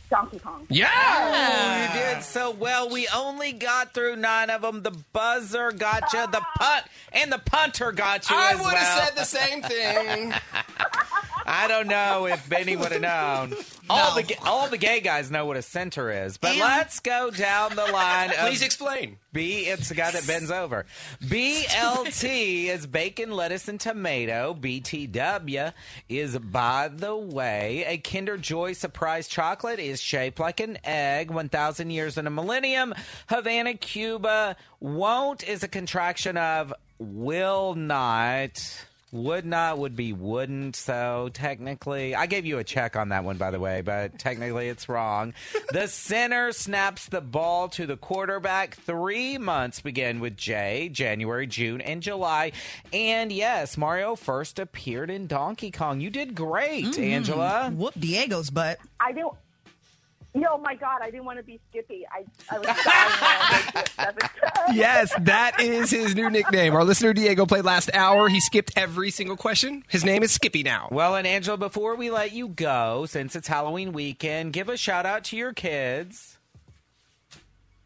Donkey 0.09 0.39
Kong. 0.39 0.65
Yeah. 0.69 0.87
Oh, 0.89 1.93
you 1.93 1.99
did 1.99 2.23
so 2.23 2.51
well. 2.51 2.89
We 2.89 3.07
only 3.13 3.51
got 3.51 3.93
through 3.93 4.15
nine 4.15 4.49
of 4.49 4.61
them. 4.61 4.83
The 4.83 4.91
buzzer 5.13 5.71
got 5.71 6.13
you, 6.13 6.27
the 6.27 6.41
ah. 6.41 6.51
punt, 6.57 6.85
and 7.11 7.31
the 7.31 7.39
punter 7.39 7.91
got 7.91 8.29
you 8.29 8.35
I 8.35 8.51
as 8.51 8.57
would 8.57 8.65
well. 8.65 8.75
have 8.75 9.03
said 9.03 9.15
the 9.15 9.25
same 9.25 9.61
thing. 9.61 10.33
I 11.49 11.69
don't 11.69 11.87
know 11.87 12.25
if 12.25 12.47
Benny 12.49 12.75
would 12.75 12.91
have 12.91 13.01
known. 13.01 13.57
All 13.89 14.15
the 14.15 14.35
all 14.43 14.67
the 14.67 14.77
gay 14.77 14.99
guys 14.99 15.31
know 15.31 15.45
what 15.45 15.55
a 15.55 15.61
center 15.61 16.11
is, 16.25 16.37
but 16.37 16.51
And- 16.51 16.59
let's 16.59 16.99
go 16.99 17.31
down 17.31 17.75
the 17.75 17.85
line. 17.85 18.31
Of 18.31 18.37
Please 18.47 18.61
explain. 18.61 19.17
B. 19.31 19.67
It's 19.67 19.87
the 19.87 19.95
guy 19.95 20.11
that 20.11 20.27
bends 20.27 20.51
over. 20.51 20.85
BLT 21.23 22.65
is 22.67 22.85
bacon, 22.87 23.31
lettuce, 23.31 23.67
and 23.67 23.79
tomato. 23.79 24.57
BTW 24.59 25.73
is, 26.09 26.37
by 26.39 26.89
the 26.89 27.15
way, 27.15 27.85
a 27.87 27.97
Kinder 27.97 28.37
Joy 28.37 28.73
surprise 28.73 29.27
chocolate 29.27 29.79
is 29.79 29.96
shaped 30.01 30.39
like 30.39 30.59
an 30.59 30.77
egg. 30.83 31.31
One 31.31 31.49
thousand 31.49 31.89
years 31.89 32.17
in 32.17 32.27
a 32.27 32.31
millennium. 32.31 32.93
Havana, 33.27 33.73
Cuba. 33.75 34.55
Won't 34.79 35.47
is 35.47 35.63
a 35.63 35.67
contraction 35.67 36.37
of 36.37 36.73
will 36.99 37.75
not. 37.75 38.85
Would 39.13 39.45
not 39.45 39.77
would 39.77 39.95
be 39.95 40.11
wouldn't. 40.11 40.75
So 40.75 41.29
technically, 41.33 42.13
I 42.13 42.25
gave 42.25 42.45
you 42.45 42.57
a 42.57 42.63
check 42.65 42.97
on 42.97 43.09
that 43.09 43.23
one, 43.23 43.37
by 43.37 43.51
the 43.51 43.59
way, 43.59 43.79
but 43.79 44.19
technically 44.19 44.67
it's 44.67 44.89
wrong. 44.89 45.33
The 45.69 45.87
center 45.87 46.53
snaps 46.53 47.07
the 47.07 47.19
ball 47.19 47.67
to 47.69 47.85
the 47.85 47.97
quarterback. 47.97 48.75
Three 48.75 49.37
months 49.37 49.81
begin 49.81 50.21
with 50.21 50.37
J, 50.37 50.89
January, 50.91 51.45
June, 51.45 51.81
and 51.81 52.01
July. 52.01 52.53
And 52.93 53.31
yes, 53.31 53.75
Mario 53.75 54.15
first 54.15 54.59
appeared 54.59 55.09
in 55.09 55.27
Donkey 55.27 55.71
Kong. 55.71 55.99
You 55.99 56.09
did 56.09 56.35
great, 56.35 56.85
mm-hmm. 56.85 57.03
Angela. 57.03 57.69
Whoop 57.69 57.99
Diego's 57.99 58.49
butt. 58.49 58.79
I 58.99 59.11
didn't. 59.11 59.33
Yo, 60.39 60.57
my 60.59 60.75
God, 60.75 60.99
I 61.01 61.09
didn't 61.09 61.25
want 61.25 61.37
to 61.39 61.43
be 61.43 61.59
Skippy. 61.69 62.05
I, 62.11 62.23
I 62.53 62.59
was 62.59 62.67
dying 62.67 62.77
when 62.83 63.23
I 63.23 63.51
went 63.53 63.73
to 63.73 63.79
it 63.79 63.89
seven 63.95 64.19
times. 64.19 64.31
Yes, 64.75 65.13
that 65.21 65.61
is 65.61 65.89
his 65.89 66.13
new 66.13 66.29
nickname. 66.29 66.75
Our 66.75 66.83
listener 66.83 67.13
Diego 67.13 67.45
played 67.45 67.63
last 67.63 67.89
hour. 67.93 68.27
He 68.27 68.41
skipped 68.41 68.73
every 68.75 69.11
single 69.11 69.37
question. 69.37 69.83
His 69.87 70.03
name 70.03 70.23
is 70.23 70.31
Skippy 70.31 70.61
now. 70.61 70.89
Well, 70.91 71.15
and 71.15 71.25
Angela, 71.25 71.57
before 71.57 71.95
we 71.95 72.11
let 72.11 72.33
you 72.33 72.49
go, 72.49 73.05
since 73.07 73.35
it's 73.35 73.47
Halloween 73.47 73.93
weekend, 73.93 74.51
give 74.53 74.67
a 74.67 74.75
shout 74.75 75.05
out 75.05 75.23
to 75.25 75.37
your 75.37 75.53
kids. 75.53 76.37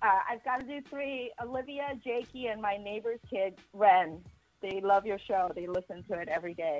Uh, 0.01 0.07
I've 0.29 0.43
got 0.43 0.61
to 0.61 0.65
do 0.65 0.81
three. 0.89 1.31
Olivia, 1.41 1.93
Jakey, 2.03 2.47
and 2.47 2.61
my 2.61 2.77
neighbor's 2.77 3.19
kid, 3.29 3.53
Ren. 3.73 4.19
They 4.61 4.81
love 4.81 5.05
your 5.05 5.19
show. 5.19 5.51
They 5.55 5.67
listen 5.67 6.03
to 6.09 6.19
it 6.19 6.27
every 6.27 6.53
day. 6.55 6.79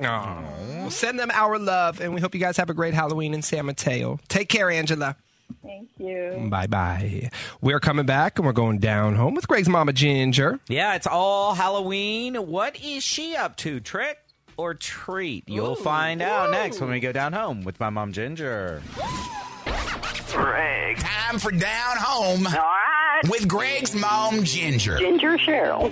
We'll 0.79 0.91
send 0.91 1.19
them 1.19 1.31
our 1.31 1.57
love, 1.59 2.01
and 2.01 2.13
we 2.13 2.21
hope 2.21 2.33
you 2.33 2.41
guys 2.41 2.57
have 2.57 2.69
a 2.69 2.73
great 2.73 2.93
Halloween 2.95 3.33
in 3.33 3.41
San 3.41 3.65
Mateo. 3.67 4.19
Take 4.27 4.49
care, 4.49 4.69
Angela. 4.69 5.15
Thank 5.63 5.89
you. 5.97 6.47
Bye 6.49 6.67
bye. 6.67 7.29
We're 7.61 7.79
coming 7.79 8.05
back, 8.05 8.37
and 8.39 8.45
we're 8.45 8.53
going 8.53 8.79
down 8.79 9.15
home 9.15 9.33
with 9.33 9.47
Greg's 9.47 9.69
mama 9.69 9.93
Ginger. 9.93 10.59
Yeah, 10.67 10.95
it's 10.95 11.07
all 11.07 11.53
Halloween. 11.53 12.35
What 12.35 12.79
is 12.81 13.03
she 13.03 13.35
up 13.35 13.57
to? 13.57 13.79
Trick 13.79 14.17
or 14.57 14.73
treat? 14.73 15.47
You'll 15.47 15.75
find 15.75 16.21
out 16.21 16.51
next 16.51 16.79
when 16.79 16.89
we 16.89 16.99
go 16.99 17.11
down 17.11 17.33
home 17.33 17.63
with 17.63 17.79
my 17.79 17.89
mom 17.89 18.11
Ginger. 18.13 18.81
Greg. 20.31 20.97
Time 20.97 21.39
for 21.39 21.51
Down 21.51 21.97
Home. 21.97 22.47
All 22.47 22.53
right. 22.53 23.21
With 23.29 23.47
Greg's 23.47 23.93
mom, 23.93 24.43
Ginger. 24.43 24.97
Ginger 24.97 25.37
Cheryl. 25.37 25.91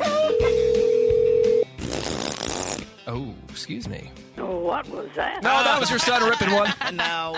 Oh, 3.06 3.34
excuse 3.50 3.88
me. 3.88 4.12
Oh, 4.38 4.60
what 4.60 4.88
was 4.90 5.10
that? 5.16 5.44
No, 5.44 5.50
that 5.64 5.80
was 5.80 5.90
your 5.90 6.00
son 6.00 6.24
ripping 6.24 6.52
one. 6.52 6.72
no. 6.94 7.34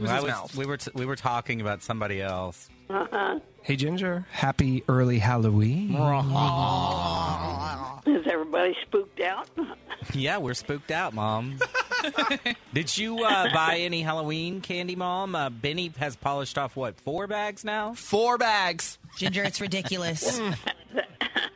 It 0.00 0.04
was 0.04 0.10
I 0.10 0.14
his 0.16 0.24
was- 0.24 0.32
mouth. 0.32 0.56
we 0.56 0.64
were 0.66 0.76
t- 0.78 0.90
we 0.94 1.04
were 1.04 1.16
talking 1.16 1.60
about 1.60 1.82
somebody 1.82 2.22
else. 2.22 2.68
Uh-huh. 2.88 3.38
Hey, 3.62 3.76
Ginger. 3.76 4.24
Happy 4.32 4.82
early 4.88 5.18
Halloween. 5.18 5.90
Is 8.06 8.26
everybody 8.26 8.74
spooked 8.82 9.20
out? 9.20 9.46
Yeah, 10.14 10.38
we're 10.38 10.54
spooked 10.54 10.90
out, 10.90 11.12
Mom. 11.12 11.58
Did 12.74 12.96
you 12.96 13.22
uh, 13.22 13.52
buy 13.52 13.76
any 13.80 14.00
Halloween 14.00 14.62
candy, 14.62 14.96
Mom? 14.96 15.34
Uh, 15.34 15.50
Benny 15.50 15.92
has 15.98 16.16
polished 16.16 16.56
off, 16.56 16.76
what, 16.76 16.98
four 16.98 17.26
bags 17.26 17.62
now? 17.62 17.92
Four 17.92 18.38
bags. 18.38 18.98
Ginger, 19.18 19.42
it's 19.44 19.60
ridiculous. 19.60 20.40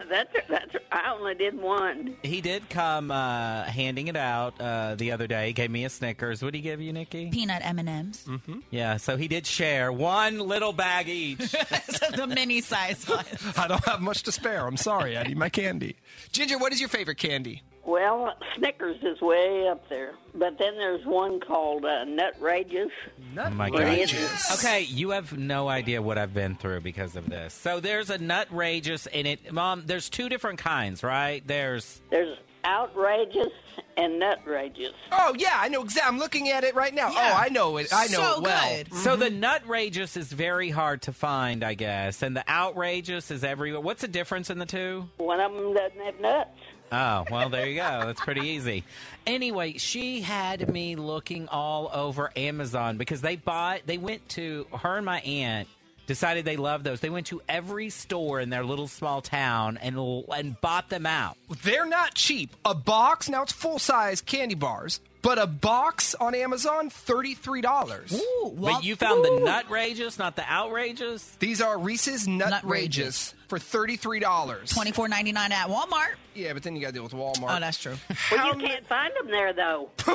that's 0.09 0.33
that's. 0.49 0.77
I 0.93 1.13
only 1.13 1.35
did 1.35 1.61
one. 1.61 2.17
He 2.23 2.41
did 2.41 2.69
come 2.71 3.11
uh, 3.11 3.65
handing 3.65 4.09
it 4.09 4.17
out 4.17 4.61
uh, 4.61 4.95
the 4.95 5.13
other 5.13 5.27
day. 5.27 5.49
He 5.49 5.53
gave 5.53 5.71
me 5.71 5.85
a 5.85 5.91
Snickers. 5.91 6.43
What 6.43 6.53
did 6.53 6.59
he 6.59 6.63
give 6.63 6.81
you, 6.81 6.93
Nikki? 6.93 7.31
Peanut 7.31 7.65
M 7.65 7.79
and 7.79 7.89
M's, 7.89 8.27
Yeah, 8.71 8.97
so 8.97 9.17
he 9.17 9.29
did 9.29 9.47
share 9.47 9.93
one 9.93 10.39
little 10.39 10.73
bag 10.73 11.09
each. 11.09 11.39
the 12.17 12.27
mini 12.29 12.61
size 12.61 13.07
one. 13.09 13.25
I 13.57 13.69
don't 13.69 13.85
have 13.85 14.01
much 14.01 14.23
to 14.25 14.33
spare. 14.33 14.67
I'm 14.67 14.77
sorry. 14.77 15.17
I 15.19 15.25
need 15.25 15.37
my 15.37 15.49
candy. 15.49 15.97
Ginger, 16.33 16.59
what 16.59 16.73
is 16.73 16.81
your 16.81 16.89
favorite 16.89 17.19
candy? 17.19 17.63
Well, 17.87 18.33
Snickers 18.57 18.97
is 19.03 19.21
way 19.21 19.69
up 19.69 19.89
there, 19.89 20.13
but 20.35 20.59
then 20.59 20.75
there's 20.77 21.05
one 21.05 21.39
called 21.41 21.85
uh, 21.85 22.05
Nutrageous. 22.07 22.91
Oh 23.39 23.51
my 23.51 23.69
What 23.69 23.81
God. 23.83 23.99
is 23.99 24.13
it? 24.13 24.31
Okay, 24.59 24.83
you 24.83 25.11
have 25.11 25.37
no 25.37 25.69
idea 25.69 26.01
what 26.01 26.17
I've 26.17 26.33
been 26.33 26.55
through 26.55 26.81
because 26.81 27.15
of 27.17 27.29
this. 27.29 27.53
So 27.53 27.81
there's 27.81 28.09
a 28.11 28.19
Nutrageous 28.19 29.07
in 29.09 29.27
it. 29.27 29.53
Mom, 29.53 29.83
there's 29.87 30.09
two 30.09 30.29
different 30.29 30.59
kinds, 30.61 31.03
right? 31.03 31.47
There's 31.47 32.01
There's 32.11 32.39
outrageous 32.65 33.53
and 33.99 34.21
nutrageous. 34.21 34.93
Oh 35.13 35.35
yeah, 35.39 35.53
I 35.55 35.69
know 35.69 35.83
exactly. 35.83 36.09
I'm 36.09 36.19
looking 36.19 36.49
at 36.49 36.65
it 36.65 36.75
right 36.75 36.95
now. 36.95 37.11
Yeah. 37.11 37.33
Oh, 37.35 37.39
I 37.39 37.49
know 37.51 37.77
it. 37.77 37.89
I 37.93 38.07
know 38.07 38.13
So 38.23 38.37
it 38.39 38.43
well. 38.43 38.77
good. 38.77 38.95
So 38.95 39.17
the 39.17 39.29
nutrageous 39.31 40.17
is 40.17 40.33
very 40.33 40.71
hard 40.71 41.03
to 41.03 41.13
find, 41.13 41.63
I 41.63 41.75
guess, 41.75 42.23
and 42.23 42.35
the 42.35 42.49
outrageous 42.49 43.31
is 43.31 43.45
everywhere. 43.45 43.81
What's 43.81 44.01
the 44.01 44.09
difference 44.09 44.49
in 44.49 44.59
the 44.59 44.67
two? 44.67 45.09
One 45.19 45.41
of 45.41 45.53
them 45.53 45.75
doesn't 45.75 46.01
have 46.01 46.19
nuts. 46.21 46.51
Oh, 46.95 47.25
well, 47.29 47.49
there 47.49 47.67
you 47.67 47.75
go. 47.75 48.03
That's 48.07 48.21
pretty 48.21 48.47
easy. 48.47 48.85
Anyway, 49.27 49.79
she 49.79 50.21
had 50.21 50.73
me 50.73 50.95
looking 50.95 51.49
all 51.49 51.91
over 51.93 52.31
Amazon 52.37 52.99
because 52.99 53.21
they 53.21 53.35
bought, 53.35 53.81
they 53.87 53.99
went 53.99 54.29
to, 54.31 54.67
her 54.73 54.97
and 54.97 55.05
my 55.05 55.19
aunt 55.21 55.67
decided 56.07 56.45
they 56.45 56.57
loved 56.57 56.85
those. 56.85 57.01
They 57.01 57.11
went 57.11 57.27
to 57.29 57.41
every 57.49 57.91
store 57.91 58.41
in 58.41 58.51
their 58.51 58.65
little 58.65 58.89
small 58.89 59.21
town 59.21 59.79
and, 59.81 59.97
and 60.35 60.61
bought 60.61 60.89
them 60.91 61.07
out. 61.07 61.37
They're 61.63 61.87
not 61.87 62.15
cheap. 62.15 62.51
A 62.65 62.75
box 62.75 63.29
now 63.29 63.43
it's 63.43 63.53
full 63.53 63.79
size 63.79 64.21
candy 64.21 64.55
bars, 64.55 65.01
but 65.23 65.39
a 65.39 65.47
box 65.47 66.15
on 66.15 66.35
Amazon 66.35 66.91
thirty 66.91 67.35
three 67.35 67.61
dollars. 67.63 68.21
But 68.55 68.85
you 68.85 68.97
found 68.97 69.25
the 69.25 69.31
nutrageous, 69.31 70.19
not 70.19 70.37
the 70.37 70.51
outrageous? 70.51 71.25
These 71.39 71.61
are 71.63 71.79
Reese's 71.79 72.27
Nutrageous 72.27 72.63
Nutrageous. 72.63 73.35
for 73.49 73.59
thirty 73.59 73.97
three 73.97 74.21
dollars. 74.21 74.71
twenty 74.71 74.93
four 74.93 75.09
ninety 75.09 75.33
nine 75.33 75.53
at 75.53 75.69
Walmart. 75.69 76.15
Yeah, 76.35 76.53
but 76.53 76.65
then 76.65 76.75
you 76.75 76.83
got 76.83 76.89
to 76.89 76.93
deal 76.95 77.03
with 77.05 77.13
Walmart. 77.13 77.57
Oh, 77.57 77.61
that's 77.61 77.79
true. 77.79 77.95
Well, 78.33 78.61
you 78.61 78.67
can't 78.67 78.87
find 78.87 79.13
them 79.19 79.31
there 79.31 79.53
though. 79.53 79.91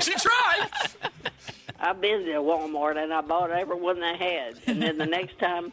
She 0.00 0.12
tried. 0.14 0.68
I've 1.80 2.00
been 2.00 2.24
to 2.24 2.32
Walmart 2.32 3.02
and 3.02 3.12
I 3.12 3.20
bought 3.20 3.50
every 3.50 3.76
one 3.76 4.00
they 4.00 4.16
had, 4.16 4.58
and 4.66 4.82
then 4.82 4.98
the 4.98 5.06
next 5.18 5.38
time. 5.38 5.72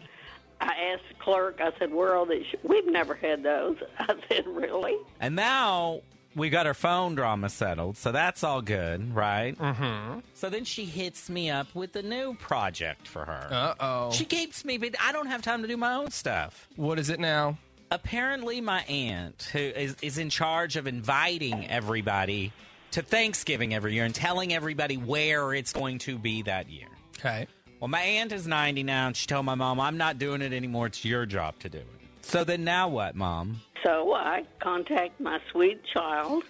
I 0.61 0.93
asked 0.93 1.03
the 1.09 1.15
clerk, 1.19 1.59
I 1.59 1.73
said, 1.77 1.93
where 1.93 2.15
are 2.15 2.25
these? 2.25 2.45
We've 2.63 2.87
never 2.87 3.13
had 3.13 3.43
those. 3.43 3.75
I 3.99 4.15
said, 4.29 4.47
really? 4.47 4.95
And 5.19 5.35
now 5.35 5.99
we 6.35 6.49
got 6.49 6.67
our 6.67 6.73
phone 6.73 7.15
drama 7.15 7.49
settled, 7.49 7.97
so 7.97 8.11
that's 8.11 8.43
all 8.43 8.61
good, 8.61 9.15
right? 9.15 9.57
Mm-hmm. 9.57 10.19
So 10.33 10.49
then 10.49 10.65
she 10.65 10.85
hits 10.85 11.29
me 11.29 11.49
up 11.49 11.73
with 11.73 11.95
a 11.95 12.01
new 12.01 12.35
project 12.35 13.07
for 13.07 13.25
her. 13.25 13.47
Uh 13.51 13.73
oh. 13.79 14.11
She 14.11 14.25
keeps 14.25 14.65
me, 14.65 14.77
but 14.77 14.95
I 15.01 15.11
don't 15.11 15.27
have 15.27 15.41
time 15.41 15.61
to 15.61 15.67
do 15.67 15.77
my 15.77 15.93
own 15.93 16.11
stuff. 16.11 16.67
What 16.75 16.99
is 16.99 17.09
it 17.09 17.19
now? 17.19 17.57
Apparently, 17.91 18.61
my 18.61 18.81
aunt, 18.83 19.49
who 19.53 19.59
is, 19.59 19.95
is 20.01 20.17
in 20.17 20.29
charge 20.29 20.75
of 20.75 20.87
inviting 20.87 21.67
everybody 21.69 22.51
to 22.95 23.01
Thanksgiving 23.01 23.73
every 23.73 23.93
year 23.93 24.05
and 24.05 24.15
telling 24.15 24.53
everybody 24.53 24.95
where 24.95 25.53
it's 25.53 25.73
going 25.73 25.97
to 25.97 26.17
be 26.17 26.41
that 26.43 26.69
year. 26.69 26.87
Okay. 27.19 27.45
Well, 27.81 27.89
my 27.89 27.99
aunt 27.99 28.31
is 28.31 28.47
90 28.47 28.83
now, 28.83 29.07
and 29.07 29.17
she 29.17 29.27
told 29.27 29.45
my 29.45 29.55
mom, 29.55 29.81
I'm 29.81 29.97
not 29.97 30.17
doing 30.17 30.41
it 30.41 30.53
anymore. 30.53 30.87
It's 30.87 31.03
your 31.03 31.25
job 31.25 31.59
to 31.59 31.67
do 31.67 31.79
it. 31.79 31.85
So 32.21 32.45
then 32.45 32.63
now 32.63 32.87
what, 32.87 33.13
Mom? 33.13 33.59
So 33.83 34.13
I 34.13 34.45
contacted 34.61 35.19
my 35.19 35.41
sweet 35.51 35.83
child 35.83 36.43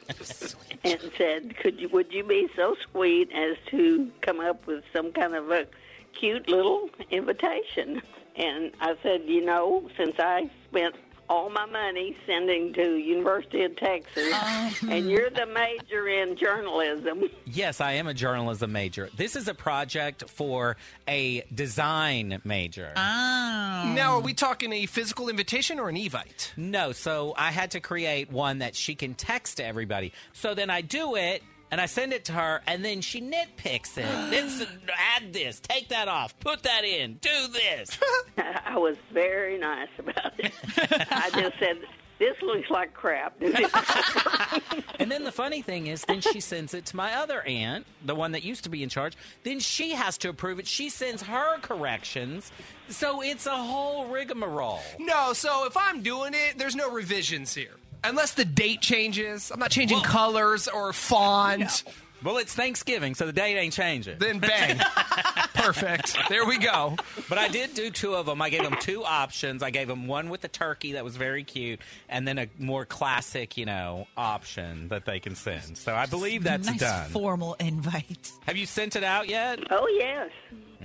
and 0.83 0.99
said, 1.17 1.57
"Could 1.57 1.81
you, 1.81 1.89
would 1.89 2.13
you 2.13 2.23
be 2.23 2.47
so 2.55 2.75
sweet 2.91 3.31
as 3.33 3.57
to 3.71 4.11
come 4.21 4.39
up 4.39 4.67
with 4.67 4.83
some 4.93 5.11
kind 5.11 5.33
of 5.33 5.49
a 5.49 5.65
cute 6.13 6.47
little 6.47 6.91
invitation?" 7.09 8.03
And 8.35 8.71
I 8.79 8.95
said, 9.03 9.23
"You 9.25 9.43
know, 9.43 9.89
since 9.97 10.15
I 10.19 10.49
spent 10.69 10.95
all 11.29 11.49
my 11.49 11.65
money 11.65 12.15
sending 12.25 12.73
to 12.73 12.97
University 12.97 13.63
of 13.63 13.75
Texas, 13.75 14.33
um. 14.33 14.89
and 14.89 15.09
you're 15.09 15.29
the 15.29 15.45
major 15.45 16.07
in 16.07 16.35
journalism, 16.35 17.23
Yes, 17.45 17.79
I 17.79 17.93
am 17.93 18.07
a 18.07 18.13
journalism 18.13 18.71
major. 18.71 19.09
This 19.15 19.35
is 19.35 19.47
a 19.47 19.53
project 19.53 20.29
for 20.29 20.75
a 21.07 21.41
design 21.53 22.41
major. 22.43 22.91
Oh. 22.95 23.93
Now, 23.95 24.15
are 24.15 24.19
we 24.19 24.33
talking 24.33 24.73
a 24.73 24.85
physical 24.87 25.29
invitation 25.29 25.79
or 25.79 25.87
an 25.87 25.95
evite? 25.95 26.51
No, 26.57 26.91
so 26.91 27.33
I 27.37 27.51
had 27.51 27.71
to 27.71 27.79
create 27.79 28.29
one 28.29 28.59
that 28.59 28.75
she 28.75 28.95
can 28.95 29.13
text 29.13 29.57
to 29.57 29.65
everybody. 29.65 30.11
So 30.33 30.53
then 30.53 30.69
I 30.69 30.81
do 30.81 31.15
it 31.15 31.43
and 31.71 31.81
I 31.81 31.85
send 31.85 32.13
it 32.13 32.25
to 32.25 32.33
her, 32.33 32.61
and 32.67 32.83
then 32.83 33.01
she 33.01 33.21
nitpicks 33.21 33.97
it. 33.97 34.05
then 34.31 34.67
add 35.15 35.33
this, 35.33 35.59
take 35.59 35.89
that 35.89 36.07
off, 36.07 36.39
put 36.39 36.63
that 36.63 36.83
in, 36.83 37.15
do 37.15 37.47
this. 37.51 37.97
I 38.37 38.77
was 38.77 38.97
very 39.11 39.57
nice 39.57 39.89
about 39.97 40.39
it. 40.39 40.53
I 41.11 41.29
just 41.31 41.59
said." 41.59 41.79
This 42.17 42.35
looks 42.41 42.69
like 42.69 42.93
crap. 42.93 43.35
and 43.41 45.11
then 45.11 45.25
the 45.25 45.33
funny 45.33 45.61
thing 45.61 45.87
is, 45.87 46.05
then 46.05 46.21
she 46.21 46.39
sends 46.39 46.73
it 46.73 46.85
to 46.87 46.95
my 46.95 47.15
other 47.15 47.41
aunt, 47.41 47.85
the 48.05 48.15
one 48.15 48.31
that 48.31 48.43
used 48.43 48.63
to 48.63 48.69
be 48.69 48.83
in 48.83 48.89
charge. 48.89 49.17
Then 49.43 49.59
she 49.59 49.91
has 49.91 50.17
to 50.19 50.29
approve 50.29 50.59
it. 50.59 50.67
She 50.67 50.89
sends 50.89 51.23
her 51.23 51.57
corrections. 51.59 52.53
So 52.87 53.21
it's 53.21 53.45
a 53.47 53.57
whole 53.57 54.05
rigmarole. 54.05 54.79
No, 54.97 55.33
so 55.33 55.65
if 55.65 55.75
I'm 55.75 56.03
doing 56.03 56.33
it, 56.33 56.57
there's 56.57 56.75
no 56.75 56.89
revisions 56.89 57.53
here. 57.53 57.75
Unless 58.09 58.33
the 58.33 58.45
date 58.45 58.81
changes. 58.81 59.51
I'm 59.51 59.59
not 59.59 59.71
changing 59.71 60.01
colors 60.01 60.67
or 60.67 60.93
font. 60.93 61.83
Well, 62.23 62.37
it's 62.37 62.53
Thanksgiving, 62.55 63.13
so 63.13 63.27
the 63.27 63.33
date 63.33 63.55
ain't 63.57 63.73
changing. 63.73 64.17
Then 64.17 64.39
bang. 64.39 64.79
Perfect. 65.53 66.17
There 66.27 66.45
we 66.45 66.57
go. 66.57 66.95
But 67.29 67.37
I 67.37 67.49
did 67.49 67.75
do 67.75 67.91
two 67.91 68.15
of 68.15 68.25
them. 68.25 68.41
I 68.41 68.49
gave 68.49 68.63
them 68.63 68.77
two 68.79 69.03
options. 69.03 69.61
I 69.61 69.69
gave 69.69 69.87
them 69.87 70.07
one 70.07 70.29
with 70.29 70.41
the 70.41 70.47
turkey 70.47 70.93
that 70.93 71.03
was 71.03 71.17
very 71.17 71.43
cute, 71.43 71.79
and 72.09 72.27
then 72.27 72.39
a 72.39 72.47
more 72.57 72.85
classic, 72.85 73.57
you 73.57 73.65
know, 73.65 74.07
option 74.17 74.87
that 74.87 75.05
they 75.05 75.19
can 75.19 75.35
send. 75.35 75.77
So 75.77 75.93
I 75.93 76.05
believe 76.07 76.43
that's 76.43 76.67
nice 76.67 76.79
done. 76.79 77.09
formal 77.11 77.55
invite. 77.59 78.31
Have 78.47 78.57
you 78.57 78.65
sent 78.65 78.95
it 78.95 79.03
out 79.03 79.27
yet? 79.29 79.59
oh, 79.69 79.87
yes, 79.99 80.29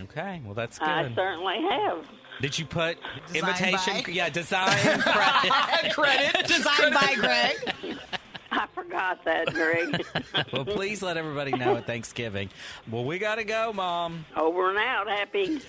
Okay, 0.03 0.41
well 0.45 0.55
that's 0.55 0.79
good. 0.79 0.89
I 0.89 1.15
certainly 1.15 1.57
have. 1.71 2.05
Did 2.41 2.59
you 2.59 2.65
put 2.67 2.97
Design 3.33 3.51
invitation? 3.51 4.03
by? 4.03 4.11
Yeah, 4.13 4.31
design 4.31 5.01
credit. 5.01 5.93
Credit. 5.93 6.47
Designed 6.47 6.95
by 6.95 7.15
Greg. 7.17 7.75
I 8.53 8.67
forgot 8.75 9.25
that, 9.25 9.53
Greg. 9.53 10.05
well, 10.53 10.65
please 10.65 11.03
let 11.03 11.17
everybody 11.17 11.53
know 11.53 11.77
at 11.77 11.87
Thanksgiving. 11.87 12.51
Well, 12.91 13.05
we 13.05 13.19
gotta 13.19 13.45
go, 13.45 13.73
Mom. 13.73 14.25
Over 14.37 14.71
and 14.71 14.79
out. 14.79 15.09
Happy, 15.09 15.61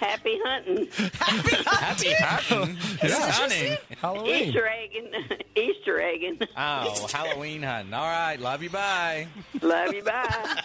happy 0.00 0.38
hunting. 0.44 0.88
Happy 1.14 2.12
hunting. 2.14 2.76
Happy 2.76 3.32
hunting. 3.32 3.78
Halloween. 4.00 4.48
Easter 4.48 4.66
egging. 4.66 5.10
Easter 5.56 6.00
egging. 6.00 6.38
Oh, 6.56 7.08
Halloween 7.12 7.62
hunting. 7.62 7.94
All 7.94 8.06
right, 8.06 8.36
love 8.36 8.62
you. 8.62 8.70
Bye. 8.70 9.28
Love 9.62 9.94
you. 9.94 10.02
Bye. 10.02 10.62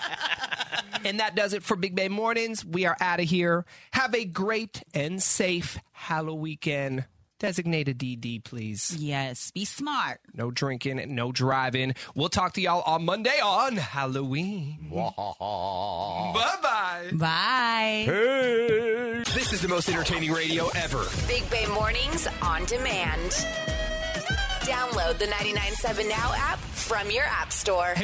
And 1.04 1.20
that 1.20 1.36
does 1.36 1.54
it 1.54 1.64
for 1.64 1.76
Big 1.76 1.96
Bay 1.96 2.10
Mornings. 2.10 2.66
We 2.66 2.86
are 2.86 2.98
out 3.00 3.20
of 3.20 3.28
here. 3.28 3.66
Have 3.92 4.14
a 4.16 4.26
great 4.26 4.84
and 4.94 5.22
safe 5.22 5.78
Halloween 5.92 6.42
weekend. 6.42 7.06
Designated 7.42 7.98
DD, 7.98 8.44
please. 8.44 8.96
Yes, 9.00 9.50
be 9.50 9.66
smart. 9.66 10.20
No 10.36 10.52
drinking, 10.52 11.16
no 11.16 11.32
driving. 11.32 11.96
We'll 12.14 12.30
talk 12.30 12.54
to 12.54 12.62
y'all 12.62 12.84
on 12.84 13.04
Monday 13.04 13.40
on 13.44 13.78
Halloween. 13.78 14.92
bye 14.92 15.12
bye. 16.62 17.10
Bye. 17.14 18.04
Hey. 18.06 19.24
This 19.34 19.54
is 19.54 19.62
the 19.64 19.68
most 19.68 19.90
entertaining 19.90 20.32
radio 20.32 20.68
ever. 20.76 21.04
Big 21.28 21.50
Bay 21.50 21.66
Mornings 21.66 22.28
on 22.44 22.64
demand. 22.66 23.32
Download 24.62 25.18
the 25.18 25.26
997 25.26 26.08
Now 26.08 26.34
app 26.36 26.60
from 26.60 27.10
your 27.10 27.24
app 27.24 27.52
store. 27.52 27.96